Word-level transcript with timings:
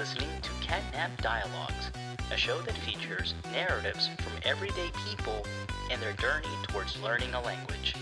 listening 0.00 0.30
to 0.40 0.48
Catnap 0.66 1.14
Dialogues, 1.20 1.90
a 2.32 2.36
show 2.38 2.58
that 2.62 2.72
features 2.72 3.34
narratives 3.52 4.08
from 4.16 4.32
everyday 4.46 4.90
people 5.06 5.44
and 5.90 6.00
their 6.00 6.14
journey 6.14 6.48
towards 6.62 6.98
learning 7.02 7.34
a 7.34 7.42
language. 7.42 7.94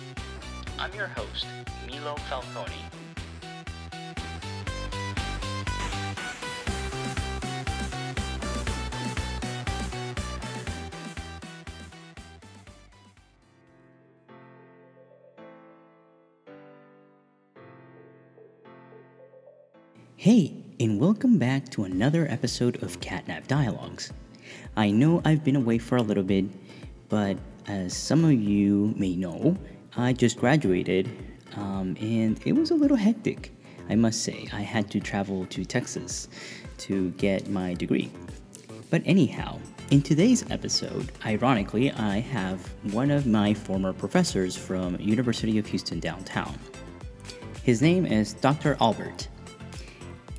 I'm 0.79 0.95
your 0.95 1.09
host, 1.09 1.45
Milo 1.89 2.15
Falcone. 2.31 2.88
Welcome 21.09 21.39
back 21.39 21.67
to 21.71 21.85
another 21.85 22.27
episode 22.29 22.83
of 22.83 23.01
Catnap 23.01 23.47
Dialogues. 23.47 24.13
I 24.77 24.91
know 24.91 25.23
I've 25.25 25.43
been 25.43 25.57
away 25.57 25.79
for 25.79 25.97
a 25.97 26.03
little 26.03 26.23
bit, 26.23 26.45
but 27.09 27.39
as 27.67 27.97
some 27.97 28.27
of 28.27 28.33
you 28.33 28.93
may 28.95 29.17
know, 29.17 29.57
I 29.97 30.13
just 30.13 30.37
graduated 30.37 31.09
um, 31.57 31.97
and 31.99 32.39
it 32.45 32.53
was 32.53 32.73
a 32.73 32.75
little 32.75 32.99
hectic. 32.99 33.55
I 33.89 33.95
must 33.95 34.23
say, 34.23 34.49
I 34.53 34.61
had 34.61 34.91
to 34.91 35.01
travel 35.01 35.47
to 35.47 35.65
Texas 35.65 36.29
to 36.77 37.09
get 37.13 37.49
my 37.49 37.73
degree. 37.73 38.11
But 38.91 39.01
anyhow, 39.07 39.61
in 39.91 40.03
today's 40.03 40.45
episode, 40.51 41.11
ironically, 41.25 41.91
I 41.91 42.19
have 42.19 42.61
one 42.93 43.11
of 43.11 43.27
my 43.27 43.55
former 43.55 43.95
professors 43.95 44.55
from 44.57 45.01
University 45.01 45.57
of 45.57 45.67
Houston 45.69 46.01
downtown. 46.01 46.59
His 47.63 47.81
name 47.81 48.05
is 48.05 48.35
Dr. 48.35 48.77
Albert 48.79 49.29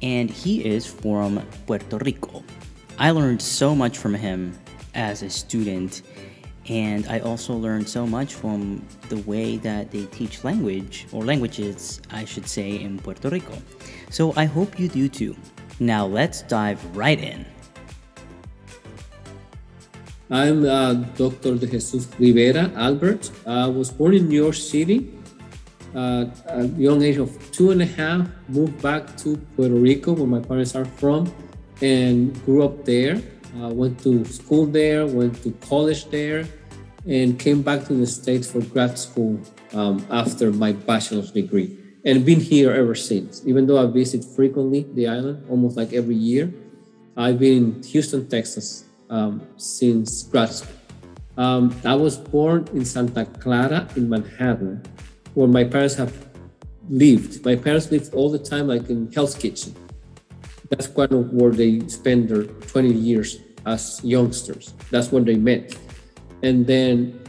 and 0.01 0.29
he 0.29 0.65
is 0.65 0.85
from 0.85 1.45
Puerto 1.65 1.97
Rico. 1.97 2.43
I 2.97 3.11
learned 3.11 3.41
so 3.41 3.75
much 3.75 3.97
from 3.97 4.13
him 4.13 4.57
as 4.93 5.23
a 5.23 5.29
student, 5.29 6.01
and 6.67 7.07
I 7.07 7.19
also 7.19 7.53
learned 7.53 7.87
so 7.87 8.05
much 8.05 8.35
from 8.35 8.85
the 9.09 9.17
way 9.19 9.57
that 9.57 9.91
they 9.91 10.05
teach 10.05 10.43
language, 10.43 11.07
or 11.11 11.23
languages, 11.23 12.01
I 12.11 12.25
should 12.25 12.47
say, 12.47 12.79
in 12.81 12.99
Puerto 12.99 13.29
Rico. 13.29 13.53
So 14.09 14.33
I 14.35 14.45
hope 14.45 14.79
you 14.79 14.87
do 14.87 15.07
too. 15.07 15.35
Now 15.79 16.05
let's 16.05 16.41
dive 16.43 16.79
right 16.95 17.19
in. 17.19 17.45
I'm 20.31 20.63
uh, 20.63 20.93
Dr. 21.17 21.55
De 21.55 21.65
Jesus 21.65 22.07
Rivera 22.19 22.69
Albert. 22.75 23.31
I 23.47 23.65
was 23.65 23.89
born 23.89 24.13
in 24.13 24.29
New 24.29 24.43
York 24.43 24.53
City 24.53 25.18
at 25.95 26.43
a 26.47 26.65
young 26.77 27.01
age 27.01 27.17
of 27.17 27.29
two 27.51 27.71
and 27.71 27.81
a 27.81 27.85
half, 27.85 28.27
moved 28.47 28.81
back 28.81 29.17
to 29.17 29.37
Puerto 29.55 29.73
Rico, 29.73 30.13
where 30.13 30.27
my 30.27 30.39
parents 30.39 30.75
are 30.75 30.85
from, 30.85 31.31
and 31.81 32.33
grew 32.45 32.63
up 32.63 32.85
there. 32.85 33.21
Uh, 33.57 33.69
went 33.69 33.99
to 34.03 34.23
school 34.25 34.65
there, 34.65 35.07
went 35.07 35.41
to 35.41 35.51
college 35.67 36.09
there, 36.11 36.45
and 37.07 37.39
came 37.39 37.61
back 37.61 37.83
to 37.85 37.93
the 37.93 38.05
States 38.05 38.51
for 38.51 38.61
grad 38.61 38.99
school 38.99 39.39
um, 39.73 40.05
after 40.11 40.51
my 40.51 40.73
bachelor's 40.73 41.31
degree. 41.31 41.75
And 42.05 42.25
been 42.25 42.39
here 42.39 42.71
ever 42.71 42.95
since. 42.95 43.41
Even 43.45 43.67
though 43.67 43.81
I 43.81 43.85
visit 43.87 44.23
frequently 44.23 44.85
the 44.93 45.07
island, 45.07 45.45
almost 45.49 45.75
like 45.75 45.93
every 45.93 46.15
year, 46.15 46.53
I've 47.17 47.39
been 47.39 47.57
in 47.57 47.83
Houston, 47.83 48.29
Texas 48.29 48.85
um, 49.09 49.41
since 49.57 50.23
grad 50.23 50.49
school. 50.53 50.75
Um, 51.37 51.75
I 51.85 51.95
was 51.95 52.17
born 52.17 52.67
in 52.73 52.85
Santa 52.85 53.25
Clara 53.25 53.87
in 53.95 54.09
Manhattan, 54.09 54.83
where 55.39 55.47
my 55.47 55.63
parents 55.63 55.95
have 55.95 56.13
lived. 56.89 57.45
My 57.45 57.55
parents 57.55 57.89
lived 57.89 58.13
all 58.13 58.29
the 58.29 58.43
time 58.51 58.67
like 58.67 58.89
in 58.89 59.09
Hell's 59.13 59.35
Kitchen. 59.35 59.73
That's 60.69 60.87
kind 60.87 61.13
of 61.13 61.31
where 61.31 61.51
they 61.51 61.79
spent 61.87 62.27
their 62.27 62.43
20 62.43 62.91
years 62.91 63.39
as 63.65 64.03
youngsters. 64.03 64.73
That's 64.91 65.13
when 65.13 65.23
they 65.23 65.35
met. 65.35 65.77
And 66.43 66.67
then 66.67 67.23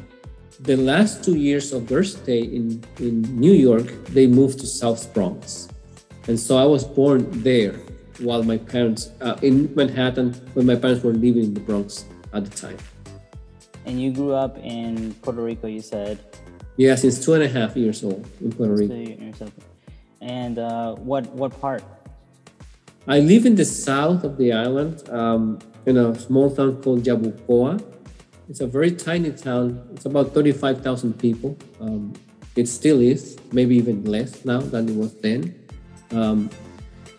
the 0.58 0.76
last 0.76 1.22
two 1.22 1.36
years 1.36 1.72
of 1.72 1.86
their 1.86 2.02
stay 2.02 2.42
in, 2.42 2.82
in 2.98 3.22
New 3.38 3.52
York, 3.52 3.86
they 4.06 4.26
moved 4.26 4.58
to 4.58 4.66
South 4.66 5.14
Bronx. 5.14 5.68
And 6.26 6.38
so 6.38 6.58
I 6.58 6.64
was 6.64 6.82
born 6.82 7.28
there 7.44 7.74
while 8.18 8.42
my 8.42 8.58
parents, 8.58 9.10
uh, 9.20 9.36
in 9.40 9.72
Manhattan, 9.76 10.34
when 10.54 10.66
my 10.66 10.74
parents 10.74 11.04
were 11.04 11.14
living 11.14 11.44
in 11.44 11.54
the 11.54 11.60
Bronx 11.60 12.06
at 12.32 12.44
the 12.44 12.50
time. 12.50 12.78
And 13.86 14.02
you 14.02 14.12
grew 14.12 14.32
up 14.32 14.58
in 14.58 15.14
Puerto 15.22 15.42
Rico, 15.42 15.68
you 15.68 15.80
said? 15.80 16.18
Yeah, 16.80 16.94
since 16.94 17.22
two 17.22 17.34
and 17.34 17.42
a 17.42 17.48
half 17.48 17.76
years 17.76 18.02
old 18.02 18.26
in 18.40 18.52
Puerto 18.52 18.72
Rico. 18.72 18.94
And 20.22 20.58
uh, 20.58 20.94
what 20.94 21.26
what 21.36 21.52
part? 21.60 21.84
I 23.06 23.20
live 23.20 23.44
in 23.44 23.54
the 23.54 23.66
south 23.66 24.24
of 24.24 24.38
the 24.38 24.54
island, 24.54 25.06
um, 25.10 25.58
in 25.84 25.98
a 25.98 26.14
small 26.18 26.48
town 26.56 26.80
called 26.80 27.02
Yabucoa. 27.02 27.84
It's 28.48 28.62
a 28.62 28.66
very 28.66 28.92
tiny 28.92 29.30
town. 29.32 29.90
It's 29.92 30.06
about 30.06 30.32
35,000 30.32 31.18
people. 31.18 31.58
Um, 31.82 32.14
it 32.56 32.66
still 32.66 33.02
is, 33.02 33.36
maybe 33.52 33.76
even 33.76 34.04
less 34.04 34.46
now 34.46 34.60
than 34.60 34.88
it 34.88 34.96
was 34.96 35.12
then. 35.20 35.54
Um, 36.12 36.48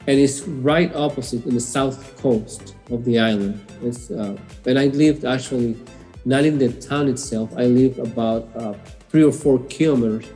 and 0.07 0.19
it's 0.19 0.41
right 0.41 0.91
opposite 0.95 1.45
in 1.45 1.53
the 1.53 1.61
south 1.75 2.17
coast 2.17 2.75
of 2.89 3.05
the 3.05 3.19
island. 3.19 3.63
It's, 3.83 4.09
uh, 4.09 4.37
and 4.65 4.79
I 4.79 4.87
lived 4.87 5.23
actually 5.23 5.77
not 6.25 6.45
in 6.45 6.57
the 6.57 6.73
town 6.73 7.09
itself. 7.09 7.53
I 7.55 7.65
lived 7.65 7.99
about 7.99 8.49
uh, 8.55 8.73
three 9.11 9.23
or 9.23 9.31
four 9.31 9.59
kilometers 9.69 10.29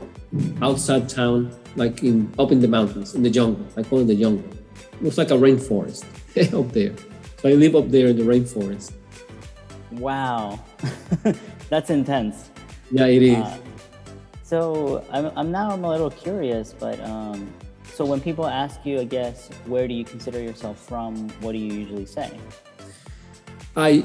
outside 0.60 1.08
town, 1.08 1.50
like 1.76 2.04
in 2.04 2.30
up 2.38 2.52
in 2.52 2.60
the 2.60 2.68
mountains, 2.68 3.14
in 3.14 3.22
the 3.22 3.30
jungle. 3.30 3.66
I 3.76 3.82
call 3.82 4.00
it 4.00 4.04
the 4.04 4.14
jungle. 4.14 4.44
It 4.92 5.02
looks 5.02 5.16
like 5.16 5.30
a 5.30 5.34
rainforest 5.34 6.04
up 6.54 6.70
there. 6.72 6.94
So 7.38 7.48
I 7.48 7.52
live 7.52 7.74
up 7.74 7.90
there 7.90 8.08
in 8.08 8.16
the 8.18 8.24
rainforest. 8.24 8.92
Wow, 9.92 10.60
that's 11.70 11.88
intense. 11.88 12.50
Yeah, 12.90 13.06
it 13.06 13.22
is. 13.22 13.38
Uh, 13.38 13.58
so 14.42 15.04
I'm, 15.10 15.32
I'm 15.36 15.50
now 15.50 15.70
I'm 15.70 15.84
a 15.84 15.90
little 15.90 16.10
curious, 16.10 16.74
but 16.78 17.00
um, 17.00 17.52
so 17.94 18.04
when 18.04 18.20
people 18.20 18.46
ask 18.46 18.84
you, 18.84 19.00
I 19.00 19.04
guess, 19.04 19.48
where 19.64 19.88
do 19.88 19.94
you 19.94 20.04
consider 20.04 20.40
yourself 20.40 20.78
from? 20.78 21.30
What 21.40 21.52
do 21.52 21.58
you 21.58 21.72
usually 21.72 22.04
say? 22.04 22.38
I 23.74 24.04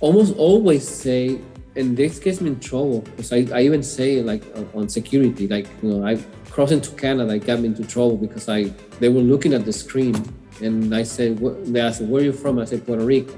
almost 0.00 0.36
always 0.36 0.86
say 0.86 1.40
and 1.78 1.96
this 1.96 2.18
gets 2.18 2.40
me 2.40 2.50
in 2.50 2.58
trouble 2.58 3.00
because 3.02 3.32
I, 3.32 3.46
I 3.54 3.62
even 3.62 3.82
say 3.82 4.20
like 4.20 4.42
uh, 4.56 4.78
on 4.78 4.88
security 4.88 5.46
like 5.46 5.68
you 5.80 5.90
know 5.90 6.04
I 6.04 6.16
crossed 6.50 6.72
into 6.72 6.90
Canada 6.90 7.32
I 7.32 7.38
got 7.38 7.60
me 7.60 7.66
into 7.68 7.84
trouble 7.86 8.16
because 8.16 8.48
I 8.48 8.64
they 8.98 9.08
were 9.08 9.20
looking 9.20 9.54
at 9.54 9.64
the 9.64 9.72
screen 9.72 10.14
and 10.60 10.94
I 10.94 11.04
said 11.04 11.38
they 11.72 11.80
asked 11.80 12.02
where 12.02 12.20
are 12.20 12.24
you 12.24 12.32
from? 12.32 12.58
I 12.58 12.64
said 12.64 12.84
Puerto 12.84 13.04
Rico. 13.04 13.32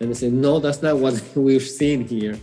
And 0.00 0.10
they 0.10 0.14
said 0.14 0.32
no 0.32 0.58
that's 0.58 0.82
not 0.82 0.96
what 0.96 1.22
we've 1.36 1.62
seen 1.80 2.08
here. 2.08 2.38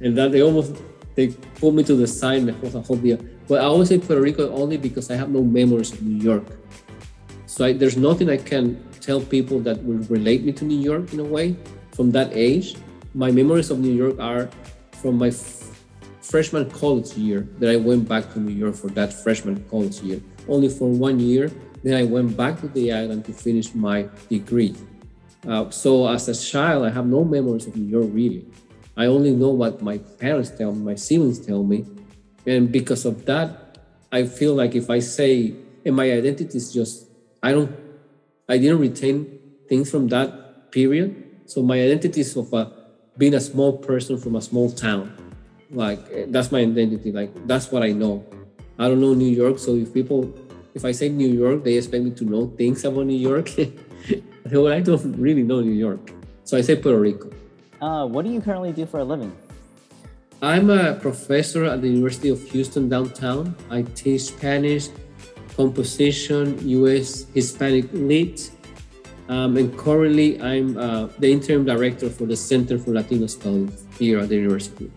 And 0.00 0.16
that 0.16 0.32
they 0.32 0.42
almost 0.42 0.76
they 1.14 1.28
pulled 1.60 1.74
me 1.74 1.84
to 1.84 1.94
the 1.94 2.06
side 2.06 2.42
and 2.42 3.02
deal 3.02 3.18
but 3.46 3.60
I 3.60 3.64
always 3.64 3.88
say 3.88 3.98
Puerto 3.98 4.22
Rico 4.22 4.50
only 4.52 4.78
because 4.78 5.10
I 5.10 5.16
have 5.16 5.28
no 5.28 5.42
memories 5.42 5.92
of 5.92 6.02
New 6.02 6.22
York. 6.22 6.44
So 7.46 7.64
I, 7.66 7.72
there's 7.72 7.96
nothing 7.96 8.28
I 8.30 8.36
can 8.36 8.82
tell 9.00 9.20
people 9.20 9.58
that 9.60 9.82
will 9.84 10.02
relate 10.08 10.44
me 10.44 10.52
to 10.52 10.64
New 10.64 10.78
York 10.78 11.12
in 11.12 11.20
a 11.20 11.24
way. 11.24 11.56
From 11.92 12.10
that 12.12 12.30
age 12.32 12.76
my 13.14 13.30
memories 13.30 13.70
of 13.70 13.78
New 13.78 13.92
York 13.92 14.18
are 14.20 14.48
from 15.00 15.18
my 15.18 15.30
freshman 16.20 16.70
college 16.70 17.12
year 17.16 17.48
that 17.58 17.70
I 17.70 17.76
went 17.76 18.08
back 18.08 18.32
to 18.34 18.40
New 18.40 18.52
York 18.52 18.74
for 18.74 18.88
that 18.88 19.12
freshman 19.12 19.64
college 19.70 20.00
year. 20.00 20.20
Only 20.48 20.68
for 20.68 20.88
one 20.88 21.18
year. 21.20 21.50
Then 21.82 21.94
I 21.94 22.04
went 22.04 22.36
back 22.36 22.60
to 22.60 22.68
the 22.68 22.92
island 22.92 23.24
to 23.26 23.32
finish 23.32 23.74
my 23.74 24.08
degree. 24.28 24.74
Uh, 25.46 25.70
so 25.70 26.08
as 26.08 26.28
a 26.28 26.34
child, 26.34 26.84
I 26.84 26.90
have 26.90 27.06
no 27.06 27.24
memories 27.24 27.66
of 27.66 27.76
New 27.76 27.88
York 27.88 28.08
really. 28.12 28.44
I 28.96 29.06
only 29.06 29.30
know 29.30 29.50
what 29.50 29.80
my 29.80 29.98
parents 29.98 30.50
tell 30.50 30.72
me, 30.72 30.84
my 30.84 30.96
siblings 30.96 31.38
tell 31.38 31.62
me. 31.62 31.86
And 32.46 32.72
because 32.72 33.04
of 33.04 33.24
that, 33.26 33.78
I 34.10 34.24
feel 34.24 34.54
like 34.54 34.74
if 34.74 34.90
I 34.90 34.98
say, 34.98 35.54
and 35.84 35.94
my 35.94 36.10
identity 36.10 36.58
is 36.58 36.72
just, 36.72 37.06
I 37.42 37.52
don't, 37.52 37.70
I 38.48 38.58
didn't 38.58 38.80
retain 38.80 39.38
things 39.68 39.90
from 39.90 40.08
that 40.08 40.72
period. 40.72 41.24
So 41.46 41.62
my 41.62 41.80
identity 41.80 42.22
is 42.22 42.36
of 42.36 42.52
a 42.52 42.72
being 43.18 43.34
a 43.34 43.40
small 43.40 43.76
person 43.76 44.16
from 44.16 44.36
a 44.36 44.40
small 44.40 44.70
town. 44.70 45.12
Like 45.70 46.32
that's 46.32 46.50
my 46.50 46.60
identity. 46.60 47.12
Like 47.12 47.30
that's 47.46 47.70
what 47.70 47.82
I 47.82 47.92
know. 47.92 48.24
I 48.78 48.88
don't 48.88 49.00
know 49.00 49.12
New 49.12 49.28
York, 49.28 49.58
so 49.58 49.74
if 49.74 49.92
people, 49.92 50.32
if 50.72 50.84
I 50.84 50.92
say 50.92 51.08
New 51.08 51.28
York, 51.28 51.64
they 51.64 51.74
expect 51.74 52.04
me 52.04 52.12
to 52.12 52.24
know 52.24 52.46
things 52.56 52.84
about 52.84 53.06
New 53.06 53.18
York. 53.18 53.50
well, 54.52 54.68
I 54.68 54.80
don't 54.80 55.18
really 55.18 55.42
know 55.42 55.60
New 55.60 55.72
York, 55.72 56.12
so 56.44 56.56
I 56.56 56.62
say 56.62 56.76
Puerto 56.76 56.98
Rico. 56.98 57.30
Uh, 57.82 58.06
what 58.06 58.24
do 58.24 58.30
you 58.30 58.40
currently 58.40 58.72
do 58.72 58.86
for 58.86 59.00
a 59.00 59.04
living? 59.04 59.36
I'm 60.40 60.70
a 60.70 60.94
professor 60.94 61.64
at 61.64 61.82
the 61.82 61.88
University 61.88 62.28
of 62.28 62.40
Houston 62.50 62.88
downtown. 62.88 63.56
I 63.68 63.82
teach 63.82 64.22
Spanish, 64.22 64.88
composition, 65.56 66.56
U.S. 66.68 67.26
Hispanic 67.34 67.86
Lit, 67.92 68.50
um, 69.28 69.56
and 69.56 69.76
currently, 69.76 70.40
I'm 70.40 70.76
uh, 70.76 71.06
the 71.18 71.30
interim 71.30 71.64
director 71.64 72.08
for 72.08 72.26
the 72.26 72.36
Center 72.36 72.78
for 72.78 72.92
Latino 72.92 73.26
Studies 73.26 73.84
here 73.98 74.18
at 74.20 74.28
the 74.28 74.36
university. 74.36 74.90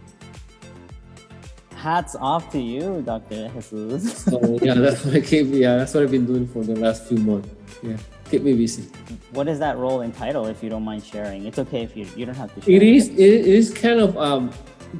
Hats 1.76 2.16
off 2.16 2.52
to 2.52 2.60
you, 2.60 3.02
Dr. 3.06 3.50
Jesus. 3.50 4.18
so, 4.24 4.60
yeah, 4.62 4.76
that's 4.76 5.04
what 5.04 5.16
I 5.16 5.22
keep, 5.22 5.48
yeah, 5.50 5.78
that's 5.78 5.94
what 5.94 6.04
I've 6.04 6.12
been 6.12 6.26
doing 6.26 6.48
for 6.48 6.64
the 6.64 6.76
last 6.76 7.08
few 7.08 7.18
months. 7.18 7.50
Yeah. 7.82 7.98
keep 8.30 8.44
me 8.44 8.54
busy. 8.54 8.84
What 9.32 9.48
is 9.48 9.60
that 9.60 9.78
role 9.78 10.02
and 10.02 10.16
title, 10.16 10.46
if 10.46 10.64
you 10.64 10.70
don't 10.70 10.84
mind 10.84 11.04
sharing? 11.04 11.46
It's 11.46 11.60
okay 11.60 11.84
if 11.84 11.98
you 11.98 12.08
you 12.16 12.26
don't 12.26 12.36
have 12.36 12.54
to. 12.56 12.62
Share 12.62 12.76
it 12.76 12.84
is 12.84 13.10
it 13.10 13.20
is 13.20 13.72
kind 13.72 14.00
of 14.00 14.18
um, 14.18 14.52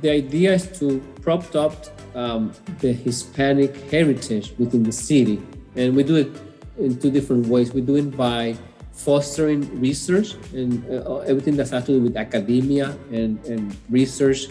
the 0.02 0.10
idea 0.10 0.54
is 0.54 0.68
to 0.80 1.00
prop 1.22 1.56
up 1.56 1.76
um, 2.16 2.52
the 2.80 2.92
Hispanic 2.92 3.76
heritage 3.90 4.54
within 4.58 4.84
the 4.84 4.92
city, 4.92 5.42
and 5.76 5.96
we 5.96 6.04
do 6.04 6.16
it 6.16 6.32
in 6.78 7.00
two 7.00 7.12
different 7.12 7.48
ways. 7.48 7.74
We 7.74 7.82
do 7.82 7.96
it 7.96 8.18
by 8.18 8.58
fostering 8.94 9.80
research 9.80 10.36
and 10.54 10.86
uh, 10.90 11.20
everything 11.20 11.56
that's 11.56 11.72
do 11.72 12.00
with 12.00 12.16
academia 12.18 12.98
and, 13.12 13.44
and 13.46 13.76
research 13.90 14.48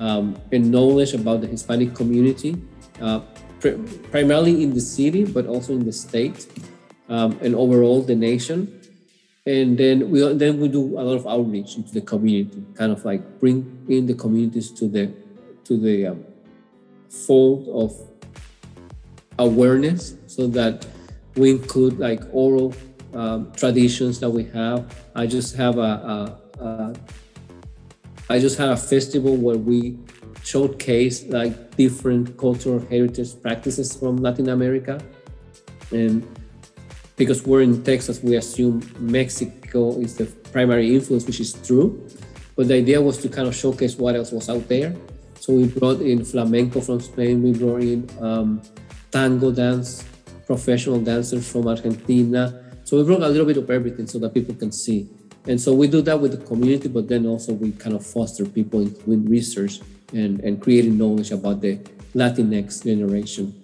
um, 0.00 0.36
and 0.50 0.70
knowledge 0.70 1.14
about 1.14 1.40
the 1.40 1.46
Hispanic 1.46 1.94
community, 1.94 2.56
uh, 3.00 3.20
pr- 3.60 3.78
primarily 4.10 4.62
in 4.62 4.74
the 4.74 4.80
city, 4.80 5.24
but 5.24 5.46
also 5.46 5.72
in 5.72 5.84
the 5.84 5.92
state 5.92 6.46
um, 7.08 7.38
and 7.42 7.54
overall 7.54 8.02
the 8.02 8.14
nation. 8.14 8.80
And 9.44 9.76
then 9.76 10.10
we 10.10 10.22
then 10.34 10.60
we 10.60 10.68
do 10.68 10.98
a 10.98 11.02
lot 11.02 11.16
of 11.16 11.26
outreach 11.26 11.76
into 11.76 11.92
the 11.92 12.00
community, 12.00 12.64
kind 12.74 12.92
of 12.92 13.04
like 13.04 13.40
bring 13.40 13.84
in 13.88 14.06
the 14.06 14.14
communities 14.14 14.70
to 14.78 14.86
the 14.86 15.12
to 15.64 15.76
the 15.76 16.06
um, 16.06 16.24
fold 17.10 17.66
of 17.68 17.90
awareness, 19.40 20.14
so 20.26 20.46
that 20.46 20.86
we 21.34 21.50
include 21.50 21.98
like 21.98 22.22
oral 22.30 22.72
um, 23.14 23.52
traditions 23.52 24.20
that 24.20 24.30
we 24.30 24.44
have. 24.44 24.94
I 25.14 25.26
just 25.26 25.56
have 25.56 25.78
a, 25.78 26.38
a, 26.60 26.64
a 26.64 26.94
I 28.28 28.38
just 28.38 28.58
had 28.58 28.70
a 28.70 28.76
festival 28.76 29.36
where 29.36 29.56
we 29.58 29.98
showcase 30.42 31.24
like 31.26 31.76
different 31.76 32.36
cultural 32.36 32.80
heritage 32.90 33.40
practices 33.40 33.94
from 33.96 34.16
Latin 34.16 34.48
America, 34.48 35.00
and 35.90 36.26
because 37.16 37.44
we're 37.46 37.62
in 37.62 37.82
Texas, 37.82 38.22
we 38.22 38.36
assume 38.36 38.82
Mexico 38.98 39.98
is 40.00 40.16
the 40.16 40.26
primary 40.50 40.94
influence, 40.94 41.26
which 41.26 41.40
is 41.40 41.52
true. 41.52 42.06
But 42.56 42.68
the 42.68 42.74
idea 42.74 43.00
was 43.00 43.18
to 43.18 43.28
kind 43.28 43.48
of 43.48 43.54
showcase 43.54 43.96
what 43.96 44.14
else 44.14 44.32
was 44.32 44.48
out 44.50 44.68
there. 44.68 44.94
So 45.40 45.54
we 45.54 45.66
brought 45.66 46.00
in 46.00 46.24
flamenco 46.24 46.80
from 46.80 47.00
Spain, 47.00 47.42
we 47.42 47.52
brought 47.52 47.82
in 47.82 48.08
um, 48.20 48.62
tango 49.10 49.50
dance, 49.50 50.04
professional 50.46 51.00
dancers 51.00 51.50
from 51.50 51.66
Argentina. 51.66 52.61
So 52.92 52.98
we 52.98 53.04
brought 53.04 53.22
a 53.22 53.28
little 53.28 53.46
bit 53.46 53.56
of 53.56 53.70
everything 53.70 54.06
so 54.06 54.18
that 54.18 54.34
people 54.34 54.54
can 54.54 54.70
see. 54.70 55.08
And 55.46 55.58
so 55.58 55.72
we 55.72 55.88
do 55.88 56.02
that 56.02 56.20
with 56.20 56.32
the 56.32 56.46
community, 56.46 56.88
but 56.88 57.08
then 57.08 57.24
also 57.24 57.54
we 57.54 57.72
kind 57.72 57.96
of 57.96 58.04
foster 58.04 58.44
people 58.44 58.82
in, 58.82 59.24
research 59.24 59.80
and, 60.12 60.40
and 60.40 60.60
creating 60.60 60.98
knowledge 60.98 61.30
about 61.30 61.62
the 61.62 61.78
Latinx 62.14 62.84
generation 62.84 63.58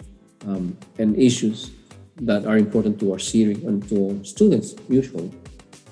um, 0.47 0.75
and 0.97 1.15
issues 1.15 1.69
that 2.15 2.47
are 2.47 2.57
important 2.57 2.99
to 3.01 3.13
our 3.13 3.19
city 3.19 3.63
and 3.67 3.87
to 3.89 4.17
our 4.17 4.25
students 4.25 4.73
usually. 4.89 5.31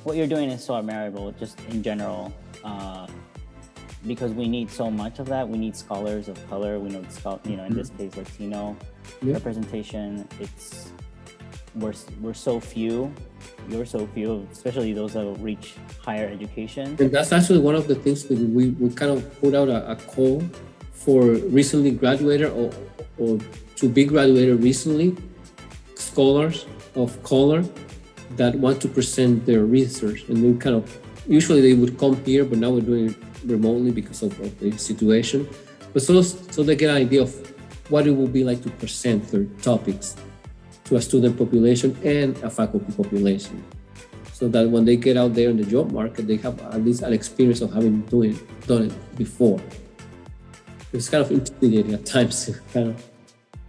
What 0.03 0.17
you're 0.17 0.25
doing 0.25 0.49
is 0.49 0.63
so 0.63 0.75
admirable, 0.75 1.31
just 1.33 1.59
in 1.69 1.83
general, 1.83 2.33
uh, 2.63 3.05
because 4.07 4.31
we 4.31 4.47
need 4.47 4.71
so 4.71 4.89
much 4.89 5.19
of 5.19 5.27
that. 5.27 5.47
We 5.47 5.59
need 5.59 5.75
scholars 5.75 6.27
of 6.27 6.43
color. 6.49 6.79
We 6.79 6.89
need, 6.89 7.05
you 7.45 7.55
know, 7.55 7.65
in 7.65 7.75
this 7.75 7.91
mm-hmm. 7.91 8.09
case, 8.09 8.17
Latino 8.17 8.75
yeah. 9.21 9.33
representation. 9.33 10.27
It's 10.39 10.91
we're, 11.75 11.93
we're 12.21 12.33
so 12.33 12.59
few 12.59 13.13
you're 13.69 13.85
so 13.85 14.07
few 14.07 14.47
especially 14.51 14.93
those 14.93 15.13
that 15.13 15.25
reach 15.39 15.75
higher 16.01 16.27
education. 16.27 16.95
And 16.99 17.11
that's 17.11 17.31
actually 17.31 17.59
one 17.59 17.75
of 17.75 17.87
the 17.87 17.95
things 17.95 18.23
that 18.25 18.37
we, 18.37 18.69
we 18.71 18.89
kind 18.93 19.11
of 19.11 19.41
put 19.41 19.53
out 19.53 19.69
a, 19.69 19.91
a 19.91 19.95
call 19.95 20.43
for 20.91 21.23
recently 21.51 21.91
graduated 21.91 22.51
or, 22.51 22.71
or 23.17 23.39
to 23.75 23.89
be 23.89 24.05
graduated 24.05 24.63
recently 24.63 25.15
scholars 25.95 26.65
of 26.95 27.21
color 27.23 27.63
that 28.31 28.55
want 28.55 28.81
to 28.81 28.87
present 28.87 29.45
their 29.45 29.65
research. 29.65 30.23
And 30.29 30.37
they 30.37 30.59
kind 30.59 30.75
of 30.75 30.99
usually 31.27 31.61
they 31.61 31.73
would 31.73 31.97
come 31.99 32.23
here 32.23 32.45
but 32.45 32.57
now 32.57 32.71
we're 32.71 32.81
doing 32.81 33.09
it 33.09 33.15
remotely 33.45 33.91
because 33.91 34.23
of, 34.23 34.39
of 34.39 34.57
the 34.59 34.77
situation. 34.77 35.47
But 35.93 36.01
so 36.03 36.21
so 36.21 36.63
they 36.63 36.75
get 36.75 36.89
an 36.89 36.97
idea 36.97 37.21
of 37.21 37.31
what 37.89 38.07
it 38.07 38.11
will 38.11 38.27
be 38.27 38.43
like 38.43 38.61
to 38.63 38.69
present 38.69 39.27
their 39.29 39.45
topics 39.61 40.15
to 40.87 40.95
a 40.95 41.01
student 41.01 41.37
population 41.37 41.95
and 42.03 42.35
a 42.43 42.49
faculty 42.49 42.91
population. 42.93 43.63
So 44.33 44.47
that 44.49 44.69
when 44.69 44.85
they 44.85 44.95
get 44.95 45.17
out 45.17 45.33
there 45.33 45.49
in 45.49 45.57
the 45.57 45.65
job 45.65 45.91
market 45.91 46.27
they 46.27 46.37
have 46.37 46.59
at 46.61 46.83
least 46.83 47.01
an 47.01 47.13
experience 47.13 47.61
of 47.61 47.73
having 47.73 48.01
doing 48.01 48.39
done 48.67 48.83
it 48.83 49.17
before. 49.17 49.59
It's 50.93 51.09
kind 51.09 51.23
of 51.23 51.31
intimidating 51.31 51.93
at 51.93 52.05
times 52.05 52.45
to 52.45 52.53
kind 52.73 52.89
of 52.89 53.03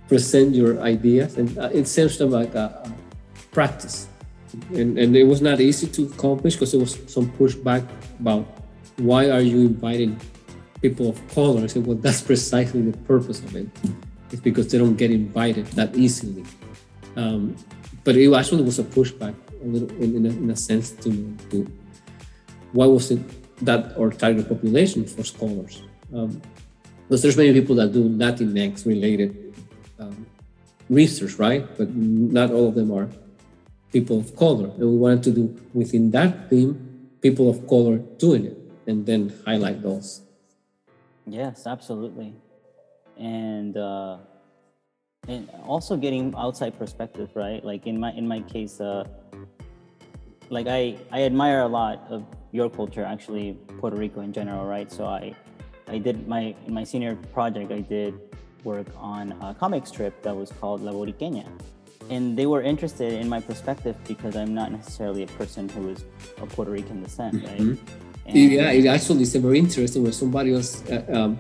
present 0.09 0.55
your 0.55 0.81
ideas 0.81 1.37
and 1.37 1.56
uh, 1.59 1.70
it 1.73 1.87
seems 1.87 2.17
to 2.19 2.26
like 2.26 2.55
a, 2.55 2.82
a 2.85 2.93
practice. 3.50 4.09
And, 4.73 4.99
and 4.99 5.15
it 5.17 5.25
was 5.25 5.43
not 5.43 5.61
easy 5.61 5.87
to 5.88 6.05
accomplish 6.06 6.55
because 6.55 6.73
there 6.73 6.81
was 6.81 6.99
some 7.06 7.31
pushback 7.32 7.87
about 8.20 8.47
why 8.97 9.31
are 9.31 9.41
you 9.41 9.67
inviting 9.67 10.19
people 10.81 11.11
of 11.11 11.29
color? 11.29 11.65
I 11.65 11.67
said 11.67 11.87
well 11.87 11.97
that's 11.97 12.20
precisely 12.20 12.82
the 12.82 12.97
purpose 12.99 13.41
of 13.41 13.56
it. 13.56 13.69
It's 14.31 14.43
because 14.43 14.70
they 14.70 14.79
don't 14.79 14.97
get 14.97 15.11
invited 15.11 15.67
that 15.69 15.97
easily 15.97 16.44
um, 17.19 17.56
but 18.05 18.17
it 18.17 18.32
actually 18.32 18.62
was 18.62 18.79
a 18.79 18.85
pushback 18.85 19.35
a 19.61 19.67
little 19.67 19.91
in, 20.00 20.25
a, 20.25 20.29
in 20.29 20.50
a 20.50 20.56
sense 20.56 20.93
to, 20.93 21.11
to 21.50 21.67
why 22.73 22.87
was 22.87 23.11
it 23.11 23.20
that 23.65 23.99
our 23.99 24.11
target 24.11 24.49
population 24.49 25.05
for 25.05 25.25
scholars? 25.25 25.82
Um, 26.15 26.41
because 27.09 27.23
there's 27.23 27.37
many 27.37 27.53
people 27.53 27.75
that 27.76 27.93
do 27.93 28.09
Latinx 28.09 28.87
related 28.87 29.53
um, 29.99 30.26
research, 30.88 31.35
right? 31.38 31.67
But 31.76 31.93
not 31.94 32.53
all 32.53 32.69
of 32.69 32.75
them 32.76 32.93
are 32.93 33.09
people 33.93 34.20
of 34.20 34.37
color. 34.37 34.67
And 34.67 34.81
we 34.81 34.97
wanted 34.97 35.23
to 35.25 35.31
do 35.32 35.61
within 35.73 36.11
that 36.12 36.50
theme, 36.50 37.11
people 37.20 37.50
of 37.50 37.67
color 37.67 37.99
doing 38.19 38.44
it 38.44 38.59
and 38.87 39.05
then 39.06 39.32
highlight 39.44 39.82
those. 39.82 40.23
Yes, 41.26 41.67
absolutely. 41.67 42.35
And 43.17 43.76
uh, 43.76 44.19
and 45.28 45.48
also 45.64 45.96
getting 45.96 46.34
outside 46.36 46.76
perspective 46.78 47.30
right? 47.34 47.64
Like 47.64 47.86
in 47.86 48.00
my 48.00 48.12
in 48.12 48.26
my 48.26 48.40
case 48.40 48.80
uh 48.80 49.04
like 50.50 50.66
i 50.66 50.96
i 51.12 51.22
admire 51.22 51.60
a 51.60 51.66
lot 51.66 52.06
of 52.08 52.25
your 52.52 52.70
culture 52.70 53.04
actually 53.04 53.52
puerto 53.78 53.96
rico 53.96 54.20
in 54.20 54.32
general 54.32 54.64
right? 54.64 54.90
So 54.90 55.04
i 55.06 55.34
i 55.86 55.98
did 55.98 56.26
my 56.26 56.54
in 56.66 56.75
my 56.75 56.84
senior 56.84 57.14
project 57.32 57.70
i 57.70 57.81
did 57.81 58.19
work 58.64 58.88
on 58.96 59.32
a 59.43 59.55
comic 59.55 59.86
strip 59.86 60.20
that 60.22 60.34
was 60.34 60.50
called 60.60 60.81
la 60.81 60.93
borinqueña. 60.93 61.46
And 62.10 62.38
they 62.38 62.46
were 62.46 62.62
interested 62.62 63.12
in 63.12 63.29
my 63.29 63.41
perspective 63.41 63.94
because 64.06 64.34
i'm 64.34 64.55
not 64.55 64.72
necessarily 64.72 65.22
a 65.24 65.26
person 65.26 65.69
who 65.69 65.91
is 65.91 66.05
of 66.41 66.48
puerto 66.48 66.70
rican 66.70 67.03
descent 67.03 67.34
right? 67.44 67.60
Mm-hmm. 67.60 68.36
yeah 68.36 68.70
it 68.70 68.86
actually 68.86 69.22
is 69.22 69.34
very 69.36 69.58
interesting 69.58 70.03
when 70.03 70.12
somebody 70.12 70.55
else 70.55 70.82
uh, 70.91 71.05
um, 71.12 71.38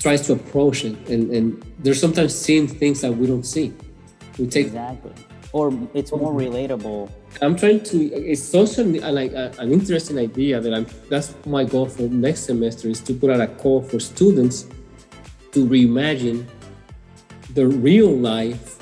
tries 0.00 0.22
to 0.22 0.32
approach 0.32 0.84
it 0.84 0.96
and, 1.08 1.30
and 1.30 1.62
they're 1.78 1.94
sometimes 1.94 2.34
seeing 2.34 2.66
things 2.66 3.02
that 3.02 3.12
we 3.12 3.26
don't 3.26 3.44
see. 3.44 3.72
We 4.38 4.46
take 4.46 4.66
exactly. 4.66 5.12
Or 5.52 5.72
it's 5.94 6.12
more 6.12 6.32
relatable. 6.32 7.10
I'm 7.42 7.56
trying 7.56 7.82
to 7.84 7.98
it's 8.12 8.54
also 8.54 8.82
uh, 8.82 9.12
like 9.12 9.32
a, 9.32 9.52
an 9.58 9.72
interesting 9.72 10.18
idea 10.18 10.60
that 10.60 10.72
i'm 10.72 10.86
that's 11.08 11.34
my 11.44 11.64
goal 11.64 11.86
for 11.86 12.02
next 12.02 12.40
semester 12.40 12.88
is 12.88 13.00
to 13.00 13.14
put 13.14 13.30
out 13.30 13.40
a 13.40 13.46
call 13.46 13.82
for 13.82 14.00
students 14.00 14.66
to 15.52 15.66
reimagine 15.66 16.46
the 17.54 17.66
real 17.66 18.10
life 18.10 18.78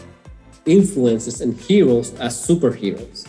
influences 0.66 1.40
and 1.40 1.58
heroes 1.58 2.12
as 2.20 2.46
superheroes. 2.46 3.26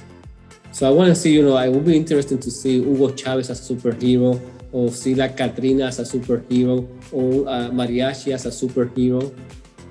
So 0.72 0.88
i 0.88 0.92
want 0.92 1.10
to 1.10 1.16
see 1.16 1.34
you 1.34 1.44
know 1.44 1.58
it 1.58 1.70
will 1.70 1.80
be 1.80 1.96
interesting 1.96 2.40
to 2.40 2.52
see 2.52 2.82
hugo 2.82 3.14
chavez 3.16 3.50
as 3.50 3.70
a 3.70 3.74
superhero 3.74 4.40
or 4.72 4.90
see 4.92 5.16
like 5.16 5.38
Katrina 5.38 5.86
as 5.86 6.00
a 6.00 6.04
superhero 6.04 6.88
or 7.12 7.48
uh, 7.48 7.70
Mariachi 7.70 8.34
as 8.34 8.46
a 8.46 8.50
superhero. 8.50 9.34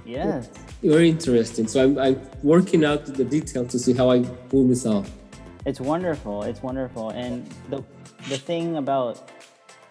Yes. 0.05 0.49
Very 0.83 1.11
interesting. 1.11 1.67
So 1.67 1.85
I'm, 1.85 1.99
I'm 1.99 2.21
working 2.43 2.85
out 2.85 3.05
the 3.07 3.25
details 3.25 3.73
to 3.73 3.79
see 3.79 3.93
how 3.93 4.11
I 4.11 4.23
pull 4.49 4.69
this 4.69 4.87
off. 4.87 5.11
It's 5.67 5.81
wonderful. 5.81 6.45
It's 6.45 6.63
wonderful. 6.63 7.11
And 7.11 7.47
the 7.69 7.85
the 8.29 8.39
thing 8.39 8.77
about 8.77 9.31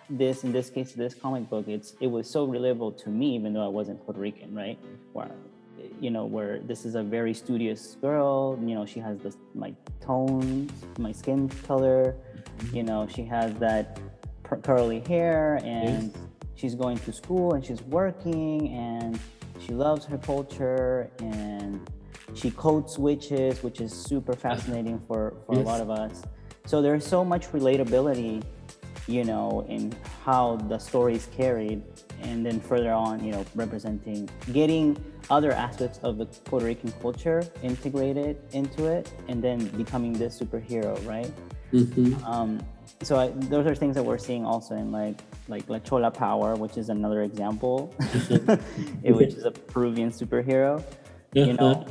this, 0.09 0.43
in 0.43 0.51
this 0.51 0.69
case, 0.69 0.93
this 0.93 1.13
comic 1.13 1.49
book, 1.49 1.67
it's 1.67 1.95
it 1.99 2.07
was 2.07 2.29
so 2.29 2.47
relatable 2.47 2.97
to 3.03 3.09
me, 3.09 3.35
even 3.35 3.53
though 3.53 3.65
I 3.65 3.67
wasn't 3.67 4.03
Puerto 4.05 4.19
Rican, 4.19 4.55
right? 4.55 4.79
Where 5.13 5.31
you 5.99 6.09
know, 6.09 6.25
where 6.25 6.59
this 6.59 6.85
is 6.85 6.95
a 6.95 7.03
very 7.03 7.33
studious 7.33 7.97
girl. 8.01 8.57
You 8.61 8.75
know, 8.75 8.85
she 8.85 8.99
has 8.99 9.19
this 9.19 9.37
my 9.53 9.73
tones, 9.99 10.71
my 10.99 11.11
skin 11.11 11.49
color. 11.67 12.15
You 12.73 12.83
know, 12.83 13.07
she 13.07 13.23
has 13.25 13.53
that 13.55 13.99
curly 14.55 15.01
hair 15.01 15.59
and 15.63 16.11
yes. 16.13 16.23
she's 16.55 16.75
going 16.75 16.97
to 16.97 17.11
school 17.11 17.53
and 17.53 17.65
she's 17.65 17.81
working 17.83 18.69
and 18.69 19.19
she 19.59 19.73
loves 19.73 20.05
her 20.05 20.17
culture 20.17 21.11
and 21.19 21.89
she 22.33 22.49
code 22.51 22.89
switches 22.89 23.61
which 23.61 23.81
is 23.81 23.91
super 23.91 24.33
fascinating 24.45 24.99
for, 25.07 25.33
for 25.45 25.55
yes. 25.55 25.63
a 25.63 25.67
lot 25.67 25.81
of 25.81 25.89
us 25.89 26.23
so 26.65 26.81
there's 26.81 27.05
so 27.05 27.25
much 27.25 27.51
relatability 27.51 28.43
you 29.07 29.23
know, 29.23 29.65
in 29.69 29.93
how 30.23 30.57
the 30.67 30.77
story 30.77 31.15
is 31.15 31.27
carried, 31.27 31.81
and 32.21 32.45
then 32.45 32.59
further 32.59 32.91
on, 32.91 33.23
you 33.23 33.31
know, 33.31 33.45
representing, 33.55 34.29
getting 34.51 34.97
other 35.29 35.51
aspects 35.51 35.99
of 36.03 36.17
the 36.17 36.25
Puerto 36.25 36.65
Rican 36.65 36.91
culture 37.01 37.43
integrated 37.63 38.37
into 38.51 38.85
it, 38.85 39.09
and 39.27 39.41
then 39.41 39.65
becoming 39.69 40.13
this 40.13 40.39
superhero, 40.39 40.93
right? 41.07 41.31
Mhm. 41.71 42.21
Um, 42.23 42.59
so 43.01 43.17
I, 43.17 43.27
those 43.29 43.65
are 43.67 43.75
things 43.75 43.95
that 43.95 44.03
we're 44.03 44.17
seeing 44.17 44.45
also 44.45 44.75
in 44.75 44.91
like 44.91 45.19
like 45.47 45.69
La 45.69 45.79
Chola 45.79 46.11
Power, 46.11 46.55
which 46.55 46.77
is 46.77 46.89
another 46.89 47.21
example, 47.23 47.93
which 49.01 49.33
is 49.33 49.45
a 49.45 49.51
Peruvian 49.51 50.11
superhero. 50.11 50.83
You 51.33 51.53
know, 51.53 51.85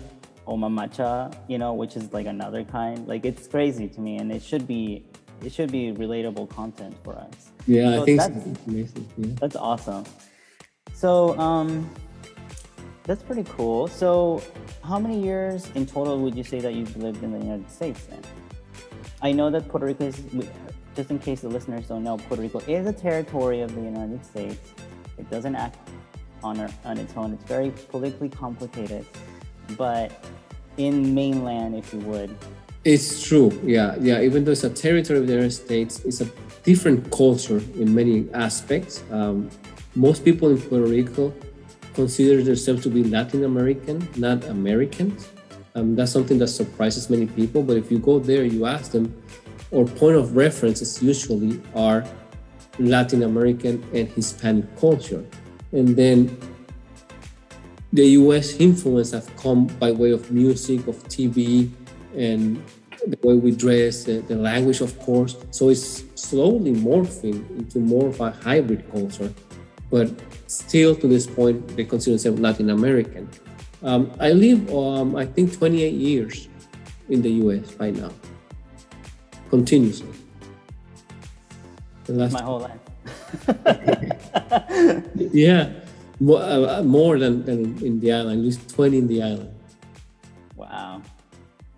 Oma 0.46 0.68
Macha, 0.70 1.30
you 1.48 1.58
know, 1.58 1.74
which 1.74 1.96
is 1.96 2.12
like 2.12 2.26
another 2.26 2.64
kind. 2.64 3.06
Like 3.06 3.24
it's 3.24 3.46
crazy 3.46 3.88
to 3.88 4.00
me, 4.00 4.16
and 4.18 4.30
it 4.32 4.42
should 4.42 4.66
be 4.66 5.04
it 5.42 5.52
should 5.52 5.70
be 5.70 5.92
relatable 5.92 6.48
content 6.50 6.96
for 7.04 7.14
us. 7.16 7.50
Yeah, 7.66 7.90
I 7.90 7.94
So 7.96 8.04
think 8.04 8.20
so. 8.20 8.28
that's- 8.28 8.46
it's. 8.68 8.92
Yeah. 9.18 9.26
That's 9.40 9.56
awesome. 9.56 10.04
So 10.94 11.38
um, 11.38 11.88
that's 13.04 13.22
pretty 13.22 13.44
cool. 13.50 13.86
So 13.88 14.42
how 14.82 14.98
many 14.98 15.22
years 15.22 15.70
in 15.74 15.84
total 15.86 16.18
would 16.20 16.34
you 16.36 16.44
say 16.44 16.60
that 16.60 16.74
you've 16.74 16.96
lived 16.96 17.22
in 17.22 17.32
the 17.32 17.38
United 17.38 17.70
States 17.70 18.04
then? 18.06 18.22
I 19.22 19.32
know 19.32 19.50
that 19.50 19.68
Puerto 19.68 19.86
Rico 19.86 20.04
is, 20.04 20.18
just 20.96 21.10
in 21.10 21.18
case 21.18 21.42
the 21.42 21.48
listeners 21.48 21.86
don't 21.86 22.02
know, 22.02 22.16
Puerto 22.16 22.42
Rico 22.42 22.60
is 22.60 22.86
a 22.86 22.92
territory 22.92 23.60
of 23.60 23.74
the 23.74 23.82
United 23.82 24.24
States. 24.24 24.72
It 25.18 25.30
doesn't 25.30 25.54
act 25.54 25.78
on, 26.42 26.58
our, 26.58 26.70
on 26.84 26.98
its 26.98 27.14
own. 27.16 27.34
It's 27.34 27.44
very 27.44 27.70
politically 27.90 28.30
complicated. 28.30 29.04
But 29.76 30.12
in 30.76 31.14
mainland, 31.14 31.74
if 31.74 31.92
you 31.92 32.00
would, 32.00 32.34
It's 32.84 33.20
true. 33.26 33.50
Yeah, 33.64 33.96
yeah. 34.00 34.20
Even 34.22 34.44
though 34.44 34.52
it's 34.52 34.62
a 34.62 34.70
territory 34.70 35.18
of 35.18 35.26
the 35.26 35.32
United 35.32 35.52
States, 35.52 36.04
it's 36.04 36.20
a 36.20 36.28
different 36.62 37.10
culture 37.10 37.60
in 37.74 37.92
many 37.92 38.28
aspects. 38.32 39.02
Um, 39.10 39.50
most 39.96 40.24
people 40.24 40.50
in 40.50 40.58
Puerto 40.60 40.86
Rico 40.86 41.34
consider 41.94 42.42
themselves 42.44 42.82
to 42.84 42.90
be 42.90 43.02
Latin 43.02 43.42
American, 43.44 44.06
not 44.16 44.44
Americans. 44.44 45.28
Um, 45.74 45.96
that's 45.96 46.12
something 46.12 46.38
that 46.38 46.48
surprises 46.48 47.10
many 47.10 47.26
people. 47.26 47.62
But 47.64 47.76
if 47.76 47.90
you 47.90 47.98
go 47.98 48.20
there, 48.20 48.44
you 48.44 48.66
ask 48.66 48.92
them, 48.92 49.12
or 49.76 49.84
point 49.84 50.16
of 50.16 50.34
references 50.34 51.02
usually 51.02 51.60
are 51.74 52.02
Latin 52.78 53.22
American 53.24 53.84
and 53.92 54.08
Hispanic 54.08 54.64
culture, 54.80 55.22
and 55.72 55.94
then 55.94 56.34
the 57.92 58.06
US 58.20 58.56
influence 58.58 59.10
have 59.10 59.28
come 59.36 59.66
by 59.78 59.92
way 59.92 60.12
of 60.12 60.30
music, 60.30 60.86
of 60.86 60.96
TV, 61.08 61.70
and 62.16 62.62
the 63.06 63.18
way 63.22 63.34
we 63.34 63.50
dress, 63.50 64.04
the, 64.04 64.22
language, 64.50 64.80
of 64.80 64.98
course. 64.98 65.36
So 65.50 65.68
it's 65.68 66.04
slowly 66.14 66.72
morphing 66.72 67.38
into 67.58 67.78
more 67.78 68.08
of 68.08 68.18
a 68.20 68.30
hybrid 68.30 68.90
culture. 68.90 69.30
But 69.90 70.10
still, 70.46 70.96
to 70.96 71.06
this 71.06 71.26
point, 71.26 71.76
they 71.76 71.84
consider 71.84 72.12
themselves 72.12 72.40
Latin 72.40 72.70
American. 72.70 73.28
Um, 73.82 74.10
I 74.20 74.32
live, 74.32 74.72
um, 74.74 75.16
I 75.16 75.26
think, 75.26 75.52
28 75.52 75.92
years 75.92 76.48
in 77.10 77.20
the 77.20 77.30
US 77.44 77.74
right 77.74 77.94
now, 77.94 78.10
continuously. 79.50 80.08
The 82.04 82.12
last 82.14 82.32
my 82.32 82.42
whole 82.42 82.60
life. 82.60 82.80
yeah, 85.32 85.72
more, 86.20 86.40
uh, 86.42 86.82
more 86.82 87.18
than, 87.18 87.44
than 87.44 87.76
in 87.84 88.00
the 88.00 88.12
island, 88.12 88.40
at 88.40 88.44
least 88.44 88.68
20 88.74 88.98
in 88.98 89.08
the 89.08 89.22
island. 89.22 89.52
Wow. 90.54 91.02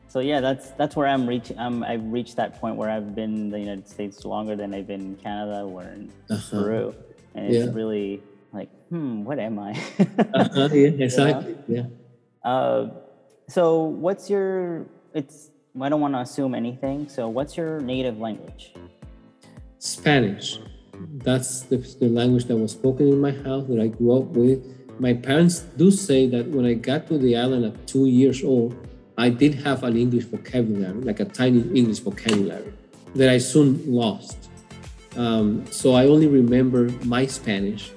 So 0.09 0.21
yeah, 0.21 0.41
that's 0.41 0.71
that's 0.73 0.97
where 0.97 1.07
I'm 1.07 1.27
reaching. 1.29 1.59
I'm 1.59 1.83
I've 1.85 2.05
reached 2.05 2.37
that 2.37 2.61
point 2.61 2.77
where 2.77 2.89
I've 2.91 3.15
been 3.15 3.35
in 3.35 3.51
the 3.51 3.59
United 3.61 3.87
States 3.89 4.25
longer 4.25 4.57
than 4.57 4.73
I've 4.75 4.87
been 4.87 5.01
in 5.03 5.17
Canada 5.17 5.63
or 5.65 5.83
in 5.83 6.11
Uh-huh. 6.31 6.51
Peru, 6.51 6.95
and 7.35 7.47
it's 7.53 7.67
Yeah. 7.67 7.73
really 7.75 8.23
like, 8.53 8.71
hmm, 8.89 9.25
what 9.25 9.39
am 9.39 9.59
I? 9.59 9.73
Uh-huh, 10.35 10.69
yeah, 10.73 10.89
exactly. 11.05 11.57
Yeah. 11.69 11.85
uh, 12.43 12.89
so 13.49 13.83
what's 13.85 14.31
your? 14.31 14.87
It's 15.13 15.51
I 15.81 15.89
don't 15.89 16.01
want 16.01 16.15
to 16.15 16.21
assume 16.21 16.55
anything. 16.55 17.09
So 17.09 17.29
what's 17.29 17.57
your 17.57 17.81
native 17.81 18.19
language? 18.19 18.75
Spanish. 19.79 20.59
That's 21.25 21.63
the, 21.63 21.77
the 21.77 22.09
language 22.09 22.47
that 22.47 22.57
was 22.57 22.73
spoken 22.73 23.09
in 23.09 23.21
my 23.21 23.31
house 23.31 23.67
that 23.69 23.81
I 23.81 23.87
grew 23.87 24.19
up 24.19 24.25
with. 24.25 24.61
My 24.99 25.15
parents 25.15 25.61
do 25.61 25.91
say 25.91 26.27
that 26.29 26.49
when 26.49 26.65
I 26.67 26.75
got 26.75 27.07
to 27.09 27.19
the 27.19 27.37
island 27.37 27.65
at 27.65 27.87
two 27.87 28.07
years 28.07 28.43
old, 28.43 28.75
I 29.17 29.31
did 29.31 29.55
have 29.55 29.85
an 29.85 29.97
English 29.97 30.25
vocabulary, 30.25 31.01
like 31.03 31.21
a 31.21 31.25
tiny 31.25 31.61
English 31.77 32.01
vocabulary, 32.01 32.73
that 33.15 33.29
I 33.29 33.39
soon 33.39 33.83
lost. 33.87 34.49
Um, 35.17 35.67
so 35.71 35.95
I 35.95 36.07
only 36.07 36.27
remember 36.27 36.91
my 37.05 37.27
Spanish 37.27 37.93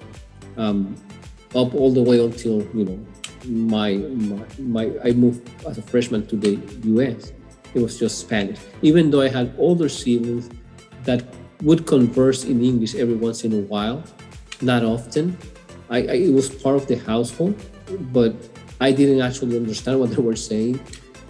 um, 0.58 0.96
up 1.56 1.74
all 1.76 1.92
the 1.92 2.02
way 2.02 2.24
until 2.24 2.62
you 2.74 2.86
know 2.86 3.00
my, 3.46 3.94
my 3.94 4.46
my 4.60 4.92
I 5.04 5.12
moved 5.12 5.50
as 5.66 5.78
a 5.78 5.82
freshman 5.82 6.26
to 6.28 6.36
the 6.36 6.60
U.S. 6.84 7.34
It 7.74 7.82
was 7.82 7.98
just 7.98 8.20
Spanish, 8.20 8.60
even 8.82 9.12
though 9.12 9.22
I 9.22 9.30
had 9.30 9.54
older 9.58 9.88
siblings 9.88 10.50
that 11.04 11.24
would 11.62 11.86
converse 11.86 12.44
in 12.44 12.64
English 12.64 12.96
every 12.96 13.16
once 13.16 13.44
in 13.44 13.54
a 13.54 13.62
while, 13.62 14.04
not 14.62 14.84
often. 14.84 15.38
I, 15.90 15.98
I 15.98 16.16
it 16.28 16.34
was 16.34 16.50
part 16.50 16.76
of 16.76 16.88
the 16.88 16.98
household, 16.98 17.56
but 18.12 18.36
I 18.80 18.92
didn't 18.92 19.22
actually 19.22 19.58
understand 19.58 20.00
what 20.00 20.10
they 20.12 20.22
were 20.22 20.36
saying. 20.36 20.80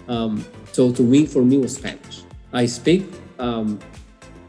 Um, 0.08 0.44
so 0.72 0.90
to 0.92 1.02
me, 1.02 1.26
for 1.26 1.42
me, 1.42 1.58
was 1.58 1.76
Spanish. 1.76 2.22
I 2.52 2.66
speak 2.66 3.04
um, 3.38 3.78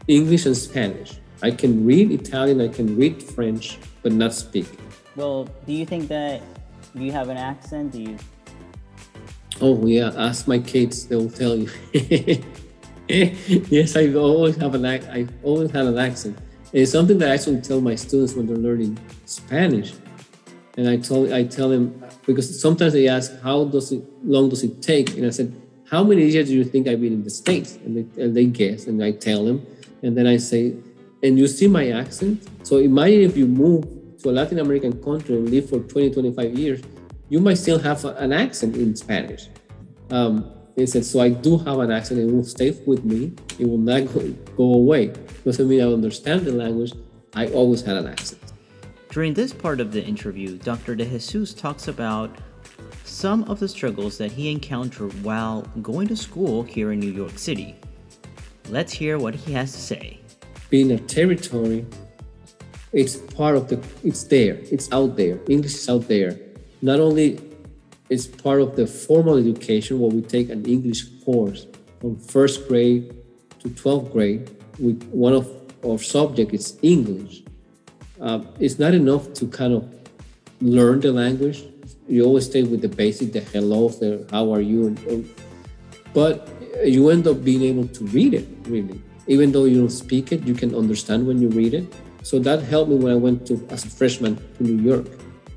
English 0.08 0.46
and 0.46 0.56
Spanish. 0.56 1.20
I 1.42 1.50
can 1.50 1.84
read 1.84 2.10
Italian, 2.10 2.60
I 2.60 2.68
can 2.68 2.96
read 2.96 3.22
French, 3.22 3.78
but 4.02 4.12
not 4.12 4.32
speak. 4.32 4.66
Well, 5.16 5.48
do 5.66 5.72
you 5.72 5.84
think 5.84 6.08
that 6.08 6.40
you 6.94 7.12
have 7.12 7.28
an 7.28 7.36
accent? 7.36 7.92
Do 7.92 8.00
you? 8.00 8.18
Oh 9.60 9.86
yeah, 9.86 10.12
ask 10.16 10.48
my 10.48 10.58
kids; 10.58 11.06
they 11.06 11.16
will 11.16 11.30
tell 11.30 11.56
you. 11.56 11.70
yes, 13.08 13.96
I 13.96 14.12
always 14.14 14.56
have 14.56 14.74
an 14.74 14.84
I 14.84 15.26
always 15.42 15.70
had 15.70 15.86
an 15.86 15.98
accent. 15.98 16.38
It's 16.72 16.90
something 16.90 17.18
that 17.18 17.30
I 17.30 17.34
actually 17.34 17.60
tell 17.60 17.80
my 17.80 17.94
students 17.94 18.34
when 18.34 18.46
they're 18.46 18.56
learning 18.56 18.98
Spanish, 19.26 19.94
and 20.76 20.88
I 20.88 20.96
tell 20.96 21.32
I 21.32 21.44
tell 21.44 21.68
them 21.68 22.02
because 22.26 22.60
sometimes 22.60 22.92
they 22.94 23.08
ask 23.08 23.40
how 23.42 23.64
does 23.66 23.92
it 23.92 24.02
long 24.24 24.48
does 24.48 24.64
it 24.64 24.82
take, 24.82 25.16
and 25.16 25.26
I 25.26 25.30
said 25.30 25.54
how 25.88 26.02
many 26.02 26.26
years 26.26 26.48
do 26.48 26.54
you 26.54 26.64
think 26.64 26.88
I've 26.88 27.00
been 27.00 27.12
in 27.12 27.22
the 27.22 27.30
states, 27.30 27.76
and 27.84 27.96
they, 27.96 28.22
and 28.22 28.36
they 28.36 28.46
guess, 28.46 28.86
and 28.86 29.02
I 29.04 29.12
tell 29.12 29.44
them, 29.44 29.64
and 30.02 30.16
then 30.16 30.26
I 30.26 30.38
say, 30.38 30.74
and 31.22 31.38
you 31.38 31.46
see 31.46 31.68
my 31.68 31.90
accent. 31.90 32.42
So 32.66 32.78
imagine 32.78 33.20
if 33.20 33.36
you 33.36 33.46
move 33.46 33.84
to 34.22 34.30
a 34.30 34.32
Latin 34.32 34.58
American 34.58 35.00
country 35.02 35.36
and 35.36 35.48
live 35.48 35.68
for 35.68 35.78
20, 35.78 36.10
25 36.10 36.58
years, 36.58 36.80
you 37.34 37.40
might 37.40 37.58
still 37.58 37.80
have 37.80 38.04
an 38.04 38.32
accent 38.32 38.76
in 38.76 38.94
Spanish. 38.94 39.48
Um, 40.10 40.52
he 40.76 40.86
said, 40.86 41.04
so 41.04 41.18
I 41.18 41.30
do 41.30 41.58
have 41.58 41.80
an 41.80 41.90
accent. 41.90 42.20
It 42.20 42.32
will 42.32 42.44
stay 42.44 42.70
with 42.86 43.04
me. 43.04 43.32
It 43.58 43.68
will 43.68 43.84
not 43.92 44.02
go, 44.14 44.20
go 44.56 44.74
away. 44.74 45.12
Doesn't 45.44 45.68
mean 45.68 45.80
I 45.80 45.92
understand 45.92 46.42
the 46.42 46.52
language. 46.52 46.92
I 47.34 47.48
always 47.48 47.82
had 47.82 47.96
an 47.96 48.06
accent. 48.06 48.40
During 49.10 49.34
this 49.34 49.52
part 49.52 49.80
of 49.80 49.90
the 49.90 50.00
interview, 50.00 50.58
Dr. 50.58 50.94
De 50.94 51.04
Jesus 51.04 51.52
talks 51.54 51.88
about 51.88 52.30
some 53.02 53.42
of 53.50 53.58
the 53.58 53.66
struggles 53.66 54.16
that 54.18 54.30
he 54.30 54.52
encountered 54.52 55.12
while 55.24 55.62
going 55.82 56.06
to 56.06 56.16
school 56.16 56.62
here 56.62 56.92
in 56.92 57.00
New 57.00 57.10
York 57.10 57.36
City. 57.36 57.74
Let's 58.68 58.92
hear 58.92 59.18
what 59.18 59.34
he 59.34 59.52
has 59.54 59.72
to 59.72 59.80
say. 59.80 60.20
Being 60.70 60.92
a 60.92 60.98
territory, 60.98 61.84
it's 62.92 63.16
part 63.16 63.56
of 63.56 63.66
the, 63.66 63.84
it's 64.04 64.22
there, 64.22 64.58
it's 64.70 64.88
out 64.92 65.16
there. 65.16 65.40
English 65.48 65.74
is 65.74 65.88
out 65.88 66.06
there. 66.06 66.38
Not 66.84 67.00
only 67.00 67.40
it's 68.10 68.26
part 68.26 68.60
of 68.60 68.76
the 68.76 68.86
formal 68.86 69.38
education 69.38 69.98
where 70.00 70.10
we 70.10 70.20
take 70.20 70.50
an 70.50 70.66
English 70.66 71.00
course 71.24 71.66
from 71.98 72.18
first 72.18 72.68
grade 72.68 73.16
to 73.60 73.70
12th 73.70 74.12
grade. 74.12 74.50
We, 74.78 74.92
one 75.08 75.32
of 75.32 75.48
our 75.82 75.98
subject 75.98 76.52
is 76.52 76.78
English. 76.82 77.42
Um, 78.20 78.48
it's 78.60 78.78
not 78.78 78.92
enough 78.92 79.32
to 79.32 79.46
kind 79.48 79.72
of 79.72 79.82
learn 80.60 81.00
the 81.00 81.10
language. 81.10 81.64
You 82.06 82.24
always 82.26 82.44
stay 82.44 82.64
with 82.64 82.82
the 82.82 82.92
basic, 83.02 83.32
the 83.32 83.40
hello, 83.40 83.88
the 83.88 84.28
how 84.30 84.52
are 84.52 84.60
you, 84.60 84.88
and, 84.88 84.98
and- 85.08 85.28
but 86.12 86.50
you 86.84 87.08
end 87.08 87.26
up 87.26 87.42
being 87.42 87.62
able 87.62 87.88
to 87.88 88.04
read 88.08 88.34
it 88.34 88.46
really. 88.66 89.00
Even 89.26 89.52
though 89.52 89.64
you 89.64 89.78
don't 89.80 89.96
speak 90.04 90.32
it, 90.32 90.46
you 90.46 90.52
can 90.52 90.74
understand 90.74 91.26
when 91.26 91.40
you 91.40 91.48
read 91.48 91.72
it. 91.72 91.86
So 92.22 92.38
that 92.40 92.62
helped 92.62 92.90
me 92.90 92.96
when 92.96 93.10
I 93.10 93.16
went 93.16 93.46
to 93.46 93.66
as 93.70 93.86
a 93.86 93.88
freshman 93.88 94.36
to 94.58 94.62
New 94.62 94.82
York, 94.82 95.06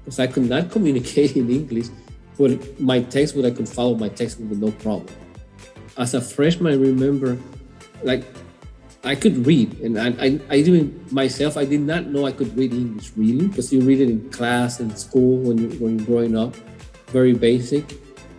because 0.07 0.23
I 0.23 0.27
could 0.27 0.47
not 0.47 0.71
communicate 0.71 1.35
in 1.35 1.51
English, 1.51 1.87
but 2.37 2.79
my 2.79 3.01
text, 3.01 3.35
textbook 3.35 3.43
I 3.43 3.51
could 3.51 3.67
follow 3.67 3.95
my 3.95 4.07
textbook 4.07 4.51
with 4.51 4.59
no 4.59 4.71
problem. 4.71 5.11
As 5.97 6.13
a 6.13 6.21
freshman, 6.21 6.71
I 6.71 6.77
remember, 6.77 7.37
like 8.03 8.23
I 9.03 9.15
could 9.15 9.45
read, 9.45 9.81
and 9.81 9.99
I, 9.99 10.15
I, 10.15 10.39
I 10.47 10.61
didn't 10.63 11.11
myself. 11.11 11.57
I 11.57 11.65
did 11.65 11.81
not 11.81 12.07
know 12.07 12.25
I 12.25 12.31
could 12.31 12.55
read 12.55 12.71
English 12.71 13.11
really, 13.17 13.49
because 13.49 13.73
you 13.73 13.81
read 13.81 13.99
it 13.99 14.09
in 14.09 14.29
class 14.29 14.79
and 14.79 14.97
school 14.97 15.43
when 15.43 15.57
you 15.57 15.69
when 15.83 15.99
you're 15.99 16.07
growing 16.07 16.37
up, 16.37 16.55
very 17.07 17.33
basic, 17.33 17.83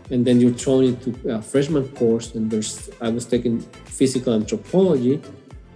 and 0.08 0.25
then 0.25 0.40
you're 0.40 0.56
thrown 0.56 0.84
into 0.84 1.12
a 1.28 1.42
freshman 1.42 1.87
course. 2.00 2.32
And 2.34 2.50
there's 2.50 2.88
I 3.02 3.10
was 3.10 3.26
taking 3.26 3.60
physical 3.92 4.32
anthropology, 4.32 5.20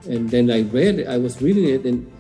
And 0.09 0.31
then 0.31 0.51
I 0.51 0.63
read 0.63 1.01
it, 1.01 1.07
I 1.07 1.19
was 1.19 1.41
reading 1.43 1.69
it, 1.69 1.85
and 1.85 2.11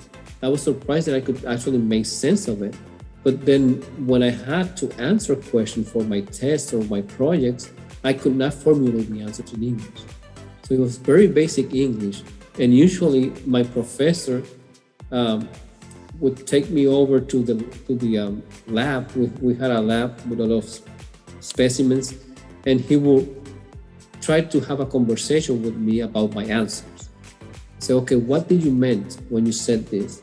I 0.43 0.49
was 0.49 0.63
surprised 0.63 1.09
that 1.09 1.17
I 1.17 1.21
could 1.21 1.45
actually 1.45 1.79
make 1.79 2.07
sense 2.07 2.49
of 2.49 2.63
it. 2.63 2.77
But 3.25 3.47
then 3.47 3.83
when 4.07 4.23
I 4.23 4.31
had 4.31 4.77
to 4.79 4.91
answer 5.01 5.35
a 5.35 5.37
question 5.37 5.85
for 5.85 6.03
my 6.03 6.23
test 6.23 6.75
or 6.75 6.83
my 6.85 7.03
projects, 7.03 7.71
I 8.05 8.13
could 8.13 8.35
not 8.37 8.53
formulate 8.55 9.11
the 9.11 9.21
answer 9.23 9.45
in 9.55 9.63
English. 9.63 10.01
So 10.65 10.75
it 10.75 10.81
was 10.81 10.97
very 10.97 11.29
basic 11.29 11.75
English. 11.75 12.23
And 12.59 12.75
usually 12.75 13.33
my 13.47 13.63
professor 13.63 14.43
um, 15.11 15.49
would 16.19 16.47
take 16.47 16.71
me 16.71 16.87
over 16.87 17.21
to 17.21 17.43
the 17.43 17.55
to 17.87 17.95
the 17.95 18.19
um, 18.19 18.43
lab. 18.67 19.11
We, 19.13 19.27
we 19.41 19.55
had 19.55 19.71
a 19.71 19.81
lab 19.81 20.21
with 20.29 20.41
a 20.41 20.45
lot 20.45 20.65
of 20.65 20.81
specimens, 21.41 22.15
and 22.67 22.81
he 22.81 22.97
would 22.97 23.29
try 24.21 24.41
to 24.41 24.61
have 24.61 24.81
a 24.81 24.87
conversation 24.87 25.63
with 25.63 25.77
me 25.77 26.01
about 26.01 26.35
my 26.35 26.45
answers. 26.45 27.11
Say, 27.79 27.95
okay, 27.95 28.17
what 28.17 28.49
did 28.49 28.63
you 28.63 28.71
meant 28.71 29.19
when 29.29 29.47
you 29.47 29.53
said 29.53 29.87
this? 29.89 30.23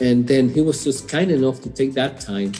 And 0.00 0.26
then 0.26 0.48
he 0.48 0.60
was 0.60 0.82
just 0.82 1.08
kind 1.08 1.30
enough 1.30 1.60
to 1.62 1.70
take 1.70 1.92
that 1.94 2.20
time, 2.20 2.52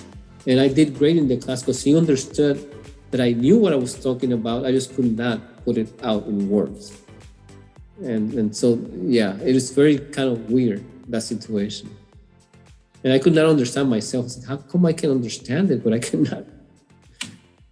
and 0.46 0.60
I 0.60 0.68
did 0.68 0.98
great 0.98 1.16
in 1.16 1.26
the 1.26 1.36
class 1.36 1.62
because 1.62 1.82
he 1.82 1.96
understood 1.96 2.74
that 3.10 3.20
I 3.20 3.32
knew 3.32 3.58
what 3.58 3.72
I 3.72 3.76
was 3.76 3.94
talking 3.94 4.32
about. 4.32 4.66
I 4.66 4.72
just 4.72 4.94
could 4.94 5.16
not 5.16 5.64
put 5.64 5.78
it 5.78 5.88
out 6.02 6.26
in 6.26 6.48
words. 6.48 6.96
And 8.02 8.32
and 8.34 8.54
so 8.54 8.78
yeah, 9.02 9.36
it 9.40 9.56
is 9.56 9.70
very 9.70 9.98
kind 9.98 10.28
of 10.28 10.50
weird 10.50 10.84
that 11.08 11.22
situation. 11.22 11.88
And 13.02 13.12
I 13.12 13.18
could 13.18 13.34
not 13.34 13.46
understand 13.46 13.88
myself. 13.88 14.26
Like, 14.36 14.46
how 14.46 14.56
come 14.58 14.84
I 14.84 14.92
can 14.92 15.10
understand 15.10 15.70
it, 15.70 15.82
but 15.82 15.92
I 15.92 15.98
cannot 15.98 16.44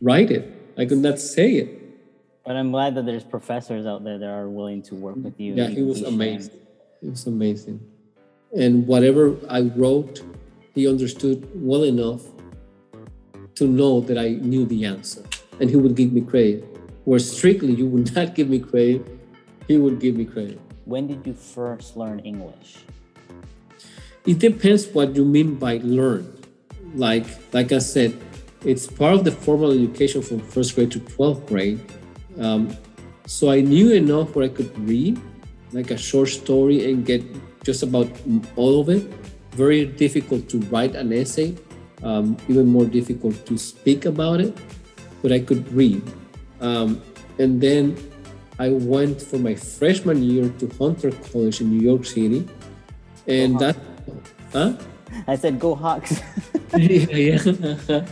write 0.00 0.30
it? 0.30 0.48
I 0.78 0.86
could 0.86 0.98
not 0.98 1.18
say 1.18 1.56
it. 1.56 1.68
But 2.44 2.56
I'm 2.56 2.70
glad 2.70 2.94
that 2.94 3.04
there's 3.04 3.24
professors 3.24 3.84
out 3.84 4.04
there 4.04 4.18
that 4.18 4.28
are 4.28 4.48
willing 4.48 4.80
to 4.88 4.94
work 4.94 5.16
with 5.16 5.38
you. 5.38 5.54
Yeah, 5.54 5.68
he 5.68 5.82
was 5.82 6.02
amazing. 6.02 6.56
It 7.02 7.10
was 7.10 7.26
amazing. 7.26 7.80
And 8.56 8.86
whatever 8.86 9.36
I 9.48 9.62
wrote, 9.76 10.22
he 10.74 10.88
understood 10.88 11.48
well 11.54 11.84
enough 11.84 12.22
to 13.56 13.66
know 13.66 14.00
that 14.00 14.16
I 14.16 14.38
knew 14.40 14.64
the 14.64 14.84
answer. 14.84 15.22
And 15.60 15.68
he 15.68 15.76
would 15.76 15.96
give 15.96 16.12
me 16.12 16.20
credit. 16.20 16.64
Where 17.04 17.18
strictly 17.18 17.74
you 17.74 17.86
would 17.86 18.14
not 18.16 18.34
give 18.34 18.48
me 18.48 18.60
credit, 18.60 19.06
he 19.66 19.76
would 19.76 20.00
give 20.00 20.16
me 20.16 20.24
credit. 20.24 20.60
When 20.84 21.06
did 21.06 21.26
you 21.26 21.34
first 21.34 21.96
learn 21.96 22.20
English? 22.20 22.78
It 24.24 24.38
depends 24.38 24.86
what 24.88 25.16
you 25.16 25.24
mean 25.24 25.56
by 25.56 25.80
learn. 25.82 26.32
Like 26.94 27.26
like 27.52 27.72
I 27.72 27.78
said, 27.78 28.16
it's 28.64 28.86
part 28.86 29.14
of 29.14 29.24
the 29.24 29.32
formal 29.32 29.72
education 29.72 30.22
from 30.22 30.40
first 30.40 30.74
grade 30.74 30.90
to 30.92 31.00
12th 31.00 31.46
grade. 31.46 31.80
Um, 32.38 32.76
so 33.26 33.50
I 33.50 33.60
knew 33.60 33.92
enough 33.92 34.34
where 34.34 34.44
I 34.44 34.48
could 34.48 34.72
read, 34.88 35.20
like 35.72 35.90
a 35.90 35.98
short 35.98 36.28
story, 36.28 36.90
and 36.90 37.04
get 37.04 37.22
just 37.68 37.82
about 37.84 38.08
all 38.56 38.80
of 38.80 38.88
it. 38.88 39.04
Very 39.52 39.84
difficult 39.84 40.48
to 40.48 40.56
write 40.72 40.96
an 40.96 41.12
essay, 41.12 41.52
um, 42.02 42.36
even 42.48 42.64
more 42.64 42.88
difficult 42.88 43.36
to 43.44 43.58
speak 43.58 44.08
about 44.08 44.40
it, 44.40 44.56
but 45.20 45.32
I 45.36 45.40
could 45.44 45.68
read. 45.68 46.00
Um, 46.64 47.02
and 47.38 47.60
then 47.60 47.92
I 48.58 48.70
went 48.70 49.20
for 49.20 49.36
my 49.36 49.54
freshman 49.54 50.22
year 50.22 50.48
to 50.48 50.64
Hunter 50.80 51.12
College 51.28 51.60
in 51.60 51.68
New 51.68 51.84
York 51.84 52.08
City, 52.08 52.48
and 53.26 53.60
that 53.60 53.76
Huh? 54.52 54.72
I 55.28 55.36
said, 55.36 55.60
"Go 55.60 55.74
Hawks." 55.74 56.24
yeah, 56.72 57.36
yeah. 57.36 58.04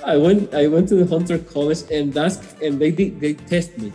I 0.00 0.16
went. 0.16 0.54
I 0.56 0.64
went 0.66 0.88
to 0.88 0.96
the 0.96 1.04
Hunter 1.04 1.36
College, 1.36 1.84
and 1.92 2.08
that's 2.08 2.40
and 2.64 2.80
they 2.80 2.90
did. 2.90 3.20
They 3.20 3.34
test 3.34 3.76
me. 3.76 3.92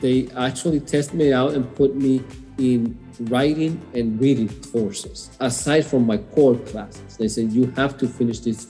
They 0.00 0.28
actually 0.36 0.80
test 0.80 1.12
me 1.12 1.32
out 1.32 1.52
and 1.52 1.68
put 1.76 1.92
me 1.96 2.24
in 2.56 2.96
writing 3.20 3.80
and 3.94 4.20
reading 4.20 4.48
courses 4.72 5.30
aside 5.40 5.86
from 5.86 6.06
my 6.06 6.18
core 6.18 6.56
classes. 6.56 7.16
They 7.16 7.28
said 7.28 7.52
you 7.52 7.66
have 7.76 7.96
to 7.98 8.08
finish 8.08 8.40
this 8.40 8.68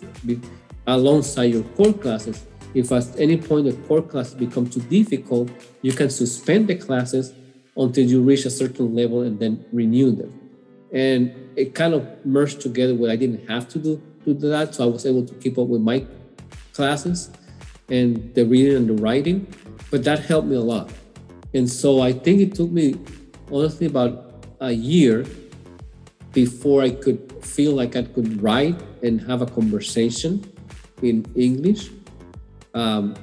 alongside 0.86 1.44
your 1.44 1.62
core 1.62 1.92
classes. 1.92 2.46
If 2.74 2.92
at 2.92 3.18
any 3.18 3.36
point 3.36 3.66
the 3.66 3.72
core 3.88 4.02
classes 4.02 4.34
become 4.34 4.68
too 4.68 4.80
difficult, 4.80 5.50
you 5.82 5.92
can 5.92 6.10
suspend 6.10 6.68
the 6.68 6.76
classes 6.76 7.32
until 7.76 8.04
you 8.04 8.22
reach 8.22 8.44
a 8.44 8.50
certain 8.50 8.94
level 8.94 9.22
and 9.22 9.38
then 9.38 9.64
renew 9.72 10.10
them. 10.12 10.32
And 10.92 11.34
it 11.56 11.74
kind 11.74 11.94
of 11.94 12.24
merged 12.24 12.60
together 12.60 12.94
where 12.94 13.10
I 13.10 13.16
didn't 13.16 13.48
have 13.48 13.68
to 13.70 13.78
do, 13.78 14.02
to 14.24 14.34
do 14.34 14.48
that. 14.48 14.74
So 14.74 14.84
I 14.84 14.86
was 14.86 15.04
able 15.06 15.26
to 15.26 15.34
keep 15.34 15.58
up 15.58 15.68
with 15.68 15.80
my 15.80 16.06
classes 16.72 17.30
and 17.88 18.34
the 18.34 18.44
reading 18.44 18.76
and 18.76 18.88
the 18.88 19.02
writing. 19.02 19.52
But 19.90 20.04
that 20.04 20.20
helped 20.20 20.48
me 20.48 20.56
a 20.56 20.60
lot. 20.60 20.90
And 21.54 21.68
so 21.68 22.00
I 22.00 22.12
think 22.12 22.40
it 22.40 22.54
took 22.54 22.70
me 22.70 22.96
honestly 23.50 23.86
about 23.86 24.25
a 24.60 24.72
year 24.72 25.24
before 26.32 26.82
I 26.82 26.90
could 26.90 27.32
feel 27.44 27.72
like 27.72 27.96
I 27.96 28.02
could 28.02 28.42
write 28.42 28.76
and 29.02 29.20
have 29.22 29.42
a 29.42 29.46
conversation 29.46 30.44
in 31.02 31.24
English. 31.34 31.90
Um, 32.74 33.14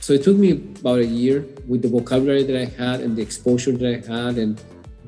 so 0.00 0.12
it 0.12 0.24
took 0.24 0.36
me 0.36 0.50
about 0.80 0.98
a 0.98 1.06
year 1.06 1.44
with 1.68 1.82
the 1.82 1.88
vocabulary 1.88 2.42
that 2.42 2.58
I 2.60 2.64
had 2.64 3.00
and 3.00 3.16
the 3.16 3.22
exposure 3.22 3.72
that 3.72 3.86
I 3.86 3.98
had 4.12 4.38
and 4.38 4.60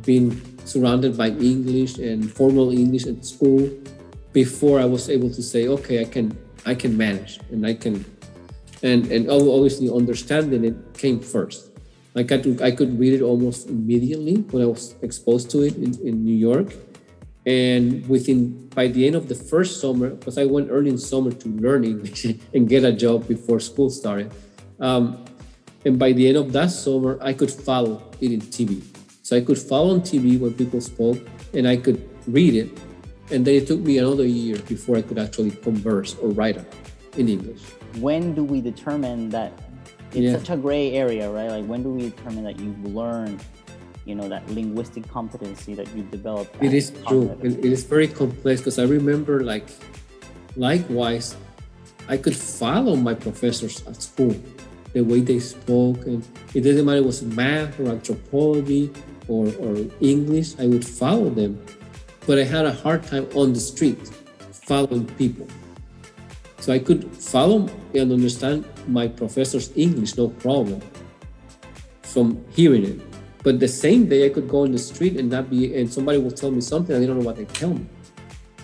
being 0.04 0.40
surrounded 0.64 1.16
by 1.16 1.28
English 1.28 1.98
and 1.98 2.30
formal 2.30 2.70
English 2.70 3.06
at 3.06 3.24
school 3.24 3.68
before 4.32 4.80
I 4.80 4.84
was 4.84 5.08
able 5.08 5.30
to 5.30 5.42
say, 5.42 5.68
okay, 5.68 6.00
I 6.00 6.04
can 6.04 6.36
I 6.66 6.74
can 6.74 6.96
manage 6.96 7.40
and 7.50 7.66
I 7.66 7.74
can 7.74 8.04
and 8.82 9.10
and 9.10 9.30
obviously 9.30 9.90
understanding 9.90 10.64
it 10.64 10.76
came 10.94 11.20
first. 11.20 11.73
I 12.16 12.22
could 12.22 12.62
I 12.62 12.70
could 12.70 12.98
read 12.98 13.12
it 13.12 13.22
almost 13.22 13.68
immediately 13.68 14.36
when 14.50 14.62
I 14.62 14.66
was 14.66 14.94
exposed 15.02 15.50
to 15.50 15.62
it 15.62 15.76
in, 15.76 15.98
in 16.06 16.24
New 16.24 16.36
York. 16.36 16.72
And 17.46 18.08
within 18.08 18.68
by 18.68 18.86
the 18.88 19.06
end 19.06 19.16
of 19.16 19.28
the 19.28 19.34
first 19.34 19.80
summer, 19.80 20.10
because 20.10 20.38
I 20.38 20.44
went 20.44 20.70
early 20.70 20.90
in 20.90 20.98
summer 20.98 21.32
to 21.32 21.48
learn 21.48 21.84
English 21.84 22.24
and 22.54 22.68
get 22.68 22.84
a 22.84 22.92
job 22.92 23.26
before 23.26 23.58
school 23.60 23.90
started. 23.90 24.32
Um, 24.78 25.24
and 25.84 25.98
by 25.98 26.12
the 26.12 26.28
end 26.28 26.38
of 26.38 26.52
that 26.52 26.70
summer, 26.70 27.18
I 27.20 27.32
could 27.32 27.50
follow 27.50 28.02
it 28.20 28.32
in 28.32 28.40
TV. 28.40 28.82
So 29.22 29.36
I 29.36 29.40
could 29.40 29.58
follow 29.58 29.94
on 29.94 30.00
TV 30.00 30.38
when 30.38 30.54
people 30.54 30.80
spoke 30.80 31.18
and 31.52 31.66
I 31.66 31.76
could 31.76 32.08
read 32.26 32.54
it. 32.54 32.70
And 33.30 33.44
then 33.44 33.54
it 33.54 33.66
took 33.66 33.80
me 33.80 33.98
another 33.98 34.26
year 34.26 34.58
before 34.68 34.96
I 34.96 35.02
could 35.02 35.18
actually 35.18 35.50
converse 35.50 36.14
or 36.22 36.28
write 36.28 36.56
it 36.58 36.74
in 37.16 37.28
English. 37.28 37.62
When 38.00 38.34
do 38.34 38.44
we 38.44 38.60
determine 38.60 39.28
that 39.30 39.52
it's 40.14 40.22
yeah. 40.22 40.38
such 40.38 40.50
a 40.50 40.56
gray 40.56 40.92
area, 40.92 41.28
right? 41.30 41.50
Like 41.50 41.66
when 41.66 41.82
do 41.82 41.90
we 41.90 42.10
determine 42.10 42.44
that 42.44 42.60
you've 42.60 42.84
learned, 42.84 43.42
you 44.04 44.14
know, 44.14 44.28
that 44.28 44.48
linguistic 44.50 45.08
competency 45.08 45.74
that 45.74 45.88
you've 45.94 46.10
developed? 46.10 46.54
It 46.62 46.72
is 46.72 46.92
true. 47.06 47.36
It, 47.42 47.58
it 47.58 47.72
is 47.72 47.82
very 47.82 48.06
complex 48.06 48.60
because 48.60 48.78
I 48.78 48.84
remember 48.84 49.42
like 49.42 49.66
likewise, 50.56 51.36
I 52.08 52.16
could 52.16 52.36
follow 52.36 52.94
my 52.96 53.14
professors 53.14 53.84
at 53.86 54.00
school, 54.00 54.36
the 54.92 55.02
way 55.02 55.20
they 55.20 55.40
spoke, 55.40 56.06
and 56.06 56.26
it 56.54 56.60
doesn't 56.60 56.84
matter 56.84 56.98
it 56.98 57.04
was 57.04 57.22
math 57.22 57.80
or 57.80 57.88
anthropology 57.88 58.92
or, 59.26 59.48
or 59.58 59.76
English, 60.00 60.54
I 60.58 60.66
would 60.66 60.86
follow 60.86 61.30
them. 61.30 61.64
But 62.26 62.38
I 62.38 62.44
had 62.44 62.66
a 62.66 62.72
hard 62.72 63.02
time 63.04 63.26
on 63.34 63.52
the 63.52 63.60
street 63.60 63.98
following 64.52 65.06
people. 65.16 65.48
So 66.64 66.72
I 66.72 66.78
could 66.78 67.14
follow 67.14 67.68
and 67.94 68.10
understand 68.10 68.64
my 68.88 69.06
professor's 69.06 69.70
English, 69.76 70.16
no 70.16 70.28
problem, 70.28 70.80
from 72.00 72.42
hearing 72.56 72.84
it. 72.86 73.00
But 73.42 73.60
the 73.60 73.68
same 73.68 74.08
day 74.08 74.24
I 74.24 74.30
could 74.30 74.48
go 74.48 74.64
in 74.64 74.72
the 74.72 74.78
street 74.78 75.18
and 75.18 75.28
not 75.28 75.50
be, 75.50 75.76
and 75.76 75.92
somebody 75.92 76.16
will 76.16 76.30
tell 76.30 76.50
me 76.50 76.62
something, 76.62 76.96
I 76.96 77.04
don't 77.04 77.18
know 77.18 77.26
what 77.26 77.36
they 77.36 77.44
tell 77.44 77.74
me. 77.74 77.84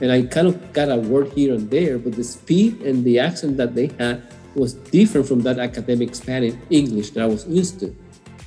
And 0.01 0.11
I 0.11 0.23
kind 0.23 0.47
of 0.49 0.73
got 0.73 0.89
a 0.89 0.97
word 0.97 1.35
here 1.35 1.53
and 1.53 1.71
there, 1.71 1.99
but 1.99 2.15
the 2.15 2.25
speed 2.25 2.81
and 2.81 3.05
the 3.05 3.19
accent 3.19 3.59
that 3.59 3.75
they 3.75 3.89
had 3.99 4.23
was 4.55 4.73
different 4.73 5.29
from 5.29 5.41
that 5.41 5.59
academic 5.59 6.15
Spanish 6.15 6.55
English 6.71 7.11
that 7.11 7.23
I 7.23 7.27
was 7.27 7.47
used 7.47 7.81
to. 7.81 7.95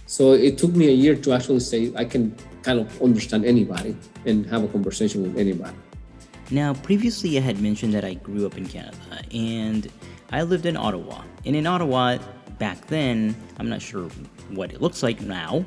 So 0.07 0.33
it 0.33 0.57
took 0.57 0.73
me 0.73 0.87
a 0.87 0.97
year 1.03 1.15
to 1.15 1.31
actually 1.31 1.59
say 1.59 1.93
I 1.95 2.05
can 2.05 2.35
kind 2.63 2.79
of 2.79 2.99
understand 3.03 3.45
anybody 3.45 3.95
and 4.25 4.47
have 4.47 4.63
a 4.63 4.67
conversation 4.67 5.21
with 5.21 5.37
anybody. 5.37 5.77
Now, 6.51 6.73
previously 6.73 7.37
I 7.37 7.41
had 7.41 7.59
mentioned 7.59 7.93
that 7.93 8.03
I 8.03 8.15
grew 8.15 8.45
up 8.45 8.57
in 8.57 8.67
Canada 8.67 8.97
and 9.33 9.89
I 10.31 10.43
lived 10.43 10.65
in 10.65 10.75
Ottawa. 10.75 11.23
And 11.45 11.55
in 11.55 11.65
Ottawa, 11.65 12.17
back 12.59 12.87
then, 12.87 13.35
I'm 13.59 13.69
not 13.69 13.81
sure 13.81 14.09
what 14.49 14.71
it 14.71 14.81
looks 14.81 15.03
like 15.03 15.21
now, 15.21 15.65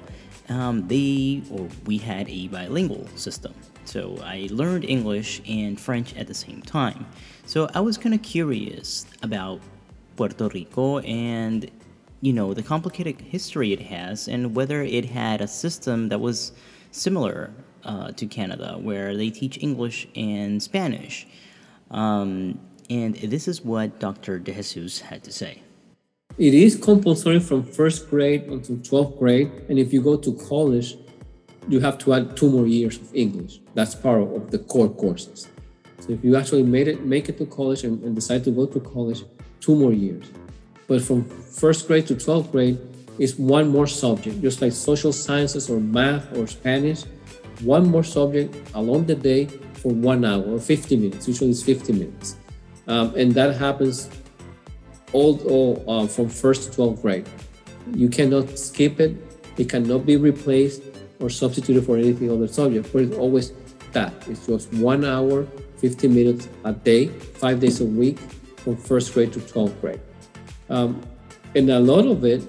um, 0.48 0.86
they 0.86 1.42
or 1.50 1.68
we 1.86 1.98
had 1.98 2.28
a 2.28 2.48
bilingual 2.48 3.06
system. 3.16 3.54
So 3.84 4.18
I 4.22 4.48
learned 4.50 4.84
English 4.84 5.42
and 5.48 5.80
French 5.80 6.14
at 6.16 6.26
the 6.26 6.34
same 6.34 6.62
time. 6.62 7.06
So 7.46 7.68
I 7.74 7.80
was 7.80 7.96
kind 7.96 8.14
of 8.14 8.22
curious 8.22 9.06
about 9.22 9.60
Puerto 10.16 10.48
Rico 10.48 10.98
and 11.00 11.70
you 12.20 12.32
know, 12.32 12.54
the 12.54 12.62
complicated 12.62 13.20
history 13.20 13.72
it 13.72 13.80
has 13.80 14.26
and 14.26 14.54
whether 14.54 14.82
it 14.82 15.04
had 15.04 15.40
a 15.40 15.46
system 15.46 16.08
that 16.08 16.18
was 16.18 16.52
similar 16.90 17.52
uh, 17.86 18.10
to 18.12 18.26
Canada, 18.26 18.76
where 18.80 19.16
they 19.16 19.30
teach 19.30 19.62
English 19.62 20.08
and 20.14 20.62
Spanish. 20.62 21.26
Um, 21.90 22.58
and 22.90 23.14
this 23.14 23.48
is 23.48 23.64
what 23.64 23.98
Dr. 24.00 24.38
De 24.38 24.52
Jesus 24.52 25.00
had 25.00 25.22
to 25.24 25.32
say. 25.32 25.62
It 26.38 26.52
is 26.52 26.76
compulsory 26.76 27.40
from 27.40 27.62
first 27.62 28.10
grade 28.10 28.42
until 28.44 28.76
12th 28.76 29.18
grade. 29.18 29.50
And 29.68 29.78
if 29.78 29.92
you 29.92 30.02
go 30.02 30.16
to 30.16 30.32
college, 30.34 30.96
you 31.68 31.80
have 31.80 31.96
to 31.98 32.12
add 32.12 32.36
two 32.36 32.50
more 32.50 32.66
years 32.66 32.96
of 32.98 33.14
English. 33.14 33.60
That's 33.74 33.94
part 33.94 34.20
of 34.20 34.50
the 34.50 34.58
core 34.58 34.90
courses. 34.90 35.48
So 36.00 36.12
if 36.12 36.22
you 36.22 36.36
actually 36.36 36.62
made 36.62 36.88
it, 36.88 37.04
make 37.04 37.28
it 37.28 37.38
to 37.38 37.46
college 37.46 37.84
and, 37.84 38.02
and 38.02 38.14
decide 38.14 38.44
to 38.44 38.50
go 38.50 38.66
to 38.66 38.80
college, 38.80 39.24
two 39.60 39.74
more 39.74 39.92
years. 39.92 40.26
But 40.88 41.02
from 41.02 41.24
first 41.24 41.86
grade 41.86 42.06
to 42.08 42.14
12th 42.14 42.52
grade 42.52 42.78
is 43.18 43.36
one 43.36 43.68
more 43.68 43.86
subject, 43.86 44.42
just 44.42 44.60
like 44.60 44.72
social 44.72 45.12
sciences 45.12 45.70
or 45.70 45.80
math 45.80 46.36
or 46.36 46.46
Spanish, 46.46 47.04
one 47.62 47.88
more 47.88 48.04
subject 48.04 48.54
along 48.74 49.06
the 49.06 49.14
day 49.14 49.46
for 49.74 49.92
one 49.92 50.24
hour 50.24 50.42
or 50.42 50.58
50 50.58 50.96
minutes. 50.96 51.28
Usually 51.28 51.50
it's 51.50 51.62
50 51.62 51.92
minutes. 51.92 52.36
Um, 52.88 53.14
and 53.16 53.32
that 53.32 53.56
happens 53.56 54.08
all, 55.12 55.38
all 55.48 55.84
uh, 55.88 56.06
from 56.06 56.28
first 56.28 56.72
to 56.72 56.80
12th 56.80 57.02
grade. 57.02 57.28
You 57.94 58.08
cannot 58.08 58.58
skip 58.58 59.00
it. 59.00 59.16
It 59.56 59.68
cannot 59.68 60.06
be 60.06 60.16
replaced 60.16 60.82
or 61.20 61.30
substituted 61.30 61.84
for 61.84 61.96
anything 61.96 62.30
other 62.30 62.48
subject, 62.48 62.92
but 62.92 63.02
it's 63.02 63.16
always 63.16 63.52
that. 63.92 64.12
It's 64.28 64.46
just 64.46 64.72
one 64.74 65.04
hour, 65.04 65.46
50 65.78 66.08
minutes 66.08 66.48
a 66.64 66.72
day, 66.72 67.08
five 67.08 67.60
days 67.60 67.80
a 67.80 67.84
week 67.84 68.18
from 68.58 68.76
first 68.76 69.14
grade 69.14 69.32
to 69.32 69.40
12th 69.40 69.80
grade. 69.80 70.00
Um, 70.68 71.00
and 71.54 71.70
a 71.70 71.80
lot 71.80 72.06
of 72.06 72.24
it 72.24 72.42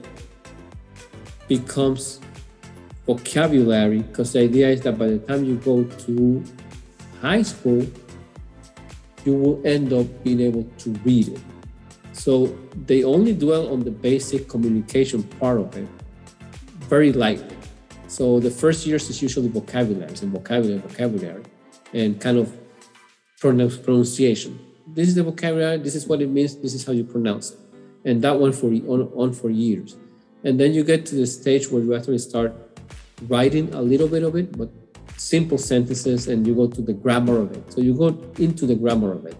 becomes 1.47 2.19
vocabulary 3.07 3.99
because 3.99 4.33
the 4.33 4.41
idea 4.41 4.69
is 4.69 4.81
that 4.81 4.99
by 4.99 5.07
the 5.07 5.17
time 5.19 5.45
you 5.45 5.55
go 5.55 5.83
to 5.83 6.43
high 7.21 7.41
school, 7.41 7.87
you 9.25 9.33
will 9.33 9.65
end 9.65 9.93
up 9.93 10.05
being 10.23 10.41
able 10.41 10.63
to 10.77 10.89
read 11.05 11.29
it. 11.29 11.41
So 12.11 12.47
they 12.85 13.03
only 13.03 13.33
dwell 13.33 13.71
on 13.71 13.83
the 13.83 13.91
basic 13.91 14.49
communication 14.49 15.23
part 15.23 15.59
of 15.59 15.75
it 15.77 15.87
very 16.89 17.13
lightly. 17.13 17.55
So 18.07 18.39
the 18.39 18.51
first 18.51 18.85
years 18.85 19.09
is 19.09 19.21
usually 19.21 19.47
vocabulary 19.47 20.09
and 20.21 20.31
vocabulary, 20.31 20.79
vocabulary, 20.79 21.43
and 21.93 22.19
kind 22.19 22.37
of 22.37 22.51
pronunciation. 23.39 24.59
This 24.87 25.09
is 25.09 25.15
the 25.15 25.23
vocabulary. 25.23 25.77
This 25.77 25.95
is 25.95 26.07
what 26.07 26.21
it 26.21 26.29
means. 26.29 26.55
This 26.55 26.73
is 26.73 26.85
how 26.85 26.93
you 26.93 27.03
pronounce 27.03 27.51
it, 27.51 27.59
and 28.05 28.21
that 28.21 28.39
one 28.39 28.53
for 28.53 28.67
on, 28.67 29.11
on 29.15 29.33
for 29.33 29.49
years. 29.49 29.97
And 30.43 30.59
then 30.59 30.73
you 30.73 30.83
get 30.83 31.05
to 31.07 31.15
the 31.15 31.27
stage 31.27 31.69
where 31.69 31.83
you 31.83 31.93
actually 31.93 32.19
start 32.19 32.66
writing 33.23 33.73
a 33.73 33.81
little 33.81 34.07
bit 34.07 34.23
of 34.23 34.35
it, 34.35 34.57
but 34.57 34.69
simple 35.17 35.57
sentences, 35.57 36.27
and 36.27 36.45
you 36.45 36.53
go 36.53 36.67
to 36.67 36.81
the 36.81 36.93
grammar 36.93 37.39
of 37.39 37.51
it. 37.51 37.71
So 37.71 37.81
you 37.81 37.93
go 37.93 38.09
into 38.37 38.65
the 38.65 38.75
grammar 38.75 39.13
of 39.13 39.25
it. 39.25 39.35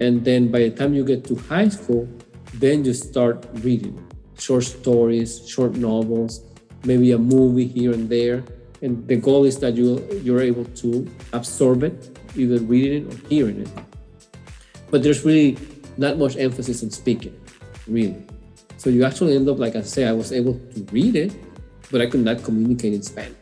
And 0.00 0.24
then 0.24 0.50
by 0.50 0.60
the 0.60 0.70
time 0.70 0.94
you 0.94 1.04
get 1.04 1.24
to 1.24 1.36
high 1.36 1.68
school, 1.68 2.08
then 2.54 2.84
you 2.84 2.92
start 2.92 3.46
reading 3.62 3.98
short 4.38 4.64
stories, 4.64 5.48
short 5.48 5.76
novels, 5.76 6.42
maybe 6.84 7.12
a 7.12 7.18
movie 7.18 7.66
here 7.66 7.92
and 7.92 8.08
there. 8.08 8.44
And 8.82 9.06
the 9.06 9.16
goal 9.16 9.44
is 9.44 9.58
that 9.60 9.74
you 9.74 10.04
you're 10.22 10.42
able 10.42 10.64
to 10.82 11.08
absorb 11.32 11.84
it, 11.84 12.18
either 12.36 12.58
reading 12.58 13.06
it 13.06 13.14
or 13.14 13.28
hearing 13.28 13.60
it. 13.60 13.70
But 14.90 15.02
there's 15.02 15.24
really 15.24 15.56
not 15.96 16.18
much 16.18 16.36
emphasis 16.36 16.82
on 16.82 16.90
speaking, 16.90 17.38
really. 17.86 18.26
So 18.76 18.90
you 18.90 19.04
actually 19.04 19.36
end 19.36 19.48
up, 19.48 19.58
like 19.58 19.76
I 19.76 19.82
say, 19.82 20.06
I 20.06 20.12
was 20.12 20.32
able 20.32 20.54
to 20.54 20.82
read 20.90 21.14
it, 21.14 21.32
but 21.92 22.00
I 22.00 22.06
could 22.06 22.24
not 22.24 22.42
communicate 22.42 22.94
in 22.94 23.02
Spanish. 23.02 23.36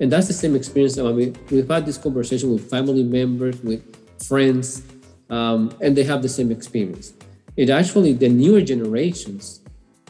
And 0.00 0.10
that's 0.10 0.26
the 0.26 0.34
same 0.34 0.56
experience. 0.56 0.98
I 0.98 1.12
mean, 1.12 1.36
we've 1.50 1.68
had 1.68 1.86
this 1.86 1.96
conversation 1.96 2.52
with 2.52 2.68
family 2.68 3.04
members, 3.04 3.62
with 3.62 3.82
friends, 4.26 4.82
um, 5.30 5.72
and 5.80 5.96
they 5.96 6.02
have 6.02 6.20
the 6.20 6.28
same 6.28 6.50
experience. 6.50 7.14
It 7.56 7.70
actually, 7.70 8.12
the 8.12 8.28
newer 8.28 8.60
generations 8.62 9.60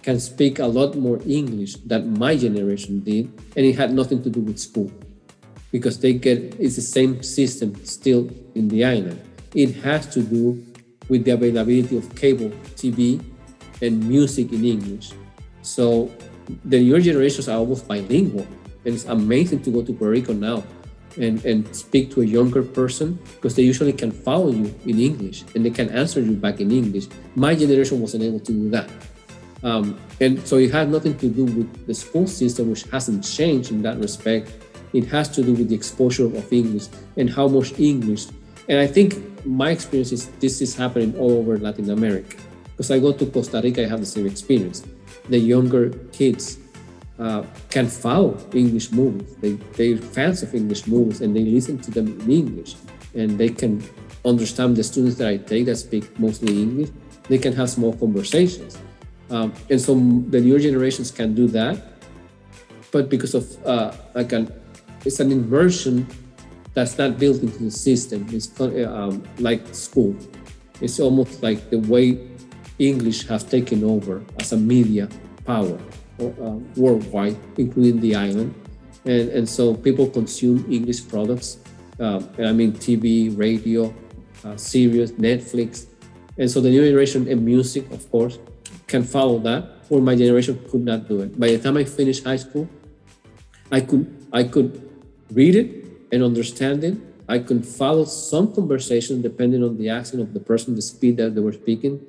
can 0.02 0.18
speak 0.18 0.58
a 0.58 0.66
lot 0.66 0.96
more 0.96 1.20
English 1.26 1.76
than 1.86 2.18
my 2.18 2.36
generation 2.36 3.00
did, 3.00 3.26
and 3.56 3.66
it 3.66 3.74
had 3.76 3.92
nothing 3.92 4.22
to 4.22 4.30
do 4.30 4.40
with 4.40 4.58
school 4.58 4.90
because 5.70 5.98
they 6.00 6.12
get 6.12 6.38
it's 6.58 6.76
the 6.76 6.82
same 6.82 7.22
system 7.22 7.74
still 7.84 8.28
in 8.54 8.68
the 8.68 8.84
island. 8.84 9.20
It 9.54 9.74
has 9.76 10.06
to 10.14 10.22
do 10.22 10.64
with 11.08 11.24
the 11.24 11.32
availability 11.32 11.96
of 11.96 12.14
cable 12.14 12.50
TV 12.76 13.22
and 13.80 14.08
music 14.08 14.52
in 14.52 14.64
English. 14.64 15.12
So 15.62 16.10
the 16.64 16.82
newer 16.82 17.00
generations 17.00 17.48
are 17.48 17.58
almost 17.58 17.86
bilingual. 17.88 18.46
And 18.84 18.94
it's 18.94 19.04
amazing 19.04 19.62
to 19.62 19.70
go 19.70 19.82
to 19.82 19.92
Puerto 19.92 20.10
Rico 20.10 20.32
now 20.32 20.64
and, 21.16 21.44
and 21.44 21.74
speak 21.74 22.10
to 22.12 22.22
a 22.22 22.24
younger 22.24 22.62
person 22.62 23.18
because 23.34 23.54
they 23.54 23.62
usually 23.62 23.92
can 23.92 24.10
follow 24.10 24.50
you 24.50 24.74
in 24.86 24.98
English 24.98 25.44
and 25.54 25.64
they 25.64 25.70
can 25.70 25.88
answer 25.90 26.20
you 26.20 26.32
back 26.32 26.60
in 26.60 26.70
English. 26.70 27.06
My 27.34 27.54
generation 27.54 28.00
wasn't 28.00 28.24
able 28.24 28.40
to 28.40 28.52
do 28.52 28.70
that. 28.70 28.90
Um, 29.62 29.98
and 30.20 30.44
so 30.46 30.56
it 30.56 30.72
had 30.72 30.90
nothing 30.90 31.16
to 31.18 31.28
do 31.28 31.44
with 31.44 31.86
the 31.86 31.94
school 31.94 32.26
system, 32.26 32.70
which 32.70 32.82
hasn't 32.90 33.24
changed 33.24 33.70
in 33.70 33.82
that 33.82 33.98
respect. 33.98 34.50
It 34.92 35.06
has 35.06 35.28
to 35.30 35.42
do 35.42 35.52
with 35.52 35.68
the 35.68 35.74
exposure 35.74 36.26
of 36.26 36.52
English 36.52 36.88
and 37.16 37.30
how 37.30 37.48
much 37.48 37.78
English. 37.78 38.26
And 38.68 38.78
I 38.78 38.86
think 38.86 39.14
my 39.46 39.70
experience 39.70 40.12
is 40.12 40.26
this 40.40 40.60
is 40.60 40.74
happening 40.74 41.16
all 41.16 41.38
over 41.38 41.58
Latin 41.58 41.90
America. 41.90 42.36
Because 42.72 42.90
I 42.90 42.98
go 42.98 43.12
to 43.12 43.26
Costa 43.26 43.60
Rica, 43.62 43.84
I 43.84 43.88
have 43.88 44.00
the 44.00 44.06
same 44.06 44.26
experience. 44.26 44.84
The 45.28 45.38
younger 45.38 45.90
kids 46.12 46.58
uh, 47.18 47.44
can 47.70 47.86
follow 47.86 48.36
English 48.52 48.92
movies. 48.92 49.34
They, 49.40 49.52
they're 49.76 49.96
fans 49.96 50.42
of 50.42 50.54
English 50.54 50.86
movies 50.86 51.20
and 51.20 51.36
they 51.36 51.44
listen 51.44 51.78
to 51.78 51.90
them 51.90 52.20
in 52.20 52.30
English. 52.30 52.76
And 53.14 53.38
they 53.38 53.48
can 53.48 53.82
understand 54.24 54.76
the 54.76 54.84
students 54.84 55.16
that 55.18 55.28
I 55.28 55.36
take 55.36 55.66
that 55.66 55.76
speak 55.76 56.18
mostly 56.18 56.62
English. 56.62 56.90
They 57.28 57.38
can 57.38 57.52
have 57.52 57.70
small 57.70 57.92
conversations. 57.92 58.78
Um, 59.30 59.52
and 59.70 59.80
so 59.80 59.94
the 59.94 60.40
newer 60.40 60.58
generations 60.58 61.10
can 61.10 61.34
do 61.34 61.46
that. 61.48 61.80
But 62.90 63.08
because 63.08 63.34
of 63.34 63.66
uh, 63.66 63.92
like 64.14 64.32
an, 64.32 64.52
it's 65.04 65.20
an 65.20 65.32
immersion 65.32 66.06
that's 66.74 66.98
not 66.98 67.18
built 67.18 67.42
into 67.42 67.64
the 67.64 67.70
system. 67.70 68.26
It's 68.30 68.48
um, 68.60 69.22
like 69.38 69.62
school. 69.74 70.16
It's 70.80 70.98
almost 71.00 71.42
like 71.42 71.70
the 71.70 71.78
way 71.78 72.18
English 72.78 73.26
has 73.28 73.44
taken 73.44 73.84
over 73.84 74.22
as 74.38 74.52
a 74.52 74.56
media 74.56 75.08
power 75.44 75.78
uh, 76.20 76.58
worldwide, 76.76 77.36
including 77.56 78.00
the 78.00 78.14
island. 78.14 78.54
And, 79.04 79.28
and 79.30 79.48
so 79.48 79.74
people 79.74 80.08
consume 80.08 80.64
English 80.70 81.08
products. 81.08 81.58
Um, 81.98 82.28
I 82.38 82.52
mean, 82.52 82.72
TV, 82.72 83.36
radio, 83.36 83.94
uh, 84.44 84.56
series, 84.56 85.12
Netflix. 85.12 85.86
And 86.38 86.50
so 86.50 86.60
the 86.60 86.70
new 86.70 86.84
generation 86.84 87.28
and 87.28 87.44
music, 87.44 87.90
of 87.90 88.10
course, 88.10 88.38
can 88.86 89.02
follow 89.02 89.38
that, 89.40 89.84
or 89.90 90.00
my 90.00 90.14
generation 90.14 90.58
could 90.70 90.84
not 90.84 91.08
do 91.08 91.20
it. 91.20 91.38
By 91.38 91.48
the 91.48 91.58
time 91.58 91.76
I 91.76 91.84
finished 91.84 92.24
high 92.24 92.36
school, 92.36 92.68
I 93.70 93.80
could 93.80 94.04
I 94.32 94.44
could 94.44 94.70
read 95.32 95.54
it 95.56 95.68
and 96.12 96.22
understand 96.22 96.84
it. 96.84 96.96
I 97.28 97.38
could 97.38 97.64
follow 97.64 98.04
some 98.04 98.52
conversation 98.54 99.22
depending 99.22 99.62
on 99.62 99.78
the 99.78 99.88
accent 99.88 100.22
of 100.22 100.34
the 100.34 100.40
person, 100.40 100.74
the 100.74 100.82
speed 100.82 101.16
that 101.16 101.34
they 101.34 101.40
were 101.40 101.52
speaking, 101.52 102.00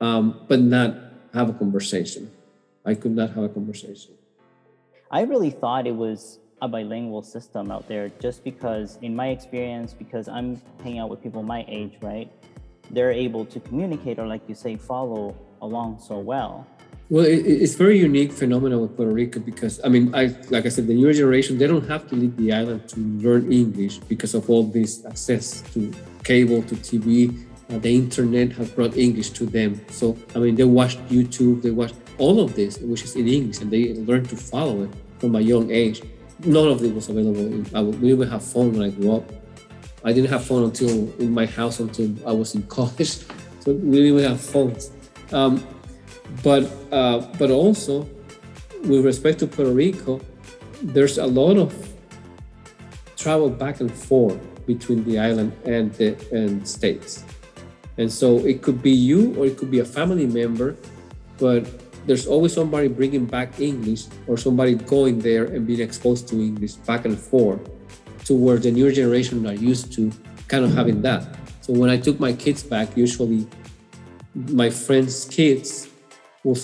um, 0.00 0.44
but 0.48 0.60
not 0.60 0.96
have 1.32 1.50
a 1.50 1.52
conversation. 1.52 2.30
I 2.84 2.94
could 2.94 3.12
not 3.12 3.30
have 3.30 3.44
a 3.44 3.48
conversation. 3.48 4.14
I 5.10 5.22
really 5.22 5.50
thought 5.50 5.86
it 5.86 5.94
was 5.94 6.38
a 6.60 6.68
bilingual 6.68 7.22
system 7.22 7.70
out 7.70 7.88
there 7.88 8.10
just 8.20 8.44
because, 8.44 8.98
in 9.02 9.14
my 9.14 9.28
experience, 9.28 9.92
because 9.92 10.28
I'm 10.28 10.60
hanging 10.82 10.98
out 10.98 11.10
with 11.10 11.22
people 11.22 11.42
my 11.42 11.64
age, 11.68 11.94
right? 12.00 12.30
They're 12.90 13.12
able 13.12 13.44
to 13.46 13.60
communicate 13.60 14.18
or, 14.18 14.26
like 14.26 14.42
you 14.48 14.54
say, 14.54 14.76
follow 14.76 15.36
along 15.62 16.00
so 16.00 16.18
well. 16.18 16.66
Well, 17.10 17.24
it, 17.24 17.44
it's 17.46 17.74
very 17.74 17.98
unique 17.98 18.32
phenomenon 18.32 18.80
with 18.80 18.96
Puerto 18.96 19.12
Rico 19.12 19.38
because 19.38 19.78
I 19.84 19.88
mean, 19.88 20.14
I 20.14 20.34
like 20.48 20.64
I 20.64 20.70
said, 20.70 20.86
the 20.86 20.94
newer 20.94 21.12
generation 21.12 21.58
they 21.58 21.66
don't 21.66 21.86
have 21.86 22.08
to 22.08 22.16
leave 22.16 22.36
the 22.36 22.52
island 22.52 22.88
to 22.90 23.00
learn 23.00 23.52
English 23.52 23.98
because 23.98 24.32
of 24.34 24.48
all 24.48 24.62
this 24.62 25.04
access 25.04 25.60
to 25.74 25.92
cable, 26.24 26.62
to 26.62 26.74
TV, 26.76 27.44
the 27.82 27.94
internet 27.94 28.52
has 28.52 28.70
brought 28.70 28.96
English 28.96 29.30
to 29.30 29.46
them. 29.46 29.80
So 29.90 30.16
I 30.34 30.38
mean, 30.38 30.54
they 30.54 30.64
watch 30.64 30.96
YouTube, 31.08 31.62
they 31.62 31.70
watch 31.70 31.92
all 32.18 32.40
of 32.40 32.54
this, 32.54 32.78
which 32.78 33.02
is 33.02 33.16
in 33.16 33.28
English, 33.28 33.60
and 33.60 33.70
they 33.70 33.94
learn 33.94 34.24
to 34.26 34.36
follow 34.36 34.82
it 34.84 34.90
from 35.18 35.34
a 35.36 35.40
young 35.40 35.70
age. 35.70 36.02
None 36.44 36.68
of 36.68 36.82
it 36.82 36.94
was 36.94 37.08
available. 37.08 37.64
I, 37.74 37.82
we 37.82 38.10
didn't 38.10 38.30
have 38.30 38.44
phone 38.44 38.72
when 38.72 38.82
I 38.82 38.90
grew 38.90 39.16
up. 39.16 39.24
I 40.04 40.12
didn't 40.12 40.30
have 40.30 40.44
phone 40.44 40.64
until 40.64 40.90
in 41.18 41.32
my 41.32 41.46
house 41.46 41.80
until 41.80 42.10
I 42.28 42.32
was 42.32 42.54
in 42.54 42.62
college. 42.78 43.18
So 43.60 43.72
we 43.72 44.02
didn't 44.02 44.30
have 44.30 44.40
phones. 44.40 44.90
Um, 45.32 45.66
but 46.42 46.70
uh, 46.92 47.20
but 47.38 47.50
also, 47.50 48.08
with 48.84 49.04
respect 49.04 49.38
to 49.40 49.46
Puerto 49.46 49.72
Rico, 49.72 50.20
there's 50.82 51.18
a 51.18 51.26
lot 51.26 51.56
of 51.56 51.72
travel 53.16 53.48
back 53.48 53.80
and 53.80 53.92
forth 53.92 54.38
between 54.66 55.04
the 55.04 55.18
island 55.18 55.52
and 55.64 55.92
the 55.94 56.16
and 56.32 56.66
states. 56.66 57.24
And 57.96 58.12
so 58.12 58.38
it 58.44 58.62
could 58.62 58.82
be 58.82 58.90
you 58.90 59.34
or 59.36 59.46
it 59.46 59.56
could 59.56 59.70
be 59.70 59.80
a 59.80 59.84
family 59.84 60.26
member, 60.26 60.76
but 61.38 61.66
there's 62.06 62.26
always 62.26 62.52
somebody 62.52 62.88
bringing 62.88 63.24
back 63.24 63.60
English 63.60 64.06
or 64.26 64.36
somebody 64.36 64.74
going 64.74 65.20
there 65.20 65.44
and 65.44 65.66
being 65.66 65.80
exposed 65.80 66.28
to 66.28 66.36
English 66.36 66.74
back 66.86 67.04
and 67.04 67.18
forth 67.18 67.60
to 68.24 68.34
where 68.34 68.58
the 68.58 68.70
newer 68.70 68.92
generation 68.92 69.46
are 69.46 69.54
used 69.54 69.92
to 69.94 70.12
kind 70.48 70.64
of 70.64 70.74
having 70.74 71.02
that. 71.02 71.26
So 71.60 71.72
when 71.72 71.88
I 71.88 71.96
took 71.96 72.20
my 72.20 72.32
kids 72.32 72.62
back, 72.62 72.96
usually 72.96 73.46
my 74.34 74.68
friends' 74.68 75.24
kids 75.24 75.88
will 76.42 76.58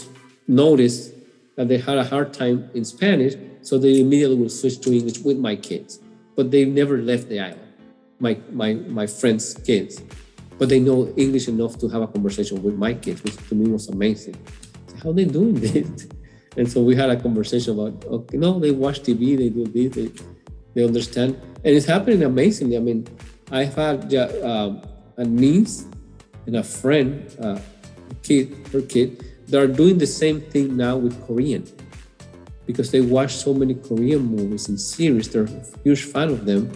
notice 0.47 1.13
that 1.57 1.69
they 1.69 1.79
had 1.79 1.97
a 1.97 2.05
hard 2.05 2.35
time 2.35 2.69
in 2.75 2.85
Spanish 2.85 3.35
so 3.63 3.79
they 3.79 4.01
immediately 4.01 4.37
will 4.37 4.49
switch 4.49 4.81
to 4.81 4.93
English 4.93 5.19
with 5.21 5.39
my 5.39 5.57
kids. 5.57 6.01
But 6.37 6.51
they 6.51 6.65
never 6.65 6.99
left 6.99 7.29
the 7.29 7.41
island, 7.41 7.73
my 8.19 8.39
my 8.51 8.75
my 8.75 9.07
friends' 9.07 9.55
kids. 9.55 10.03
But 10.61 10.69
they 10.69 10.79
know 10.79 11.09
English 11.17 11.49
enough 11.49 11.79
to 11.79 11.89
have 11.89 12.03
a 12.03 12.07
conversation 12.07 12.63
with 12.63 12.77
my 12.77 12.93
kids, 12.93 13.25
which 13.25 13.37
to 13.49 13.55
me 13.55 13.73
was 13.73 13.89
amazing. 13.89 14.37
How 15.03 15.09
are 15.09 15.13
they 15.15 15.25
doing 15.25 15.55
this? 15.55 16.07
And 16.57 16.71
so 16.71 16.83
we 16.83 16.97
had 16.97 17.09
a 17.09 17.17
conversation 17.17 17.79
about, 17.79 18.05
okay, 18.05 18.37
no, 18.37 18.59
they 18.59 18.73
watch 18.73 19.03
TV, 19.03 19.39
they 19.39 19.49
do 19.49 19.65
this, 19.67 19.95
they, 19.95 20.11
they 20.75 20.85
understand, 20.85 21.41
and 21.65 21.77
it's 21.77 21.87
happening 21.87 22.25
amazingly. 22.25 22.77
I 22.77 22.81
mean, 22.81 23.07
I've 23.53 23.73
had 23.77 24.13
uh, 24.13 24.75
a 25.17 25.25
niece 25.25 25.87
and 26.47 26.57
a 26.57 26.65
friend, 26.65 27.25
uh, 27.41 27.61
kid, 28.25 28.67
her 28.73 28.83
kid, 28.83 29.25
that 29.47 29.63
are 29.63 29.69
doing 29.69 29.97
the 29.97 30.09
same 30.09 30.41
thing 30.41 30.77
now 30.77 30.97
with 30.97 31.15
Korean 31.25 31.65
because 32.67 32.91
they 32.91 33.01
watch 33.01 33.35
so 33.35 33.55
many 33.55 33.75
Korean 33.75 34.23
movies 34.23 34.69
and 34.69 34.79
series. 34.79 35.29
They're 35.31 35.45
a 35.45 35.65
huge 35.85 36.05
fan 36.05 36.31
of 36.31 36.47
them 36.47 36.71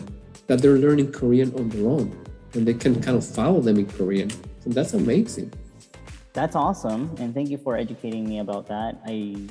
that 0.47 0.62
they're 0.62 0.79
learning 0.79 1.11
Korean 1.12 1.53
on 1.55 1.68
their 1.68 1.88
own 1.88 2.23
and 2.55 2.67
they 2.67 2.75
can 2.75 3.01
kind 3.01 3.17
of 3.17 3.27
follow 3.27 3.61
them 3.61 3.79
in 3.79 3.87
Korean. 3.87 4.31
So 4.31 4.71
that's 4.71 4.95
amazing. 4.95 5.53
That's 6.33 6.57
awesome. 6.57 7.14
And 7.19 7.33
thank 7.35 7.49
you 7.49 7.59
for 7.59 7.77
educating 7.77 8.29
me 8.29 8.40
about 8.40 8.67
that. 8.67 9.01
I, 9.07 9.47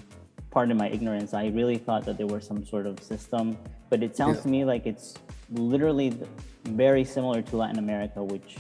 pardon 0.52 0.78
my 0.78 0.90
ignorance, 0.90 1.34
I 1.34 1.48
really 1.48 1.78
thought 1.78 2.06
that 2.06 2.18
there 2.18 2.28
was 2.28 2.46
some 2.46 2.66
sort 2.66 2.86
of 2.86 3.02
system, 3.02 3.58
but 3.90 4.04
it 4.04 4.18
sounds 4.18 4.38
yeah. 4.38 4.44
to 4.44 4.48
me 4.50 4.66
like 4.66 4.86
it's 4.86 5.16
literally 5.52 6.18
very 6.66 7.04
similar 7.06 7.42
to 7.42 7.58
Latin 7.58 7.80
America, 7.80 8.24
which, 8.24 8.58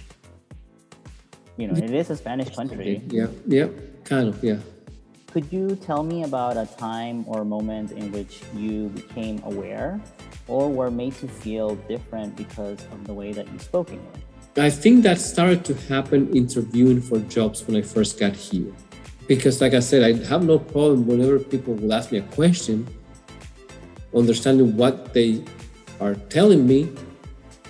you 1.57 1.67
know, 1.67 1.73
it 1.73 1.91
is 1.91 2.09
a 2.09 2.15
Spanish 2.15 2.55
country. 2.55 3.01
Yeah, 3.07 3.27
yeah, 3.45 3.67
kind 4.05 4.29
of, 4.29 4.43
yeah. 4.43 4.59
Could 5.31 5.51
you 5.51 5.75
tell 5.75 6.03
me 6.03 6.23
about 6.23 6.57
a 6.57 6.67
time 6.77 7.25
or 7.27 7.43
moment 7.43 7.91
in 7.91 8.11
which 8.11 8.41
you 8.55 8.89
became 8.89 9.41
aware 9.43 9.99
or 10.47 10.69
were 10.69 10.91
made 10.91 11.15
to 11.15 11.27
feel 11.27 11.75
different 11.89 12.35
because 12.35 12.79
of 12.91 13.05
the 13.05 13.13
way 13.13 13.33
that 13.33 13.51
you 13.51 13.59
spoke 13.59 13.91
English? 13.91 14.21
I 14.55 14.69
think 14.69 15.01
that 15.03 15.19
started 15.19 15.65
to 15.65 15.73
happen 15.73 16.31
interviewing 16.35 17.01
for 17.01 17.17
jobs 17.19 17.65
when 17.65 17.75
I 17.75 17.81
first 17.81 18.19
got 18.19 18.35
here. 18.35 18.71
Because, 19.27 19.61
like 19.61 19.73
I 19.73 19.79
said, 19.79 20.03
I 20.03 20.13
have 20.27 20.43
no 20.43 20.59
problem 20.59 21.07
whenever 21.07 21.39
people 21.39 21.73
will 21.73 21.91
ask 21.91 22.11
me 22.11 22.19
a 22.19 22.27
question, 22.33 22.85
understanding 24.13 24.77
what 24.77 25.13
they 25.13 25.43
are 25.99 26.13
telling 26.29 26.67
me, 26.67 26.91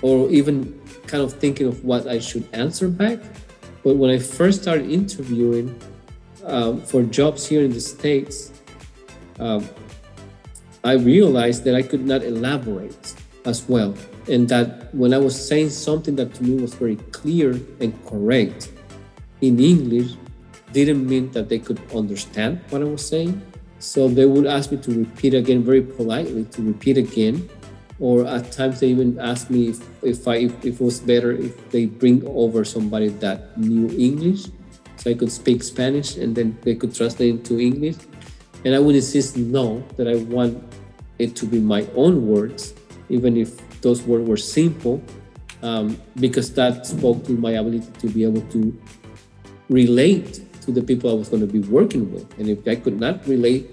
or 0.02 0.30
even 0.30 0.78
kind 1.08 1.24
of 1.24 1.32
thinking 1.32 1.68
of 1.68 1.86
what 1.86 2.06
I 2.08 2.20
should 2.20 2.48
answer 2.52 2.90
back. 2.90 3.20
But 3.84 3.96
when 3.96 4.10
I 4.10 4.20
first 4.20 4.64
started 4.64 4.90
interviewing, 4.90 5.80
um, 6.44 6.82
for 6.82 7.04
jobs 7.04 7.48
here 7.48 7.64
in 7.64 7.72
the 7.72 7.80
States, 7.80 8.52
um, 9.40 9.68
I 10.84 10.94
realized 10.94 11.64
that 11.64 11.76
I 11.76 11.82
could 11.82 12.06
not 12.06 12.24
elaborate 12.24 13.14
as 13.46 13.68
well. 13.70 13.96
And 14.28 14.48
that 14.50 14.94
when 14.96 15.14
I 15.14 15.18
was 15.18 15.36
saying 15.36 15.72
something 15.72 16.16
that 16.16 16.34
to 16.36 16.44
me 16.44 16.62
was 16.62 16.74
very 16.74 16.96
clear 17.12 17.60
and 17.80 17.94
correct 18.06 18.72
in 19.42 19.60
English, 19.60 20.16
didn't 20.72 21.08
mean 21.08 21.32
that 21.32 21.50
they 21.50 21.60
could 21.60 21.80
understand 21.94 22.62
what 22.70 22.82
I 22.82 22.86
was 22.86 23.06
saying. 23.06 23.42
So 23.80 24.08
they 24.08 24.26
would 24.26 24.48
ask 24.48 24.72
me 24.72 24.78
to 24.78 24.92
repeat 24.92 25.34
again 25.34 25.64
very 25.64 25.82
politely, 25.82 26.46
to 26.46 26.62
repeat 26.62 26.98
again. 26.98 27.50
Or 28.00 28.26
at 28.26 28.52
times 28.52 28.80
they 28.80 28.88
even 28.88 29.20
asked 29.20 29.50
me 29.50 29.70
if, 29.70 29.80
if, 30.04 30.28
I, 30.28 30.36
if, 30.48 30.66
if 30.66 30.82
it 30.82 30.84
was 30.84 31.00
better 31.00 31.32
if 31.32 31.70
they 31.70 31.86
bring 31.86 32.26
over 32.28 32.66
somebody 32.66 33.10
that 33.22 33.58
knew 33.58 33.88
English 33.98 34.48
so 34.98 35.12
I 35.12 35.14
could 35.14 35.32
speak 35.32 35.64
Spanish 35.64 36.16
and 36.18 36.36
then 36.36 36.58
they 36.62 36.76
could 36.76 36.96
translate 36.96 37.30
into 37.30 37.60
English. 37.60 37.98
And 38.66 38.74
I 38.74 38.80
would 38.80 38.96
insist 38.96 39.36
no, 39.36 39.84
that 39.98 40.08
I 40.08 40.16
want 40.16 40.64
it 41.20 41.36
to 41.38 41.46
be 41.46 41.60
my 41.60 41.86
own 41.96 42.28
words, 42.28 42.74
even 43.10 43.36
if 43.36 43.63
those 43.84 44.02
words 44.04 44.28
were 44.28 44.38
simple, 44.38 45.04
um, 45.62 46.02
because 46.20 46.54
that 46.56 46.86
spoke 46.86 47.24
to 47.26 47.34
my 47.34 47.52
ability 47.52 47.88
to 48.00 48.08
be 48.10 48.24
able 48.24 48.42
to 48.52 48.82
relate 49.70 50.42
to 50.62 50.72
the 50.72 50.82
people 50.82 51.10
I 51.10 51.14
was 51.14 51.30
going 51.30 51.46
to 51.46 51.52
be 51.52 51.60
working 51.60 52.12
with. 52.12 52.28
And 52.40 52.50
if 52.50 52.68
I 52.68 52.76
could 52.76 53.00
not 53.00 53.26
relate 53.28 53.70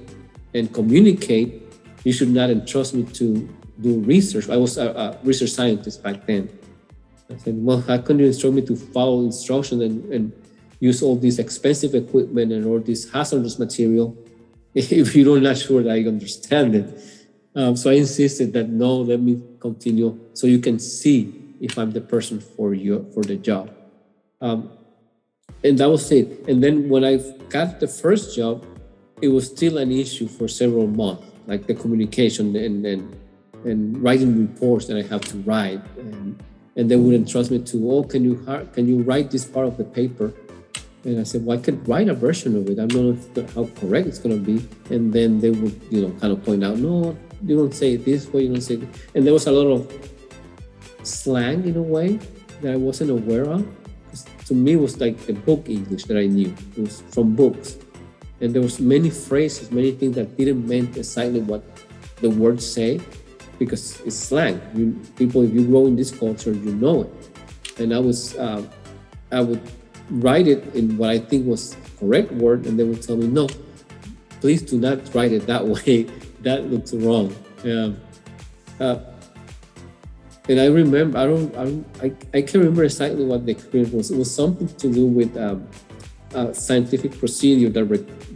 and 0.55 0.73
communicate, 0.73 1.63
you 2.05 2.13
should 2.13 2.31
not 2.31 2.51
entrust 2.51 2.95
me 2.95 3.05
to 3.05 3.49
do 3.81 4.01
research. 4.01 4.49
I 4.49 4.57
was 4.57 4.77
a, 4.77 4.91
a 4.91 5.19
research 5.25 5.51
scientist 5.51 6.03
back 6.03 6.27
then. 6.27 6.51
I 7.31 7.37
said, 7.37 7.55
well, 7.57 7.81
how 7.81 7.99
can 7.99 8.19
you 8.19 8.27
instruct 8.27 8.55
me 8.55 8.63
to 8.63 8.77
follow 8.77 9.23
instructions 9.23 9.83
and, 9.83 10.13
and 10.13 10.33
use 10.81 11.03
all 11.03 11.15
this 11.15 11.39
expensive 11.39 11.95
equipment 11.95 12.53
and 12.53 12.67
all 12.67 12.81
this 12.81 13.11
hazardous 13.11 13.59
material 13.59 14.17
if 14.75 15.15
you're 15.15 15.41
not 15.41 15.59
sure 15.59 15.83
that 15.83 15.93
I 15.93 16.01
understand 16.05 16.75
it. 16.75 17.20
Um, 17.55 17.77
so 17.77 17.91
I 17.91 17.95
insisted 17.95 18.53
that 18.53 18.69
no, 18.69 18.97
let 18.97 19.21
me 19.21 19.43
continue 19.59 20.19
so 20.35 20.47
you 20.47 20.61
can 20.61 20.79
see 20.79 21.35
if 21.61 21.79
I'm 21.79 21.91
the 21.91 22.01
person 22.01 22.41
for 22.41 22.75
you 22.75 23.11
for 23.13 23.23
the 23.23 23.37
job. 23.37 23.75
Um, 24.41 24.71
and 25.63 25.77
that 25.79 25.91
was 25.91 26.11
it. 26.13 26.49
And 26.49 26.63
then 26.63 26.89
when 26.89 27.05
I 27.05 27.19
got 27.49 27.81
the 27.81 27.89
first 27.89 28.37
job, 28.37 28.65
it 29.21 29.29
was 29.29 29.47
still 29.47 29.79
an 29.79 29.93
issue 29.93 30.29
for 30.29 30.49
several 30.49 30.87
months, 30.87 31.27
like 31.47 31.67
the 31.67 31.75
communication 31.75 32.57
and 32.57 32.87
and, 32.87 33.17
and 33.65 34.03
writing 34.03 34.49
reports 34.49 34.87
that 34.87 34.97
I 34.97 35.03
have 35.03 35.21
to 35.23 35.39
write. 35.39 35.83
And, 35.99 36.43
and 36.77 36.91
they 36.91 36.97
wouldn't 36.97 37.29
trust 37.29 37.51
me 37.51 37.59
to, 37.59 37.91
oh, 37.91 38.05
can 38.05 38.25
you 38.25 38.37
can 38.73 38.89
you 38.89 39.03
write 39.03 39.31
this 39.31 39.45
part 39.45 39.67
of 39.67 39.77
the 39.77 39.85
paper? 39.85 40.33
And 41.05 41.19
I 41.19 41.25
said, 41.25 41.45
well, 41.45 41.59
I 41.59 41.61
could 41.61 41.87
write 41.89 42.09
a 42.09 42.15
version 42.15 42.57
of 42.57 42.69
it. 42.69 42.79
I 42.79 42.87
don't 42.87 43.37
know 43.37 43.47
how 43.55 43.65
correct 43.81 44.07
it's 44.07 44.19
going 44.19 44.37
to 44.39 44.43
be. 44.43 44.67
And 44.95 45.13
then 45.13 45.41
they 45.41 45.51
would, 45.51 45.81
you 45.91 46.03
know, 46.03 46.11
kind 46.21 46.31
of 46.31 46.45
point 46.45 46.63
out, 46.63 46.77
no, 46.77 47.17
you 47.45 47.57
don't 47.57 47.75
say 47.75 47.97
this 47.97 48.29
way, 48.33 48.43
you 48.43 48.49
don't 48.49 48.61
say 48.61 48.75
it. 48.75 48.89
And 49.15 49.27
there 49.27 49.33
was 49.33 49.47
a 49.47 49.53
lot 49.53 49.67
of 49.67 50.11
slang 51.03 51.67
in 51.67 51.77
a 51.77 51.83
way 51.83 52.19
that 52.61 52.73
I 52.73 52.77
wasn't 52.77 53.11
aware 53.11 53.45
of. 53.45 53.67
To 54.47 54.55
me, 54.55 54.75
was 54.75 55.01
like 55.01 55.17
the 55.27 55.33
book 55.33 55.69
English 55.69 56.05
that 56.05 56.17
I 56.17 56.27
knew. 56.27 56.53
It 56.77 56.81
was 56.81 57.03
from 57.11 57.37
books. 57.37 57.77
And 58.41 58.53
there 58.53 58.63
was 58.63 58.81
many 58.81 59.11
phrases, 59.11 59.71
many 59.71 59.93
things 59.93 60.17
that 60.17 60.37
didn't 60.37 60.67
mean 60.67 60.91
exactly 60.97 61.41
what 61.41 61.63
the 62.21 62.31
words 62.31 62.67
say 62.67 63.01
because 63.59 64.01
it's 64.01 64.17
slang. 64.17 64.61
You, 64.75 64.99
people, 65.17 65.43
if 65.43 65.53
you 65.53 65.67
grow 65.67 65.87
in 65.87 65.95
this 65.95 66.11
culture, 66.11 66.53
you 66.53 66.75
know 66.75 67.03
it. 67.03 67.13
And 67.79 67.95
I 67.95 67.99
was, 67.99 68.35
uh, 68.37 68.65
I 69.31 69.41
would 69.41 69.63
write 70.11 70.49
it 70.49 70.75
in 70.75 70.97
what 70.97 71.11
I 71.11 71.19
think 71.19 71.47
was 71.47 71.77
correct 71.99 72.33
word, 72.33 72.67
and 72.67 72.79
they 72.79 72.85
would 72.85 73.03
tell 73.03 73.17
me, 73.17 73.29
no, 73.29 73.49
please 74.41 74.63
do 74.63 74.79
not 74.79 75.15
write 75.15 75.33
it 75.33 75.47
that 75.47 75.67
way. 75.75 76.09
That 76.43 76.71
looks 76.71 76.93
wrong. 76.95 77.35
Yeah. 77.65 77.93
Uh, 78.79 78.99
and 80.49 80.61
I 80.61 80.67
remember, 80.67 81.19
I 81.19 81.27
don't, 81.27 81.57
I, 81.57 81.65
don't, 81.65 81.87
I, 82.03 82.07
I 82.35 82.43
can't 82.43 82.55
remember 82.55 82.85
exactly 82.85 83.25
what 83.25 83.47
the 83.47 83.53
experience 83.53 83.93
was. 83.93 84.11
It 84.11 84.19
was 84.19 84.35
something 84.35 84.69
to 84.69 84.93
do 84.93 85.07
with 85.07 85.37
um, 85.37 85.69
a 86.35 86.55
scientific 86.55 87.19
procedure 87.19 87.69
that 87.69 87.87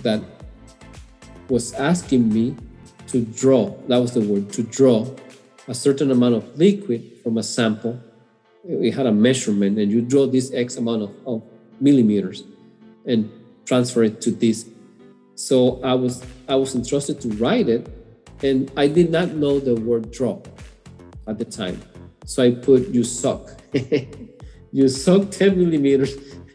that 0.02 0.22
was 1.48 1.72
asking 1.74 2.32
me 2.32 2.56
to 3.08 3.22
draw. 3.22 3.74
That 3.88 3.98
was 3.98 4.12
the 4.12 4.20
word 4.20 4.52
to 4.52 4.62
draw 4.62 5.08
a 5.66 5.74
certain 5.74 6.10
amount 6.10 6.34
of 6.34 6.58
liquid 6.58 7.18
from 7.22 7.38
a 7.38 7.42
sample. 7.42 7.98
We 8.62 8.90
had 8.90 9.06
a 9.06 9.12
measurement, 9.12 9.78
and 9.78 9.90
you 9.90 10.00
draw 10.00 10.26
this 10.26 10.52
X 10.52 10.76
amount 10.76 11.02
of, 11.02 11.10
of 11.26 11.42
millimeters 11.80 12.44
and 13.06 13.30
transfer 13.64 14.04
it 14.04 14.20
to 14.22 14.30
this. 14.30 14.68
So 15.34 15.82
I 15.82 15.94
was 15.94 16.24
I 16.48 16.54
was 16.54 16.74
entrusted 16.74 17.20
to 17.22 17.28
write 17.36 17.68
it, 17.68 17.88
and 18.42 18.70
I 18.76 18.86
did 18.86 19.10
not 19.10 19.30
know 19.32 19.58
the 19.58 19.74
word 19.74 20.10
drop 20.10 20.48
at 21.26 21.38
the 21.38 21.44
time. 21.44 21.80
So 22.24 22.42
I 22.42 22.52
put 22.52 22.88
you 22.88 23.04
suck. 23.04 23.50
you 24.72 24.88
suck 24.88 25.30
10 25.30 25.58
millimeters 25.58 26.14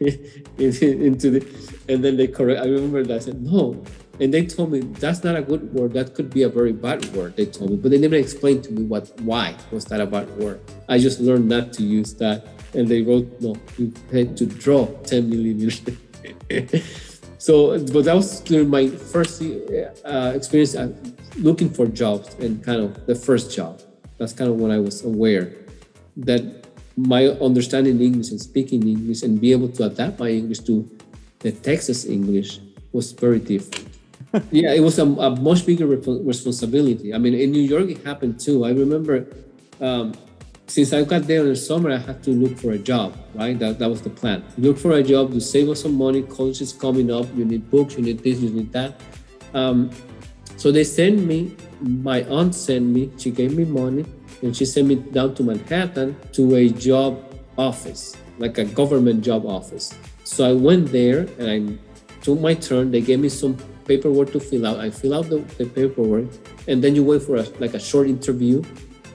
into 0.58 1.30
the 1.30 1.70
and 1.88 2.04
then 2.04 2.16
they 2.16 2.26
correct. 2.26 2.60
I 2.60 2.64
remember 2.64 3.02
that 3.04 3.16
I 3.16 3.18
said, 3.18 3.42
no. 3.42 3.82
And 4.20 4.34
they 4.34 4.44
told 4.44 4.70
me 4.70 4.80
that's 4.80 5.24
not 5.24 5.34
a 5.34 5.42
good 5.42 5.72
word. 5.72 5.94
That 5.94 6.14
could 6.14 6.30
be 6.30 6.42
a 6.42 6.48
very 6.48 6.72
bad 6.72 7.04
word. 7.14 7.36
They 7.36 7.46
told 7.46 7.70
me, 7.70 7.76
but 7.76 7.90
they 7.90 7.98
never 7.98 8.16
explained 8.16 8.64
to 8.64 8.72
me 8.72 8.82
what 8.84 9.10
why 9.22 9.56
was 9.70 9.86
that 9.86 10.00
a 10.00 10.06
bad 10.06 10.28
word. 10.36 10.60
I 10.88 10.98
just 10.98 11.20
learned 11.20 11.48
not 11.48 11.72
to 11.74 11.82
use 11.82 12.14
that 12.14 12.46
and 12.74 12.86
they 12.86 13.02
wrote, 13.02 13.40
no, 13.40 13.56
you 13.78 13.92
had 14.12 14.36
to 14.36 14.46
draw 14.46 14.86
10 15.04 15.28
millimeters. 15.28 15.80
so, 17.40 17.78
but 17.78 18.04
that 18.04 18.14
was 18.14 18.40
during 18.40 18.68
my 18.68 18.88
first 18.88 19.40
uh, 19.40 20.32
experience 20.36 20.76
uh, 20.76 20.92
looking 21.38 21.70
for 21.70 21.86
jobs 21.86 22.34
and 22.34 22.62
kind 22.62 22.82
of 22.82 23.06
the 23.06 23.14
first 23.14 23.50
job. 23.50 23.80
That's 24.18 24.34
kind 24.34 24.50
of 24.50 24.56
when 24.60 24.70
I 24.70 24.78
was 24.78 25.02
aware 25.02 25.56
that 26.18 26.66
my 26.98 27.28
understanding 27.40 27.98
English 28.02 28.30
and 28.30 28.38
speaking 28.38 28.86
English 28.86 29.22
and 29.22 29.40
be 29.40 29.52
able 29.52 29.70
to 29.70 29.84
adapt 29.84 30.20
my 30.20 30.28
English 30.28 30.58
to 30.68 30.84
the 31.38 31.50
Texas 31.50 32.04
English 32.04 32.60
was 32.92 33.12
very 33.12 33.38
different. 33.38 33.88
yeah, 34.52 34.74
it 34.74 34.80
was 34.80 34.98
a, 34.98 35.06
a 35.06 35.30
much 35.40 35.64
bigger 35.64 35.86
responsibility. 35.86 37.14
I 37.14 37.18
mean, 37.18 37.32
in 37.32 37.52
New 37.52 37.62
York, 37.62 37.88
it 37.88 38.04
happened 38.04 38.38
too. 38.38 38.66
I 38.66 38.70
remember 38.70 39.26
um, 39.80 40.12
since 40.70 40.92
I 40.92 41.02
got 41.02 41.22
there 41.26 41.40
in 41.40 41.48
the 41.48 41.56
summer, 41.56 41.90
I 41.90 41.98
had 41.98 42.22
to 42.24 42.30
look 42.30 42.56
for 42.58 42.70
a 42.72 42.78
job, 42.78 43.16
right? 43.34 43.58
That, 43.58 43.78
that 43.80 43.90
was 43.90 44.02
the 44.02 44.10
plan. 44.10 44.44
Look 44.56 44.78
for 44.78 44.92
a 44.92 45.02
job 45.02 45.32
to 45.32 45.40
save 45.40 45.68
us 45.68 45.82
some 45.82 45.96
money. 45.96 46.22
College 46.22 46.60
is 46.60 46.72
coming 46.72 47.10
up. 47.10 47.26
You 47.36 47.44
need 47.44 47.70
books, 47.70 47.96
you 47.96 48.02
need 48.02 48.20
this, 48.20 48.38
you 48.38 48.50
need 48.50 48.72
that. 48.72 49.00
Um, 49.52 49.90
So 50.60 50.70
they 50.70 50.84
sent 50.84 51.24
me, 51.24 51.56
my 51.80 52.20
aunt 52.28 52.54
sent 52.54 52.84
me, 52.84 53.08
she 53.16 53.30
gave 53.30 53.56
me 53.56 53.64
money, 53.64 54.04
and 54.42 54.54
she 54.54 54.66
sent 54.66 54.88
me 54.88 54.96
down 54.96 55.34
to 55.36 55.42
Manhattan 55.42 56.14
to 56.36 56.54
a 56.56 56.68
job 56.68 57.16
office, 57.56 58.14
like 58.36 58.58
a 58.58 58.66
government 58.66 59.24
job 59.24 59.46
office. 59.46 59.94
So 60.24 60.44
I 60.44 60.52
went 60.52 60.92
there 60.92 61.20
and 61.38 61.48
I 61.48 61.58
took 62.20 62.38
my 62.40 62.52
turn. 62.52 62.90
They 62.90 63.00
gave 63.00 63.20
me 63.20 63.30
some 63.30 63.56
paperwork 63.86 64.32
to 64.32 64.40
fill 64.40 64.66
out. 64.68 64.76
I 64.84 64.90
fill 64.90 65.14
out 65.14 65.30
the, 65.32 65.38
the 65.56 65.64
paperwork, 65.64 66.28
and 66.68 66.84
then 66.84 66.94
you 66.94 67.04
wait 67.04 67.22
for 67.22 67.36
a, 67.36 67.44
like 67.58 67.72
a 67.72 67.80
short 67.80 68.06
interview, 68.08 68.62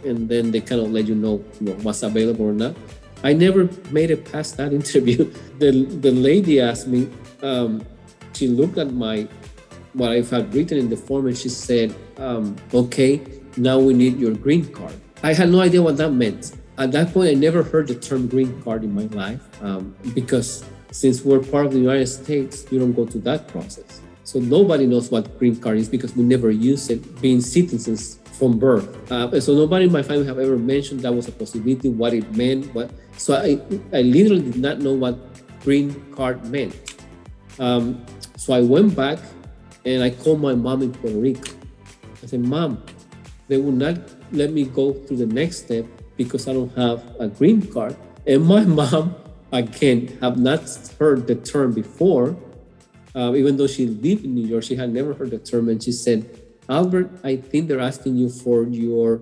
and 0.05 0.29
then 0.29 0.51
they 0.51 0.61
kind 0.61 0.81
of 0.81 0.91
let 0.91 1.07
you 1.07 1.15
know, 1.15 1.43
you 1.59 1.67
know 1.67 1.73
what's 1.83 2.03
available 2.03 2.45
or 2.45 2.53
not. 2.53 2.75
I 3.23 3.33
never 3.33 3.69
made 3.91 4.11
it 4.11 4.31
past 4.31 4.57
that 4.57 4.73
interview. 4.79 5.31
The 5.59 5.71
the 6.01 6.11
lady 6.11 6.61
asked 6.61 6.87
me. 6.87 7.09
Um, 7.41 7.85
she 8.33 8.47
looked 8.47 8.77
at 8.77 8.91
my 8.91 9.27
what 9.93 10.11
I 10.11 10.21
had 10.21 10.53
written 10.53 10.77
in 10.77 10.89
the 10.89 10.97
form 10.97 11.27
and 11.27 11.37
she 11.37 11.49
said, 11.49 11.95
um, 12.17 12.55
okay, 12.73 13.21
now 13.55 13.79
we 13.79 13.93
need 13.93 14.19
your 14.19 14.33
green 14.33 14.65
card. 14.71 14.93
I 15.23 15.33
had 15.33 15.49
no 15.49 15.61
idea 15.61 15.81
what 15.81 15.97
that 15.97 16.11
meant. 16.11 16.51
At 16.77 16.91
that 16.91 17.13
point, 17.13 17.29
I 17.29 17.33
never 17.33 17.63
heard 17.63 17.87
the 17.87 17.95
term 17.95 18.27
green 18.27 18.61
card 18.61 18.83
in 18.83 18.93
my 18.93 19.07
life 19.15 19.41
um, 19.63 19.95
because 20.13 20.65
since 20.91 21.23
we're 21.23 21.39
part 21.39 21.65
of 21.65 21.71
the 21.71 21.79
United 21.79 22.07
States, 22.07 22.65
you 22.69 22.79
don't 22.79 22.93
go 22.93 23.05
through 23.05 23.21
that 23.21 23.47
process. 23.47 24.01
So 24.25 24.39
nobody 24.39 24.85
knows 24.85 25.09
what 25.11 25.39
green 25.39 25.55
card 25.55 25.77
is 25.77 25.87
because 25.87 26.15
we 26.15 26.23
never 26.23 26.51
use 26.51 26.89
it 26.89 27.21
being 27.21 27.39
citizens 27.39 28.19
from 28.37 28.59
birth. 28.59 29.11
Uh, 29.11 29.39
so 29.39 29.55
nobody 29.55 29.85
in 29.85 29.91
my 29.91 30.03
family 30.03 30.25
have 30.25 30.39
ever 30.39 30.57
mentioned 30.57 31.01
that 31.01 31.13
was 31.13 31.27
a 31.27 31.31
possibility, 31.31 31.89
what 31.89 32.13
it 32.13 32.29
meant. 32.35 32.73
What, 32.73 32.91
so 33.17 33.35
I, 33.35 33.59
I 33.95 34.01
literally 34.01 34.51
did 34.51 34.57
not 34.57 34.79
know 34.79 34.93
what 34.93 35.17
green 35.63 35.95
card 36.13 36.45
meant. 36.45 36.75
Um, 37.59 38.05
so 38.37 38.53
I 38.53 38.61
went 38.61 38.95
back 38.95 39.19
and 39.85 40.03
I 40.03 40.09
called 40.09 40.41
my 40.41 40.53
mom 40.53 40.81
in 40.81 40.91
Puerto 40.91 41.17
Rico. 41.17 41.51
I 42.21 42.27
said, 42.27 42.41
Mom, 42.41 42.83
they 43.47 43.57
will 43.57 43.71
not 43.71 43.97
let 44.31 44.51
me 44.51 44.65
go 44.65 44.93
to 44.93 45.15
the 45.15 45.25
next 45.25 45.65
step 45.65 45.85
because 46.17 46.47
I 46.47 46.53
don't 46.53 46.75
have 46.75 47.03
a 47.19 47.27
green 47.27 47.61
card. 47.71 47.95
And 48.27 48.45
my 48.45 48.65
mom, 48.79 49.15
again, 49.51 50.17
have 50.21 50.37
not 50.37 50.61
heard 50.99 51.27
the 51.27 51.35
term 51.35 51.73
before. 51.73 52.35
Uh, 53.13 53.33
even 53.35 53.55
though 53.55 53.67
she 53.67 53.87
lived 53.87 54.25
in 54.25 54.35
New 54.35 54.45
York, 54.45 54.63
she 54.63 54.75
had 54.75 54.91
never 54.91 55.13
heard 55.13 55.31
the 55.31 55.39
term. 55.39 55.69
And 55.69 55.81
she 55.81 55.93
said, 55.93 56.44
Albert, 56.69 57.11
I 57.23 57.35
think 57.37 57.67
they're 57.67 57.79
asking 57.79 58.17
you 58.17 58.29
for 58.29 58.63
your 58.63 59.21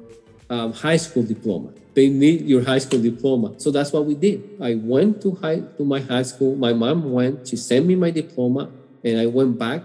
um, 0.50 0.74
high 0.74 0.98
school 0.98 1.24
diploma. 1.24 1.74
They 1.94 2.10
need 2.10 2.42
your 2.42 2.64
high 2.64 2.80
school 2.80 3.02
diploma. 3.02 3.60
So 3.60 3.70
that's 3.70 3.92
what 3.92 4.06
we 4.06 4.16
did. 4.16 4.58
I 4.62 4.76
went 4.76 5.22
to 5.22 5.36
high 5.36 5.60
to 5.78 5.86
my 5.86 6.00
high 6.00 6.24
school. 6.24 6.56
My 6.56 6.74
mom 6.74 7.12
went. 7.12 7.48
She 7.48 7.56
sent 7.56 7.86
me 7.86 7.96
my 7.96 8.10
diploma, 8.10 8.72
and 9.04 9.20
I 9.20 9.28
went 9.28 9.60
back 9.60 9.84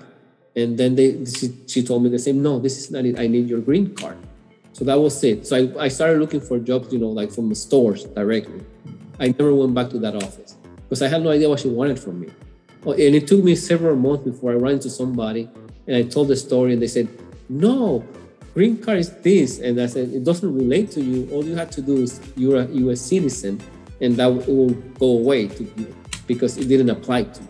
and 0.58 0.76
then 0.76 0.96
they 0.96 1.24
she, 1.24 1.54
she 1.66 1.82
told 1.82 2.02
me 2.02 2.08
the 2.08 2.18
same, 2.18 2.42
no, 2.42 2.58
this 2.58 2.78
is 2.78 2.90
not 2.90 3.04
it. 3.04 3.18
I 3.18 3.28
need 3.28 3.48
your 3.48 3.60
green 3.60 3.94
card. 3.94 4.18
So 4.72 4.84
that 4.84 4.98
was 4.98 5.22
it. 5.22 5.46
So 5.46 5.56
I, 5.56 5.84
I 5.84 5.88
started 5.88 6.18
looking 6.18 6.40
for 6.40 6.58
jobs, 6.58 6.92
you 6.92 6.98
know, 6.98 7.10
like 7.10 7.30
from 7.30 7.48
the 7.48 7.54
stores 7.54 8.04
directly. 8.04 8.62
I 9.20 9.28
never 9.28 9.54
went 9.54 9.74
back 9.74 9.90
to 9.90 9.98
that 10.00 10.16
office 10.16 10.56
because 10.82 11.00
I 11.02 11.08
had 11.08 11.22
no 11.22 11.30
idea 11.30 11.48
what 11.48 11.60
she 11.60 11.68
wanted 11.68 11.98
from 11.98 12.20
me. 12.20 12.28
Oh, 12.84 12.92
and 12.92 13.14
it 13.14 13.26
took 13.26 13.42
me 13.42 13.54
several 13.54 13.96
months 13.96 14.24
before 14.24 14.52
I 14.52 14.54
ran 14.54 14.74
into 14.74 14.90
somebody 14.90 15.48
and 15.86 15.96
I 15.96 16.02
told 16.02 16.28
the 16.28 16.36
story 16.36 16.72
and 16.72 16.82
they 16.82 16.86
said, 16.86 17.08
no, 17.48 18.04
green 18.54 18.76
card 18.78 18.98
is 18.98 19.10
this. 19.22 19.58
And 19.58 19.80
I 19.80 19.86
said, 19.86 20.10
it 20.10 20.24
doesn't 20.24 20.54
relate 20.54 20.90
to 20.92 21.00
you. 21.00 21.28
All 21.32 21.44
you 21.44 21.56
have 21.56 21.70
to 21.70 21.82
do 21.82 22.02
is 22.02 22.20
you're 22.36 22.60
a 22.60 22.66
US 22.66 23.00
citizen 23.00 23.60
and 24.00 24.16
that 24.16 24.26
will 24.26 24.70
go 24.98 25.06
away 25.18 25.48
to 25.48 25.64
you 25.64 25.94
because 26.26 26.56
it 26.56 26.68
didn't 26.68 26.90
apply 26.90 27.24
to 27.24 27.40
you. 27.40 27.48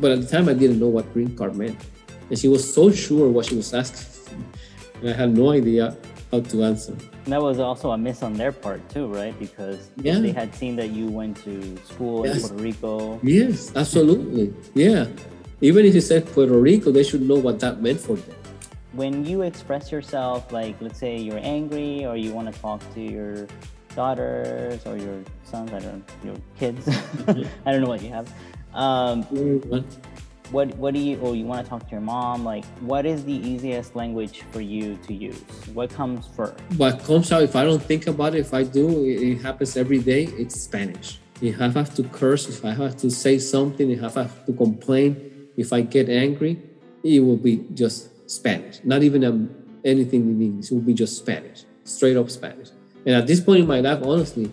But 0.00 0.12
at 0.12 0.20
the 0.22 0.26
time, 0.26 0.48
I 0.48 0.54
didn't 0.54 0.80
know 0.80 0.88
what 0.88 1.12
green 1.12 1.36
card 1.36 1.56
meant. 1.56 1.78
And 2.30 2.38
she 2.38 2.48
was 2.48 2.62
so 2.62 2.90
sure 2.90 3.28
what 3.28 3.46
she 3.46 3.56
was 3.56 3.72
asking. 3.74 4.08
And 5.02 5.10
I 5.10 5.14
had 5.14 5.36
no 5.36 5.50
idea 5.50 5.96
how 6.30 6.40
to 6.40 6.62
answer. 6.62 6.94
That 7.26 7.42
was 7.42 7.58
also 7.58 7.90
a 7.90 7.98
miss 7.98 8.22
on 8.22 8.34
their 8.34 8.52
part 8.52 8.88
too, 8.88 9.08
right? 9.08 9.36
Because 9.36 9.90
yeah. 9.96 10.20
they 10.20 10.30
had 10.30 10.54
seen 10.54 10.76
that 10.76 10.90
you 10.90 11.08
went 11.08 11.36
to 11.38 11.76
school 11.84 12.24
yes. 12.24 12.36
in 12.36 12.48
Puerto 12.48 12.62
Rico. 12.62 13.20
Yes, 13.22 13.74
absolutely. 13.74 14.54
Yeah. 14.74 15.08
Even 15.60 15.84
if 15.84 15.94
you 15.94 16.00
said 16.00 16.24
Puerto 16.26 16.56
Rico, 16.56 16.92
they 16.92 17.02
should 17.02 17.22
know 17.22 17.34
what 17.34 17.58
that 17.60 17.82
meant 17.82 18.00
for 18.00 18.14
them. 18.14 18.36
When 18.92 19.24
you 19.24 19.42
express 19.42 19.90
yourself, 19.90 20.52
like 20.52 20.76
let's 20.80 20.98
say 20.98 21.16
you're 21.16 21.40
angry 21.42 22.04
or 22.04 22.16
you 22.16 22.32
want 22.32 22.52
to 22.52 22.60
talk 22.60 22.80
to 22.94 23.00
your 23.00 23.46
daughters 23.94 24.84
or 24.86 24.96
your 24.96 25.22
sons, 25.44 25.72
I 25.72 25.78
don't 25.78 25.98
know, 25.98 26.32
your 26.32 26.36
kids. 26.58 26.88
I 27.66 27.72
don't 27.72 27.80
know 27.80 27.88
what 27.88 28.02
you 28.02 28.10
have. 28.10 28.32
Um, 28.74 29.22
what 30.52 30.74
what 30.76 30.92
do 30.94 31.00
you 31.00 31.18
or 31.20 31.34
you 31.34 31.44
want 31.46 31.64
to 31.64 31.68
talk 31.68 31.82
to 31.84 31.90
your 31.90 32.00
mom 32.00 32.44
like 32.44 32.64
what 32.80 33.06
is 33.06 33.24
the 33.24 33.32
easiest 33.32 33.96
language 33.96 34.42
for 34.52 34.60
you 34.60 34.96
to 35.06 35.14
use 35.14 35.42
what 35.72 35.90
comes 35.90 36.26
first 36.26 36.54
what 36.76 37.02
comes 37.04 37.32
out 37.32 37.42
if 37.42 37.56
i 37.56 37.64
don't 37.64 37.82
think 37.82 38.06
about 38.06 38.34
it 38.34 38.40
if 38.40 38.52
i 38.52 38.62
do 38.62 39.04
it, 39.04 39.40
happens 39.40 39.76
every 39.76 39.98
day 39.98 40.24
it's 40.36 40.60
spanish 40.60 41.18
if 41.40 41.60
i 41.60 41.68
have 41.68 41.94
to 41.94 42.02
curse 42.04 42.48
if 42.48 42.64
i 42.64 42.70
have 42.70 42.96
to 42.96 43.10
say 43.10 43.38
something 43.38 43.90
if 43.90 44.16
i 44.16 44.22
have 44.22 44.44
to 44.44 44.52
complain 44.52 45.48
if 45.56 45.72
i 45.72 45.80
get 45.80 46.08
angry 46.08 46.60
it 47.02 47.20
will 47.20 47.36
be 47.36 47.64
just 47.72 48.11
spanish 48.34 48.80
not 48.84 49.02
even 49.02 49.24
um, 49.24 49.50
anything 49.84 50.22
in 50.22 50.40
english 50.40 50.70
it 50.70 50.74
will 50.74 50.80
be 50.80 50.94
just 50.94 51.16
spanish 51.18 51.64
straight 51.84 52.16
up 52.16 52.30
spanish 52.30 52.68
and 53.06 53.14
at 53.14 53.26
this 53.26 53.40
point 53.40 53.60
in 53.60 53.66
my 53.66 53.80
life 53.80 54.00
honestly 54.04 54.50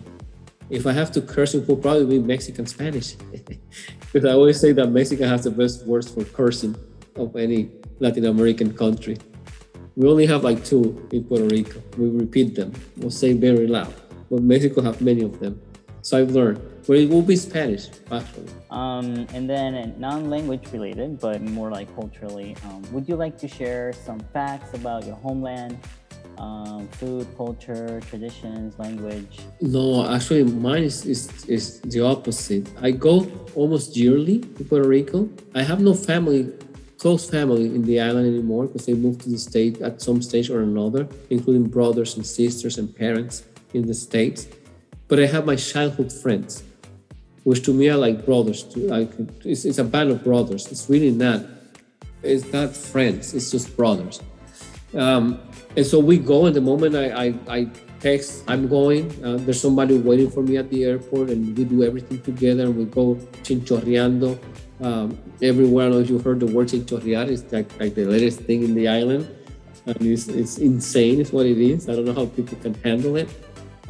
if 0.70 0.86
I 0.86 0.92
have 0.92 1.10
to 1.12 1.20
curse, 1.20 1.54
it 1.54 1.66
will 1.68 1.76
probably 1.76 2.06
be 2.06 2.18
Mexican 2.20 2.66
Spanish. 2.66 3.14
because 4.12 4.24
I 4.24 4.32
always 4.32 4.58
say 4.58 4.72
that 4.72 4.86
Mexican 4.86 5.28
has 5.28 5.44
the 5.44 5.50
best 5.50 5.84
words 5.84 6.08
for 6.08 6.24
cursing 6.24 6.76
of 7.16 7.34
any 7.36 7.70
Latin 7.98 8.24
American 8.24 8.72
country. 8.72 9.18
We 9.96 10.08
only 10.08 10.26
have 10.26 10.44
like 10.44 10.64
two 10.64 11.08
in 11.12 11.24
Puerto 11.24 11.46
Rico. 11.46 11.82
We 11.98 12.08
repeat 12.08 12.54
them. 12.54 12.72
We'll 12.96 13.10
say 13.10 13.32
very 13.32 13.66
loud. 13.66 13.92
But 14.30 14.42
Mexico 14.42 14.80
have 14.82 15.02
many 15.02 15.22
of 15.22 15.40
them. 15.40 15.60
So 16.02 16.18
I've 16.18 16.30
learned. 16.30 16.60
But 16.86 16.96
it 16.98 17.08
will 17.08 17.22
be 17.22 17.36
Spanish, 17.36 17.88
actually. 18.10 18.48
Um, 18.70 19.26
and 19.34 19.48
then 19.48 19.94
non-language 19.98 20.72
related, 20.72 21.20
but 21.20 21.40
more 21.42 21.70
like 21.70 21.94
culturally, 21.94 22.56
um, 22.64 22.82
would 22.92 23.08
you 23.08 23.16
like 23.16 23.38
to 23.38 23.48
share 23.48 23.92
some 23.92 24.18
facts 24.32 24.74
about 24.74 25.06
your 25.06 25.16
homeland 25.16 25.78
um, 26.38 26.88
food, 26.88 27.26
culture, 27.36 28.00
traditions, 28.08 28.78
language? 28.78 29.40
No, 29.60 30.10
actually, 30.10 30.44
mine 30.44 30.84
is, 30.84 31.04
is, 31.04 31.44
is 31.44 31.80
the 31.82 32.00
opposite. 32.00 32.68
I 32.80 32.90
go 32.92 33.30
almost 33.54 33.96
yearly 33.96 34.40
to 34.40 34.64
Puerto 34.64 34.88
Rico. 34.88 35.28
I 35.54 35.62
have 35.62 35.80
no 35.80 35.92
family, 35.92 36.52
close 36.98 37.28
family 37.28 37.66
in 37.66 37.82
the 37.84 38.00
island 38.00 38.26
anymore 38.26 38.66
because 38.66 38.86
they 38.86 38.94
moved 38.94 39.20
to 39.22 39.28
the 39.28 39.38
state 39.38 39.82
at 39.82 40.00
some 40.00 40.22
stage 40.22 40.48
or 40.50 40.62
another, 40.62 41.06
including 41.28 41.68
brothers 41.68 42.16
and 42.16 42.26
sisters 42.26 42.78
and 42.78 42.94
parents 42.96 43.44
in 43.74 43.86
the 43.86 43.94
States. 43.94 44.48
But 45.10 45.18
I 45.18 45.26
have 45.26 45.44
my 45.44 45.56
childhood 45.56 46.12
friends, 46.12 46.62
which 47.42 47.64
to 47.64 47.74
me 47.74 47.90
are 47.90 47.98
like 47.98 48.24
brothers. 48.24 48.64
Like 48.76 49.10
it's, 49.44 49.64
it's 49.64 49.78
a 49.78 49.84
band 49.84 50.12
of 50.12 50.22
brothers. 50.22 50.70
It's 50.70 50.88
really 50.88 51.10
not. 51.10 51.42
It's 52.22 52.46
not 52.52 52.76
friends. 52.76 53.34
It's 53.34 53.50
just 53.50 53.76
brothers. 53.76 54.22
Um, 54.94 55.40
and 55.76 55.84
so 55.84 55.98
we 55.98 56.16
go, 56.18 56.46
and 56.46 56.54
the 56.54 56.60
moment 56.60 56.94
I, 56.94 57.10
I, 57.10 57.34
I 57.48 57.70
text, 57.98 58.44
I'm 58.46 58.68
going, 58.68 59.10
uh, 59.24 59.36
there's 59.38 59.60
somebody 59.60 59.98
waiting 59.98 60.30
for 60.30 60.42
me 60.42 60.56
at 60.58 60.70
the 60.70 60.84
airport, 60.84 61.30
and 61.30 61.58
we 61.58 61.64
do 61.64 61.82
everything 61.82 62.22
together. 62.22 62.64
And 62.64 62.76
we 62.76 62.84
go 62.84 63.16
chinchorreando 63.42 64.38
um, 64.80 65.18
everywhere. 65.42 65.88
I 65.88 65.90
know 65.90 65.98
you 65.98 66.18
heard 66.20 66.38
the 66.38 66.46
word 66.46 66.68
chinchorrear, 66.68 67.28
it's 67.28 67.52
like, 67.52 67.68
like 67.80 67.94
the 67.94 68.04
latest 68.04 68.40
thing 68.40 68.62
in 68.62 68.74
the 68.74 68.86
island. 68.86 69.28
And 69.86 69.96
it's, 70.02 70.28
it's 70.28 70.58
insane, 70.58 71.20
is 71.20 71.32
what 71.32 71.46
it 71.46 71.58
is. 71.58 71.88
I 71.88 71.96
don't 71.96 72.04
know 72.04 72.14
how 72.14 72.26
people 72.26 72.58
can 72.58 72.74
handle 72.74 73.16
it. 73.16 73.28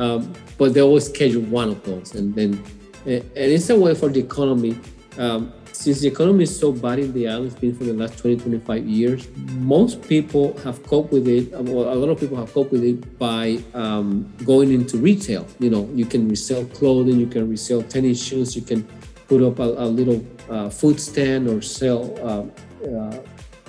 Um, 0.00 0.32
but 0.56 0.72
they 0.72 0.80
always 0.80 1.06
schedule 1.06 1.42
one 1.42 1.68
of 1.68 1.84
those. 1.84 2.14
And 2.14 2.34
then, 2.34 2.64
and 3.04 3.22
it's 3.34 3.68
a 3.68 3.78
way 3.78 3.94
for 3.94 4.08
the 4.08 4.20
economy. 4.20 4.78
Um, 5.18 5.52
since 5.72 6.00
the 6.00 6.08
economy 6.08 6.44
is 6.44 6.58
so 6.58 6.72
bad 6.72 6.98
in 6.98 7.12
the 7.12 7.28
island, 7.28 7.52
it's 7.52 7.60
been 7.60 7.74
for 7.74 7.84
the 7.84 7.92
last 7.92 8.18
20, 8.18 8.38
25 8.38 8.86
years, 8.86 9.28
most 9.52 10.02
people 10.02 10.56
have 10.58 10.82
coped 10.86 11.12
with 11.12 11.28
it. 11.28 11.52
Well, 11.52 11.92
a 11.92 11.96
lot 11.96 12.08
of 12.08 12.18
people 12.18 12.36
have 12.38 12.52
coped 12.52 12.72
with 12.72 12.84
it 12.84 13.18
by 13.18 13.60
um, 13.74 14.32
going 14.44 14.72
into 14.72 14.96
retail. 14.96 15.46
You 15.58 15.70
know, 15.70 15.88
you 15.94 16.06
can 16.06 16.28
resell 16.28 16.64
clothing, 16.66 17.18
you 17.18 17.26
can 17.26 17.48
resell 17.48 17.82
tennis 17.82 18.22
shoes, 18.22 18.56
you 18.56 18.62
can 18.62 18.82
put 19.28 19.42
up 19.42 19.58
a, 19.58 19.62
a 19.62 19.86
little 19.86 20.24
uh, 20.50 20.68
food 20.68 21.00
stand 21.00 21.48
or 21.48 21.62
sell 21.62 22.02
uh, 22.20 22.86
uh, 22.86 23.18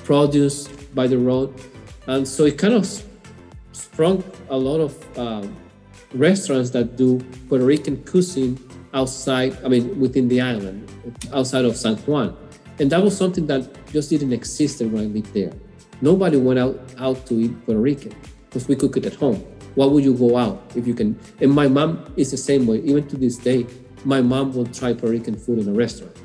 produce 0.03 0.67
by 0.95 1.07
the 1.07 1.17
road. 1.17 1.53
And 2.07 2.27
so 2.27 2.45
it 2.45 2.57
kind 2.57 2.73
of 2.73 2.85
sprung 3.71 4.23
a 4.49 4.57
lot 4.57 4.79
of 4.79 5.17
um, 5.17 5.55
restaurants 6.13 6.69
that 6.71 6.97
do 6.97 7.19
Puerto 7.47 7.65
Rican 7.65 8.03
cuisine 8.05 8.59
outside, 8.93 9.57
I 9.63 9.67
mean, 9.67 9.99
within 9.99 10.27
the 10.27 10.41
island, 10.41 10.91
outside 11.33 11.65
of 11.65 11.75
San 11.75 11.95
Juan. 11.97 12.35
And 12.79 12.89
that 12.91 13.01
was 13.01 13.15
something 13.15 13.47
that 13.47 13.69
just 13.91 14.09
didn't 14.09 14.33
exist 14.33 14.81
when 14.81 14.97
I 14.97 15.05
lived 15.05 15.33
there. 15.33 15.53
Nobody 16.01 16.37
went 16.37 16.59
out, 16.59 16.79
out 16.97 17.25
to 17.27 17.39
eat 17.39 17.65
Puerto 17.65 17.79
Rican 17.79 18.13
because 18.45 18.67
we 18.67 18.75
cook 18.75 18.97
it 18.97 19.05
at 19.05 19.13
home. 19.13 19.45
Why 19.75 19.85
would 19.85 20.03
you 20.03 20.13
go 20.13 20.35
out 20.37 20.71
if 20.75 20.85
you 20.87 20.93
can? 20.93 21.17
And 21.39 21.51
my 21.51 21.67
mom 21.67 22.11
is 22.17 22.31
the 22.31 22.37
same 22.37 22.67
way. 22.67 22.79
Even 22.79 23.07
to 23.07 23.17
this 23.17 23.37
day, 23.37 23.67
my 24.03 24.21
mom 24.21 24.53
will 24.53 24.65
try 24.65 24.93
Puerto 24.93 25.09
Rican 25.09 25.37
food 25.37 25.59
in 25.59 25.69
a 25.69 25.73
restaurant. 25.73 26.15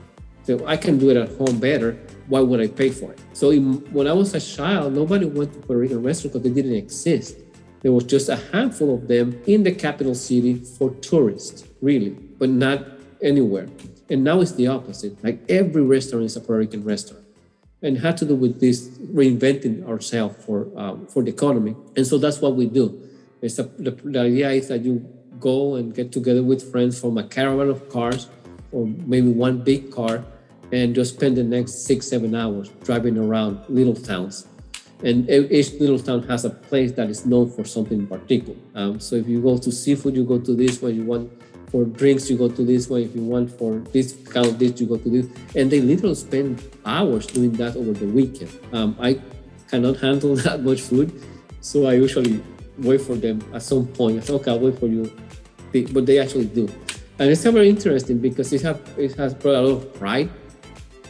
So 0.45 0.65
I 0.67 0.77
can 0.77 0.99
do 0.99 1.11
it 1.11 1.17
at 1.17 1.29
home 1.37 1.59
better. 1.59 1.99
Why 2.29 2.41
would 2.41 2.61
I 2.61 2.69
pay 2.69 2.91
for 2.91 3.13
it? 3.13 3.21
So 3.35 3.51
in, 3.51 3.75
when 3.93 4.09
I 4.09 4.13
was 4.13 4.35
a 4.35 4.41
child, 4.41 4.95
nobody 4.95 5.27
went 5.27 5.53
to 5.53 5.59
Puerto 5.61 5.81
Rican 5.81 6.03
restaurants 6.03 6.37
because 6.37 6.43
they 6.43 6.63
didn't 6.63 6.77
exist. 6.77 7.37
There 7.87 7.93
was 7.93 8.03
just 8.03 8.29
a 8.29 8.35
handful 8.51 8.93
of 8.93 9.07
them 9.07 9.41
in 9.47 9.63
the 9.63 9.71
capital 9.71 10.17
city 10.17 10.57
for 10.57 10.91
tourists, 10.95 11.63
really, 11.81 12.11
but 12.11 12.49
not 12.49 12.85
anywhere. 13.23 13.69
And 14.11 14.25
now 14.25 14.41
it's 14.41 14.51
the 14.51 14.67
opposite. 14.67 15.23
Like 15.23 15.39
every 15.49 15.83
restaurant 15.83 16.25
is 16.25 16.35
a 16.35 16.41
Puerto 16.41 16.59
Rican 16.59 16.83
restaurant 16.83 17.25
and 17.83 17.97
had 17.99 18.17
to 18.17 18.25
do 18.25 18.35
with 18.35 18.59
this 18.59 18.89
reinventing 18.99 19.87
ourselves 19.87 20.35
for 20.45 20.67
um, 20.77 21.07
for 21.07 21.23
the 21.23 21.31
economy. 21.31 21.77
And 21.97 22.05
so 22.05 22.19
that's 22.19 22.41
what 22.41 22.57
we 22.57 22.67
do. 22.67 23.09
It's 23.41 23.57
a, 23.61 23.63
the, 23.63 23.93
the 23.93 24.19
idea 24.19 24.51
is 24.51 24.67
that 24.67 24.81
you 24.85 25.07
go 25.39 25.77
and 25.77 25.95
get 25.95 26.11
together 26.11 26.43
with 26.43 26.69
friends 26.73 27.01
from 27.01 27.17
a 27.19 27.23
caravan 27.23 27.69
of 27.69 27.89
cars 27.89 28.29
or 28.73 28.85
maybe 29.07 29.29
one 29.29 29.63
big 29.63 29.93
car 29.93 30.25
and 30.73 30.93
just 30.93 31.15
spend 31.15 31.37
the 31.37 31.45
next 31.45 31.87
six, 31.87 32.09
seven 32.09 32.35
hours 32.35 32.69
driving 32.83 33.17
around 33.17 33.61
little 33.69 33.95
towns. 33.95 34.45
And 35.03 35.29
each 35.29 35.73
little 35.75 35.99
town 35.99 36.23
has 36.25 36.45
a 36.45 36.51
place 36.51 36.93
that 36.93 37.11
is 37.11 37.27
known 37.27 37.51
for 37.51 37.65
something 37.65 37.99
in 37.99 38.07
particular. 38.07 38.57
Um, 38.75 38.99
so 38.99 39.17
if 39.17 39.29
you 39.29 39.43
go 39.43 39.59
to 39.59 39.71
seafood, 39.71 40.17
you 40.17 40.25
go 40.25 40.39
to 40.39 40.55
this 40.55 40.81
one. 40.81 40.95
You 40.95 41.05
want 41.05 41.31
for 41.71 41.85
drinks, 41.85 42.31
you 42.31 42.39
go 42.39 42.49
to 42.49 42.65
this 42.65 42.89
one. 42.89 43.03
If 43.03 43.15
you 43.15 43.23
want 43.23 43.51
for 43.51 43.79
this 43.93 44.17
kind 44.31 44.47
of 44.47 44.59
dish, 44.59 44.81
you 44.81 44.87
go 44.87 44.97
to 44.97 45.11
this. 45.11 45.27
And 45.55 45.71
they 45.71 45.81
literally 45.81 46.15
spend 46.15 46.63
hours 46.85 47.27
doing 47.27 47.53
that 47.53 47.77
over 47.77 47.93
the 47.93 48.07
weekend. 48.07 48.51
Um, 48.73 48.97
I 49.01 49.21
cannot 49.69 49.99
handle 49.99 50.37
that 50.47 50.63
much 50.63 50.81
food, 50.81 51.13
so 51.61 51.87
I 51.87 51.95
usually 51.95 52.43
wait 52.79 53.01
for 53.01 53.15
them 53.15 53.43
at 53.53 53.63
some 53.63 53.87
point. 53.87 54.19
I 54.19 54.21
say, 54.21 54.35
okay, 54.35 54.51
I'll 54.51 54.61
wait 54.61 54.79
for 54.79 54.87
you. 54.87 55.13
But 55.93 56.07
they 56.07 56.19
actually 56.19 56.47
do. 56.47 56.69
And 57.19 57.31
it's 57.31 57.43
very 57.43 57.69
interesting 57.69 58.19
because 58.19 58.53
it, 58.53 58.63
have, 58.63 58.81
it 58.97 59.15
has 59.17 59.35
brought 59.35 59.57
a 59.57 59.61
lot 59.61 59.77
of 59.83 59.95
pride 59.95 60.31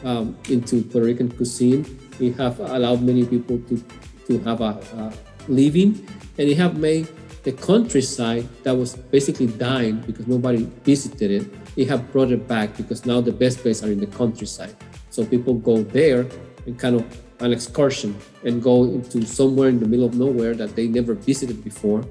um, 0.05 0.37
into 0.49 0.82
Puerto 0.82 1.07
Rican 1.07 1.30
cuisine. 1.30 1.84
It 2.20 2.36
have 2.36 2.60
allowed 2.60 3.02
many 3.02 3.24
people 3.24 3.58
to, 3.68 3.84
to 4.26 4.38
have 4.40 4.60
a, 4.60 4.78
a 4.96 5.12
living 5.48 6.06
and 6.38 6.48
it 6.48 6.56
have 6.56 6.76
made 6.78 7.08
the 7.44 7.52
countryside 7.52 8.44
that 8.64 8.74
was 8.74 8.96
basically 8.96 9.46
dying 9.46 10.00
because 10.00 10.26
nobody 10.26 10.64
visited 10.82 11.30
it, 11.30 11.46
it 11.76 11.88
have 11.88 12.10
brought 12.10 12.32
it 12.32 12.48
back 12.48 12.76
because 12.76 13.06
now 13.06 13.20
the 13.20 13.30
best 13.30 13.58
places 13.60 13.84
are 13.84 13.92
in 13.92 14.00
the 14.00 14.06
countryside. 14.08 14.74
So 15.10 15.24
people 15.24 15.54
go 15.54 15.82
there 15.82 16.26
and 16.66 16.76
kind 16.76 16.96
of 16.96 17.04
an 17.40 17.52
excursion 17.52 18.16
and 18.44 18.62
go 18.62 18.84
into 18.84 19.24
somewhere 19.24 19.68
in 19.68 19.78
the 19.78 19.86
middle 19.86 20.06
of 20.06 20.14
nowhere 20.14 20.54
that 20.54 20.74
they 20.74 20.88
never 20.88 21.14
visited 21.14 21.62
before 21.62 22.04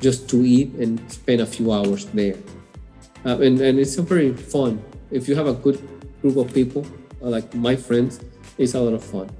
just 0.00 0.28
to 0.30 0.44
eat 0.44 0.72
and 0.74 0.98
spend 1.12 1.40
a 1.40 1.46
few 1.46 1.72
hours 1.72 2.06
there. 2.06 2.34
Uh, 3.24 3.38
and, 3.38 3.60
and 3.60 3.78
it's 3.78 3.94
very 3.96 4.34
fun. 4.34 4.82
If 5.10 5.28
you 5.28 5.36
have 5.36 5.46
a 5.46 5.54
good 5.54 5.78
group 6.22 6.36
of 6.36 6.52
people, 6.52 6.84
uh, 7.22 7.28
like 7.28 7.54
my 7.54 7.76
friends, 7.76 8.20
it's 8.58 8.74
a 8.74 8.80
lot 8.80 8.94
of 8.94 9.04
fun. 9.04 9.30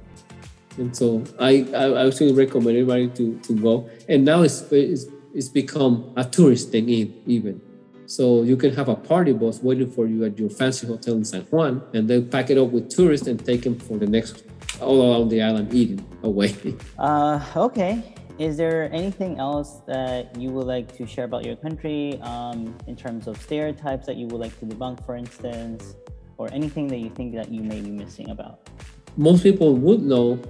And 0.79 0.97
so 0.97 1.25
I, 1.39 1.67
I 1.75 2.07
actually 2.07 2.33
recommend 2.33 2.77
everybody 2.77 3.09
to, 3.09 3.39
to 3.41 3.53
go. 3.55 3.91
And 4.09 4.25
now 4.25 4.43
it's, 4.43 4.63
it's, 4.73 5.07
it's 5.35 5.49
become 5.49 6.13
a 6.17 6.25
tourist 6.25 6.71
thing 6.71 6.89
even. 6.89 7.61
So 8.07 8.43
you 8.43 8.57
can 8.57 8.75
have 8.75 8.89
a 8.89 8.97
party 8.97 9.33
bus 9.33 9.63
waiting 9.63 9.91
for 9.91 10.07
you 10.07 10.25
at 10.25 10.37
your 10.39 10.51
fancy 10.51 10.87
hotel 10.87 11.15
in 11.15 11.25
San 11.25 11.43
Juan, 11.43 11.81
and 11.95 12.11
then 12.11 12.29
pack 12.29 12.51
it 12.51 12.59
up 12.59 12.71
with 12.71 12.91
tourists 12.91 13.29
and 13.29 13.45
take 13.45 13.63
them 13.63 13.79
for 13.79 13.99
the 13.99 14.07
next 14.07 14.43
all 14.81 15.13
around 15.13 15.29
the 15.29 15.41
island 15.43 15.73
eating 15.73 16.05
away. 16.23 16.55
Uh, 16.99 17.41
okay. 17.57 18.15
Is 18.39 18.57
there 18.57 18.91
anything 18.93 19.39
else 19.39 19.81
that 19.87 20.35
you 20.35 20.49
would 20.51 20.67
like 20.67 20.97
to 20.97 21.07
share 21.07 21.25
about 21.25 21.45
your 21.45 21.57
country 21.57 22.19
um, 22.23 22.75
in 22.87 22.97
terms 22.97 23.27
of 23.27 23.41
stereotypes 23.41 24.07
that 24.07 24.17
you 24.17 24.27
would 24.29 24.41
like 24.41 24.59
to 24.61 24.67
debunk, 24.67 25.05
for 25.05 25.15
instance, 25.15 25.95
or 26.39 26.49
anything 26.53 26.87
that 26.89 26.99
you 26.99 27.11
think 27.11 27.35
that 27.35 27.51
you 27.51 27.63
may 27.63 27.81
be 27.81 27.91
missing 27.91 28.31
about? 28.31 28.71
Most 29.17 29.43
people 29.43 29.77
would 29.77 30.03
know, 30.03 30.41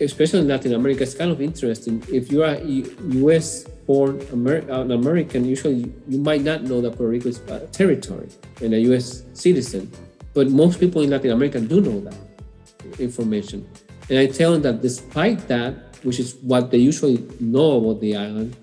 especially 0.00 0.40
in 0.40 0.48
Latin 0.48 0.74
America, 0.74 1.02
it's 1.02 1.14
kind 1.14 1.30
of 1.30 1.40
interesting. 1.40 2.02
If 2.12 2.30
you 2.30 2.42
are 2.42 2.56
U.S. 2.56 3.64
born 3.86 4.20
Amer- 4.32 4.70
uh, 4.70 4.82
an 4.82 4.92
American, 4.92 5.44
usually 5.44 5.92
you 6.08 6.18
might 6.18 6.42
not 6.42 6.64
know 6.64 6.80
that 6.80 6.96
Puerto 6.96 7.10
Rico 7.10 7.28
is 7.28 7.40
a 7.48 7.66
territory 7.68 8.28
and 8.60 8.74
a 8.74 8.80
U.S. 8.90 9.24
citizen. 9.32 9.90
But 10.34 10.50
most 10.50 10.78
people 10.78 11.02
in 11.02 11.10
Latin 11.10 11.30
America 11.30 11.60
do 11.60 11.80
know 11.80 12.00
that 12.00 12.16
information. 12.98 13.66
And 14.08 14.18
I 14.18 14.26
tell 14.26 14.52
them 14.52 14.62
that 14.62 14.82
despite 14.82 15.48
that, 15.48 15.74
which 16.02 16.20
is 16.20 16.36
what 16.42 16.70
they 16.70 16.78
usually 16.78 17.26
know 17.40 17.78
about 17.78 18.00
the 18.00 18.16
island, 18.16 18.56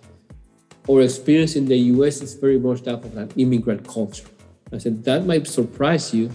or 0.88 1.02
experience 1.02 1.56
in 1.56 1.66
the 1.66 1.78
US 1.96 2.22
is 2.22 2.34
very 2.34 2.60
much 2.60 2.84
that 2.84 2.96
of 2.96 3.18
an 3.18 3.32
immigrant 3.38 3.88
culture. 3.88 4.28
I 4.72 4.78
said 4.78 5.04
that 5.06 5.26
might 5.26 5.48
surprise 5.48 6.14
you, 6.14 6.30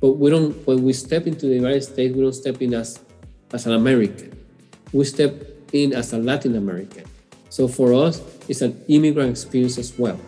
but 0.00 0.12
we 0.12 0.30
don't 0.30 0.52
when 0.66 0.82
we 0.82 0.92
step 0.92 1.26
into 1.26 1.46
the 1.46 1.54
United 1.54 1.82
States, 1.82 2.14
we 2.14 2.22
don't 2.22 2.32
step 2.32 2.60
in 2.62 2.74
as 2.74 2.98
as 3.54 3.66
an 3.66 3.72
American. 3.72 4.36
We 4.92 5.04
step 5.04 5.32
in 5.72 5.94
as 5.94 6.12
a 6.12 6.18
Latin 6.18 6.56
American. 6.56 7.04
So 7.48 7.68
for 7.68 7.94
us, 7.94 8.20
it's 8.48 8.62
an 8.62 8.84
immigrant 8.88 9.30
experience 9.30 9.78
as 9.78 9.96
well. 9.96 10.18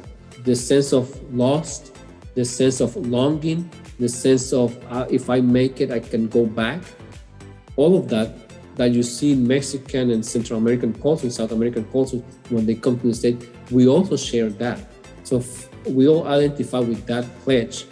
The 0.44 0.54
sense 0.54 0.92
of 0.92 1.10
lost, 1.34 1.96
the 2.34 2.44
sense 2.44 2.80
of 2.80 2.94
longing, 2.96 3.68
the 3.98 4.08
sense 4.08 4.52
of 4.52 4.78
uh, 4.92 5.06
if 5.10 5.28
I 5.28 5.40
make 5.40 5.80
it, 5.80 5.90
I 5.90 5.98
can 5.98 6.28
go 6.28 6.46
back. 6.46 6.80
All 7.74 7.98
of 7.98 8.08
that 8.10 8.32
that 8.76 8.92
you 8.92 9.02
see 9.02 9.32
in 9.32 9.46
Mexican 9.46 10.10
and 10.10 10.24
Central 10.24 10.58
American 10.58 10.94
culture, 10.94 11.28
South 11.30 11.50
American 11.50 11.84
culture, 11.90 12.22
when 12.50 12.64
they 12.64 12.74
come 12.74 13.00
to 13.00 13.08
the 13.08 13.14
state, 13.14 13.48
we 13.70 13.88
also 13.88 14.16
share 14.16 14.50
that. 14.50 14.78
So 15.24 15.42
we 15.88 16.06
all 16.06 16.28
identify 16.28 16.78
with 16.78 17.04
that 17.06 17.24
pledge 17.40 17.86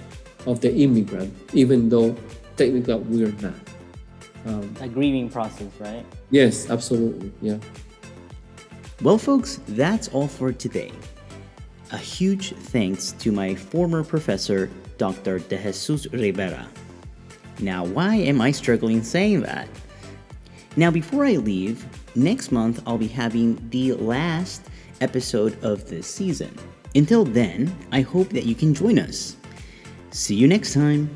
of 0.46 0.60
the 0.60 0.72
immigrant, 0.72 1.34
even 1.54 1.88
though 1.88 2.14
technically 2.56 2.94
we're 2.94 3.32
not. 3.40 3.73
Um, 4.46 4.74
a 4.80 4.88
grieving 4.88 5.30
process, 5.30 5.70
right? 5.80 6.04
Yes, 6.30 6.68
absolutely. 6.68 7.32
Yeah. 7.40 7.58
Well, 9.02 9.18
folks, 9.18 9.60
that's 9.68 10.08
all 10.08 10.28
for 10.28 10.52
today. 10.52 10.92
A 11.92 11.98
huge 11.98 12.54
thanks 12.54 13.12
to 13.12 13.32
my 13.32 13.54
former 13.54 14.04
professor, 14.04 14.70
Dr. 14.98 15.38
De 15.38 15.56
Jesus 15.56 16.06
Rivera. 16.12 16.68
Now, 17.60 17.84
why 17.84 18.16
am 18.16 18.40
I 18.40 18.50
struggling 18.50 19.02
saying 19.02 19.42
that? 19.42 19.68
Now, 20.76 20.90
before 20.90 21.24
I 21.24 21.36
leave, 21.36 21.86
next 22.16 22.50
month 22.50 22.82
I'll 22.86 22.98
be 22.98 23.08
having 23.08 23.58
the 23.70 23.92
last 23.92 24.62
episode 25.00 25.62
of 25.62 25.88
this 25.88 26.06
season. 26.06 26.56
Until 26.94 27.24
then, 27.24 27.74
I 27.92 28.00
hope 28.00 28.28
that 28.30 28.44
you 28.44 28.54
can 28.54 28.74
join 28.74 28.98
us. 28.98 29.36
See 30.10 30.34
you 30.34 30.46
next 30.46 30.74
time. 30.74 31.10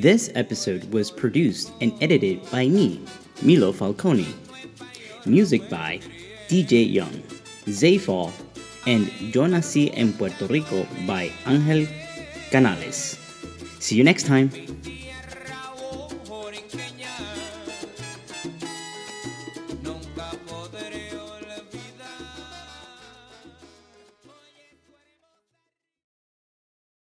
This 0.00 0.30
episode 0.34 0.90
was 0.94 1.10
produced 1.10 1.72
and 1.82 1.92
edited 2.00 2.40
by 2.50 2.68
me, 2.68 3.04
Milo 3.42 3.70
Falcone. 3.70 4.34
Music 5.26 5.68
by 5.68 6.00
DJ 6.48 6.90
Young, 6.90 7.22
Zayfall, 7.66 8.32
and 8.86 9.12
Yo 9.20 9.44
Nací 9.44 9.90
en 9.92 10.14
Puerto 10.14 10.46
Rico 10.46 10.86
by 11.06 11.30
Angel 11.46 11.86
Canales. 12.50 13.18
See 13.78 13.94
you 13.96 14.02
next 14.02 14.24
time. 14.24 14.48